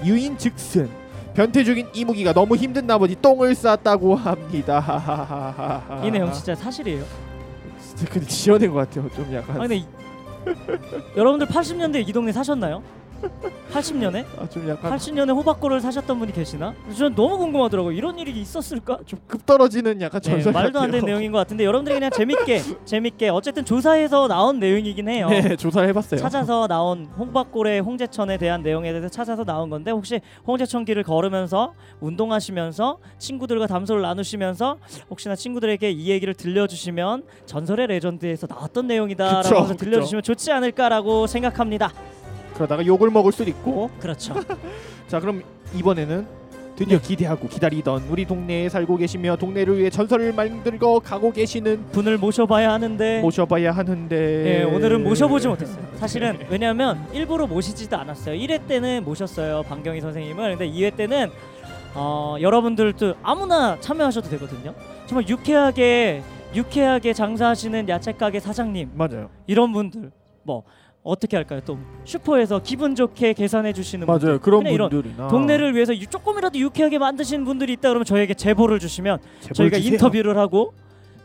유인 0.05 0.36
즉슨 0.36 0.88
변태 1.34 1.64
죽인 1.64 1.86
이무기가 1.94 2.32
너무 2.32 2.57
힘든 2.57 2.86
나머지 2.86 3.14
똥을 3.20 3.55
쌌다고 3.55 4.14
합니다. 4.14 6.01
이 6.05 6.11
내용 6.11 6.32
진짜 6.32 6.55
사실이에요 6.55 7.05
진짜 7.78 8.07
근데 8.12 8.26
지어낸 8.26 8.72
것 8.72 8.78
같아요. 8.88 9.09
좀 9.14 9.32
약간 9.32 9.61
아 9.61 9.74
이- 9.74 9.84
여러분들 11.16 11.47
80년대 11.47 12.09
이 12.09 12.12
동네 12.12 12.32
사셨나요? 12.32 12.82
80년에? 13.73 14.25
아, 14.39 14.49
좀 14.49 14.69
약간 14.69 14.93
80년에 14.97 15.35
호박골을 15.35 15.81
사셨던 15.81 16.19
분이 16.19 16.33
계시나? 16.33 16.75
저는 16.97 17.14
너무 17.14 17.37
궁금하더라고요. 17.39 17.93
이런 17.97 18.19
일이 18.19 18.33
있었을까? 18.41 18.99
좀 19.07 19.17
급 19.27 19.45
떨어지는 19.45 20.01
약간 20.01 20.21
네, 20.21 20.31
전설 20.31 20.53
말도 20.53 20.79
안 20.79 20.87
같아요. 20.87 20.93
되는 20.93 21.05
내용인 21.07 21.33
것 21.33 21.39
같은데 21.39 21.64
여러분들이 21.64 21.95
그냥 21.97 22.11
재밌게 22.11 22.62
재밌게 22.87 23.29
어쨌든 23.29 23.64
조사해서 23.64 24.29
나온 24.29 24.59
내용이긴 24.61 25.09
해요. 25.09 25.29
네, 25.29 25.57
조사를 25.57 25.89
해봤어요. 25.89 26.21
찾아서 26.21 26.67
나온 26.69 27.07
홍박골의 27.19 27.81
홍제천에 27.81 28.39
대한 28.39 28.62
내용에 28.62 28.91
대해서 28.93 29.09
찾아서 29.09 29.45
나온 29.45 29.69
건데 29.69 29.91
혹시 29.91 30.21
홍제천 30.47 30.85
길을 30.85 31.03
걸으면서 31.03 31.75
운동하시면서 32.01 32.99
친구들과 33.19 33.67
담소를 33.67 34.03
나누시면서 34.03 34.79
혹시나 35.11 35.35
친구들에게 35.35 35.91
이 35.91 36.09
얘기를 36.11 36.33
들려주시면 36.35 37.25
전설의 37.47 37.89
레전드에서 37.89 38.47
나왔던 38.49 38.87
내용이다라고 38.87 39.43
그쵸, 39.43 39.57
해서. 39.64 39.75
들려주시면 39.77 40.23
좋지 40.23 40.53
않을까라고 40.53 41.27
생각합니다. 41.27 41.91
그러다가 42.57 42.84
욕을 42.84 43.11
먹을 43.11 43.32
수도 43.32 43.50
있고 43.50 43.90
그렇죠. 44.00 44.34
자 45.07 45.20
그럼 45.20 45.42
이번에는 45.74 46.26
드디어 46.74 46.98
기대하고 47.00 47.48
기다리던 47.48 48.04
우리 48.11 48.26
동네에 48.26 48.68
살고 48.68 48.96
계시며 48.96 49.36
동네를 49.36 49.78
위해 49.78 49.88
전설을 49.88 50.32
만들고 50.34 51.00
가고 51.00 51.32
계시는 51.32 51.86
분을 51.92 52.18
모셔봐야 52.18 52.70
하는데 52.72 53.22
모셔봐야 53.22 53.72
하는데 53.72 54.16
네, 54.16 54.62
오늘은 54.64 55.02
모셔보지 55.02 55.48
못했어요. 55.48 55.86
사실은 55.96 56.38
왜냐하면 56.50 57.07
일부러 57.14 57.46
모시지도 57.46 57.96
않았어요. 57.96 58.38
1회 58.38 58.66
때는 58.66 59.04
모셨어요, 59.04 59.62
방경희 59.62 60.02
선생님을. 60.02 60.59
근데 60.59 60.70
2회 60.70 60.96
때는 60.96 61.30
어, 61.94 62.36
여러분들도 62.40 63.14
아무나 63.22 63.80
참여하셔도 63.80 64.28
되거든요. 64.28 64.74
정말 65.07 65.26
유쾌하게 65.28 66.22
유쾌하게 66.54 67.12
장사하시는 67.12 67.88
야채 67.88 68.12
가게 68.12 68.38
사장님 68.40 68.90
맞아요 68.94 69.28
이런 69.46 69.72
분들 69.72 70.11
뭐 70.42 70.62
어떻게 71.07 71.36
할까요? 71.36 71.61
또 71.64 71.78
슈퍼에서 72.04 72.61
기분 72.62 72.94
좋게 72.94 73.32
계산해 73.34 73.72
주시는 73.72 74.07
분들 74.07 74.26
맞아요 74.28 74.40
그런 74.40 74.61
그냥 74.61 74.74
이런 74.74 74.90
분들이나 74.90 75.28
동네를 75.28 75.74
위해서 75.74 75.96
유- 75.96 76.07
조금이라도 76.07 76.59
유쾌하게 76.59 76.98
만드시는 76.98 77.44
분들이 77.44 77.74
있다 77.74 77.88
그러면 77.90 78.04
저에게 78.04 78.34
제보를 78.34 78.78
주시면 78.78 79.18
제보를 79.40 79.54
저희가 79.54 79.76
주세요. 79.76 79.92
인터뷰를 79.94 80.36
하고 80.36 80.74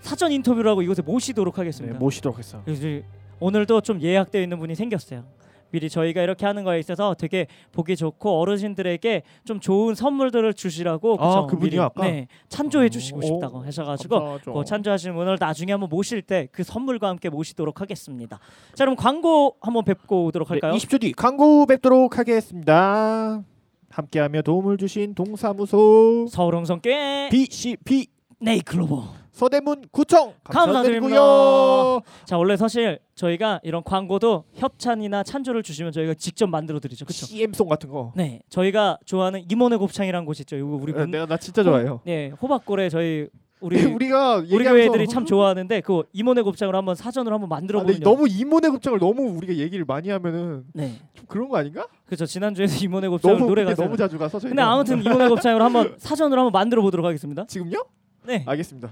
사전 0.02 0.32
인터뷰를 0.32 0.70
하고 0.72 0.82
이곳에 0.82 1.02
모시도록 1.02 1.56
네, 1.56 1.62
하겠습니다. 1.62 1.98
모시도록 2.00 2.38
했어 2.40 2.62
그래서 2.64 3.06
오늘도 3.40 3.82
좀 3.82 4.00
예약되어 4.02 4.42
있는 4.44 4.60
분이 4.60 4.76
생겼어요. 4.76 5.24
미리 5.72 5.90
저희가 5.90 6.22
이렇게 6.22 6.46
하는 6.46 6.64
거에 6.64 6.80
있어서 6.80 7.14
되게 7.16 7.48
보기 7.72 7.96
좋고 7.96 8.40
어르신들에게 8.42 9.24
좀 9.46 9.60
좋은 9.60 9.96
선물들을 9.96 10.54
주시라고 10.54 11.18
아, 11.20 11.48
미리, 11.60 11.80
아까? 11.80 12.04
네 12.04 12.28
찬조해 12.50 12.90
주시고 12.90 13.20
오, 13.20 13.22
싶다고 13.22 13.60
하셔가지고. 13.64 14.40
그 14.54 14.66
찬조하시는 14.66 15.16
분을 15.16 15.38
나중에 15.40 15.72
한번 15.72 15.90
모실 15.90 16.22
때 16.22 16.48
그 16.52 16.64
선물과 16.64 17.08
함께 17.08 17.30
모시도록 17.30 17.82
하겠습니다. 17.82 18.40
자 18.74 18.84
그럼 18.84 18.96
광고 18.96 19.56
한번 19.62 19.84
뵙고 19.86 20.26
오도록 20.26 20.50
할까요? 20.52 20.74
네, 20.74 20.78
20초 20.78 21.00
뒤 21.02 21.12
광고 21.14 21.66
뵙도록 21.66 22.18
하겠습니다 22.18 23.42
함께하며 23.90 24.42
도움을 24.42 24.78
주신 24.78 25.14
동사무소 25.16 26.28
서울홍성께 26.30 27.30
BCP 27.32 28.08
네이클로버 28.40 29.21
서대문 29.32 29.86
구청. 29.92 30.34
감사드리고요 30.44 32.02
자 32.26 32.38
원래 32.38 32.58
사실 32.58 33.00
저희가 33.16 33.60
이런 33.64 33.84
광고도 33.84 34.46
협찬이나 34.54 35.24
찬조를 35.24 35.64
주시면 35.64 35.92
저희가 35.92 36.14
직접 36.16 36.48
만들어 36.48 36.80
드리죠. 36.80 37.06
그렇죠? 37.06 37.26
CM송 37.26 37.68
같은 37.68 37.90
거 37.90 38.12
네, 38.16 38.42
저희가 38.50 38.98
좋아하는 39.06 39.44
임원의 39.50 39.80
곱창이라는 39.80 40.26
곳이 40.26 40.42
있죠. 40.44 40.58
이거 40.58 40.68
우리 40.68 40.94
네, 40.94 41.00
문, 41.00 41.12
내가 41.12 41.26
나 41.26 41.38
진짜 41.38 41.64
좋아해요 41.64 42.02
네, 42.06 42.32
호박골에 42.42 42.90
저희 42.90 43.28
우리 43.62 43.78
네, 43.78 43.86
우리가 43.94 44.38
우리 44.38 44.64
교회 44.64 44.86
애들이 44.86 45.08
참 45.08 45.26
좋아하는데 45.26 45.82
그 45.82 46.04
임원의 46.14 46.44
곱창으로 46.44 46.78
한번 46.78 46.96
사전으로 46.96 47.36
한번 47.36 47.48
만들어 47.48 47.80
아, 47.80 47.84
근데 47.84 48.00
보면 48.00 48.16
너무 48.16 48.28
이모네 48.28 48.70
곱창을 48.70 49.00
너무 49.00 49.22
우리가 49.38 49.56
얘기를 49.56 49.86
많이 49.86 50.10
하면은 50.10 50.66
네, 50.74 51.00
좀 51.14 51.26
그런 51.28 51.48
거 51.48 51.58
아닌가? 51.58 51.88
그렇죠. 52.06 52.26
지난주에도 52.26 52.74
곱창을 52.74 53.38
너무 53.38 53.48
노래가 53.48 53.76
너무 53.76 53.96
자주 53.96 54.18
가서 54.18 54.40
근데 54.40 54.62
아무튼 54.62 55.02
임원의 55.04 55.30
곱창으로 55.30 55.64
한번 55.64 55.96
사전으로 55.98 56.42
한번 56.42 56.52
만들어 56.60 56.82
보도록 56.82 57.06
하겠습니다. 57.06 57.46
지금요? 57.46 57.86
네, 58.26 58.44
알겠습니다. 58.48 58.90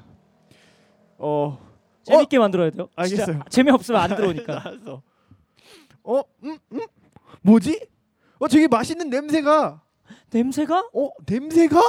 어 1.19 1.57
재밌게 2.03 2.39
만들어야 2.39 2.69
돼요. 2.71 2.87
진짜 3.05 3.23
알겠어요. 3.23 3.43
재미없으면 3.49 4.01
안 4.01 4.09
들어오니까. 4.15 4.61
알았어. 4.65 5.01
어? 6.03 6.21
음? 6.43 6.57
음? 6.71 6.79
뭐지? 7.41 7.87
어 8.39 8.47
되게 8.47 8.67
맛있는 8.67 9.09
냄새가 9.09 9.81
냄새가 10.31 10.89
어 10.93 11.09
냄새가 11.27 11.81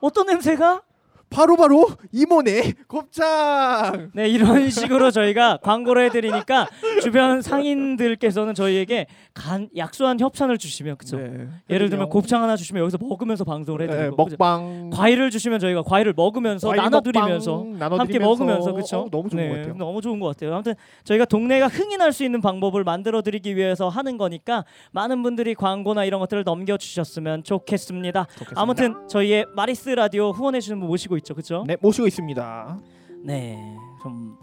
어떤 0.00 0.26
냄새가? 0.26 0.82
바로 1.28 1.56
바로 1.56 1.88
이모네 2.12 2.72
곱창. 2.88 4.10
네 4.14 4.28
이런 4.28 4.68
식으로 4.70 5.10
저희가 5.10 5.58
광고를 5.62 6.04
해드리니까 6.06 6.68
주변 7.02 7.42
상인들께서는 7.42 8.54
저희에게 8.54 9.06
간 9.34 9.68
약소한 9.76 10.18
협찬을 10.18 10.56
주시면 10.56 10.96
그쵸? 10.96 11.18
네. 11.18 11.48
예를 11.68 11.90
들면 11.90 12.08
곱창 12.08 12.42
하나 12.42 12.56
주시면 12.56 12.80
여기서 12.82 12.98
먹으면서 13.00 13.44
방송을 13.44 13.86
네, 13.86 13.92
해드리고 13.92 14.24
그죠? 14.24 14.36
먹방 14.38 14.90
과일을 14.90 15.30
주시면 15.30 15.58
저희가 15.60 15.82
과일을 15.82 16.14
먹으면서 16.16 16.68
과일 16.68 16.76
나눠드리면서 16.82 17.64
나눠드리면서 17.78 17.96
함께 17.98 18.18
먹으면서 18.18 18.72
그렇죠. 18.72 19.00
어, 19.02 19.08
너무 19.10 19.28
좋은 19.28 19.48
것 19.50 19.56
같아요. 19.56 19.74
너무 19.76 20.00
좋은 20.00 20.20
것 20.20 20.26
같아요. 20.28 20.54
아무튼 20.54 20.74
저희가 21.04 21.24
동네가 21.26 21.66
흥이 21.68 21.96
날 21.98 22.06
수 22.16 22.24
있는 22.24 22.40
방법을 22.40 22.82
만들어드리기 22.84 23.56
위해서 23.56 23.88
하는 23.90 24.16
거니까 24.16 24.64
많은 24.92 25.22
분들이 25.22 25.54
광고나 25.54 26.04
이런 26.06 26.18
것들을 26.20 26.44
넘겨주셨으면 26.44 27.42
좋겠습니다. 27.42 28.26
좋겠습니다. 28.30 28.58
아무튼 28.60 28.94
저희의 29.08 29.44
마리스 29.54 29.90
라디오 29.90 30.30
후원해 30.30 30.60
주시는 30.60 30.78
분 30.78 30.88
모시고 30.88 31.15
있죠, 31.18 31.34
그렇죠? 31.34 31.64
네 31.66 31.76
모시고 31.80 32.06
있습니다. 32.06 32.80
네, 33.24 33.76
좀 34.02 34.38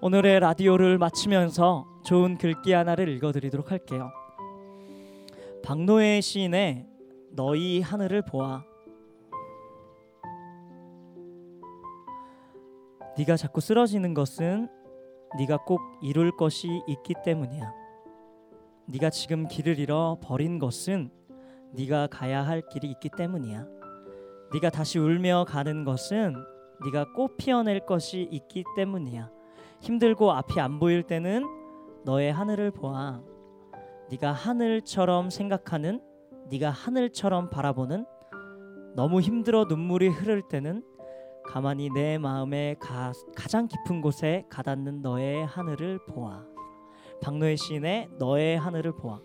오늘의 0.00 0.40
라디오를 0.40 0.98
마치면서 0.98 1.86
좋은 2.04 2.38
글귀 2.38 2.72
하나를 2.72 3.08
읽어드리도록 3.08 3.70
할게요. 3.70 4.10
박노해 5.64 6.20
시인의 6.20 6.86
너희 7.32 7.80
하늘을 7.80 8.22
보아. 8.22 8.64
네가 13.18 13.36
자꾸 13.36 13.60
쓰러지는 13.60 14.14
것은 14.14 14.68
네가 15.38 15.64
꼭 15.64 15.80
이룰 16.02 16.36
것이 16.36 16.68
있기 16.86 17.14
때문이야. 17.24 17.72
네가 18.86 19.10
지금 19.10 19.48
길을 19.48 19.78
잃어 19.78 20.18
버린 20.22 20.58
것은 20.58 21.10
네가 21.72 22.06
가야 22.06 22.46
할 22.46 22.62
길이 22.70 22.88
있기 22.90 23.10
때문이야. 23.16 23.77
네가 24.52 24.70
다시 24.70 24.98
울며 24.98 25.44
가는 25.46 25.84
것은 25.84 26.34
네가 26.84 27.12
꽃 27.12 27.36
피어낼 27.36 27.84
것이 27.84 28.28
있기 28.30 28.64
때문이야. 28.76 29.30
힘들고 29.80 30.32
앞이 30.32 30.60
안 30.60 30.78
보일 30.78 31.02
때는 31.02 31.44
너의 32.04 32.32
하늘을 32.32 32.70
보아. 32.70 33.20
네가 34.10 34.32
하늘처럼 34.32 35.30
생각하는, 35.30 36.00
네가 36.48 36.70
하늘처럼 36.70 37.50
바라보는 37.50 38.06
너무 38.96 39.20
힘들어 39.20 39.64
눈물이 39.64 40.08
흐를 40.08 40.42
때는 40.48 40.82
가만히 41.44 41.90
내 41.90 42.18
마음의 42.18 42.78
가, 42.78 43.12
가장 43.36 43.68
깊은 43.68 44.00
곳에 44.00 44.46
가닿는 44.48 45.02
너의 45.02 45.46
하늘을 45.46 45.98
보아. 46.06 46.44
박노해 47.20 47.56
시인의 47.56 48.08
너의 48.18 48.58
하늘을 48.58 48.92
보아. 48.92 49.20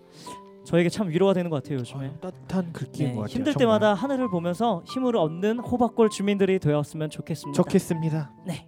저에게 0.63 0.89
참 0.89 1.09
위로가 1.09 1.33
되는 1.33 1.49
것 1.49 1.61
같아요 1.61 1.79
요즘에. 1.79 2.07
아, 2.07 2.19
따뜻한 2.21 2.71
글귀인 2.73 3.09
네, 3.09 3.15
것 3.15 3.21
같아요. 3.21 3.35
힘들 3.35 3.53
정말. 3.53 3.79
때마다 3.79 3.93
하늘을 3.93 4.29
보면서 4.29 4.81
힘을 4.87 5.17
얻는 5.17 5.59
호박골 5.59 6.09
주민들이 6.09 6.59
되었으면 6.59 7.09
좋겠습니다. 7.09 7.55
좋겠습니다. 7.55 8.31
네. 8.45 8.67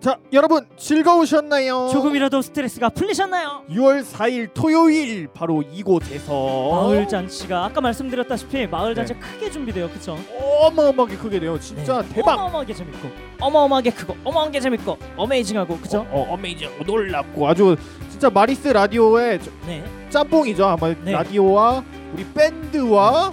자, 0.00 0.18
여러분 0.34 0.66
즐거우셨나요? 0.76 1.88
조금이라도 1.90 2.42
스트레스가 2.42 2.90
풀리셨나요? 2.90 3.64
6월 3.70 4.04
4일 4.04 4.50
토요일 4.52 5.28
바로 5.32 5.62
이곳에서 5.62 6.70
마을 6.72 7.08
잔치가 7.08 7.64
아까 7.64 7.80
말씀드렸다시피 7.80 8.66
마을 8.66 8.94
잔치 8.94 9.14
크게 9.14 9.50
준비돼요, 9.50 9.88
그렇죠? 9.88 10.18
어마어마하게 10.60 11.16
크게 11.16 11.40
돼요. 11.40 11.58
진짜 11.58 12.02
대박. 12.02 12.34
어마어마하게 12.34 12.74
재밌고, 12.74 13.08
어마어마하게 13.40 13.90
크고, 13.92 14.12
어마어마하게 14.24 14.60
재밌고, 14.60 14.98
amazing하고, 15.16 15.78
그렇죠? 15.78 16.00
어, 16.10 16.20
어, 16.28 16.34
amazing 16.34 16.68
놀랍고 16.86 17.48
아주 17.48 17.74
진짜 18.14 18.30
마리스 18.30 18.68
라디오의 18.68 19.40
저- 19.42 19.50
네, 19.66 19.82
짬뽕이죠. 20.08 20.64
아마 20.64 20.94
네. 21.04 21.10
라디오와 21.10 21.82
우리 22.12 22.24
밴드와 22.32 23.32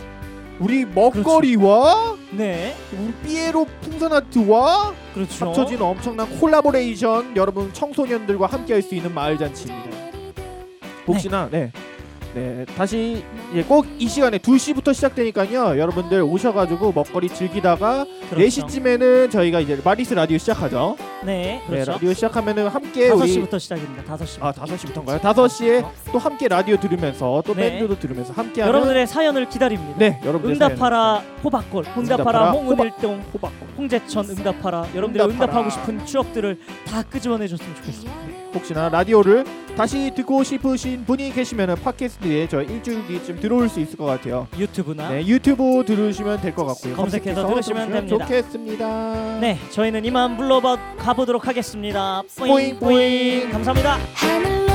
우리 0.60 0.86
먹거리와 0.86 2.16
네, 2.32 2.76
우리 3.00 3.14
삐에로 3.24 3.68
풍선 3.82 4.12
아트와 4.12 4.92
그렇죠. 5.14 5.46
합쳐진 5.46 5.80
엄청난 5.80 6.28
콜라보레이션 6.40 7.38
여러분 7.38 7.72
청소년들과 7.72 8.48
함께 8.48 8.74
할 8.74 8.82
수 8.82 8.96
있는 8.96 9.14
마을 9.14 9.38
잔치입니다. 9.38 9.90
혹시나 11.08 11.48
네. 11.52 11.72
네, 12.34 12.66
다시 12.76 13.24
예, 13.54 13.62
꼭이 13.62 14.08
시간에 14.08 14.40
2시부터 14.40 14.96
시작되니까요. 14.96 15.78
여러분들 15.78 16.24
오셔가지고 16.24 16.92
먹거리 16.94 17.30
즐기다가 17.30 18.06
그렇죠. 18.32 18.66
4시쯤에는 18.66 19.30
저희가 19.30 19.60
이제 19.60 19.80
마리스 19.84 20.16
라디오 20.16 20.40
시작하죠. 20.40 20.96
네, 21.24 21.62
네, 21.62 21.62
그렇죠. 21.68 21.92
라디오 21.92 22.14
시작하면은 22.14 22.68
함께 22.68 23.10
우리 23.10 23.28
5시부터 23.38 23.60
시작입니다. 23.60 24.04
5시. 24.16 24.38
아 24.42 24.52
5시부터인가요? 24.52 25.20
5시에 25.20 25.86
또 26.12 26.18
함께 26.18 26.48
라디오 26.48 26.78
들으면서 26.78 27.44
또 27.46 27.54
네. 27.54 27.70
밴드도 27.72 28.00
들으면서 28.00 28.34
함께 28.34 28.62
하는 28.62 28.70
여러분들의 28.74 29.06
사연을 29.06 29.48
기다립니다. 29.48 29.96
네 30.00 30.20
여러분들 30.26 30.54
응답하라 30.54 31.24
호박골, 31.44 31.86
응답하라 31.98 32.52
홍은일동, 32.52 33.24
호박 33.34 33.52
홍제천 33.78 34.30
응답하라. 34.32 34.86
응답하라. 34.96 35.26
응답하고 35.26 35.70
싶은 35.70 36.06
추억들을 36.06 36.58
다 36.88 37.04
끄집어내 37.04 37.48
줬으면 37.48 37.76
좋겠습니다. 37.76 38.12
혹시나 38.54 38.90
라디오를 38.90 39.46
다시 39.78 40.12
듣고 40.14 40.44
싶으신 40.44 41.06
분이 41.06 41.32
계시면은 41.34 41.76
팟캐스트에 41.76 42.50
저 42.50 42.62
일주일 42.62 43.08
뒤쯤 43.08 43.40
들어올 43.40 43.70
수 43.70 43.80
있을 43.80 43.96
것 43.98 44.04
같아요. 44.06 44.48
유튜브나 44.58 45.10
네 45.10 45.26
유튜브 45.26 45.84
들으시면 45.86 46.42
될 46.42 46.54
것 46.54 46.66
같고요. 46.66 46.96
검색해서 46.96 47.44
검색해서 47.44 47.48
들으시면 47.48 47.88
들으시면 47.88 48.08
됩니다. 48.08 48.26
좋겠습니다. 48.26 49.40
네, 49.40 49.58
저희는 49.72 50.04
이만 50.04 50.36
물러 50.36 50.60
가 51.12 51.14
보도록 51.14 51.46
하겠습니다. 51.46 52.24
뿌잉, 52.38 52.80
뿌잉. 52.80 53.52
감사합니다. 53.52 53.98
하늘 54.14 54.66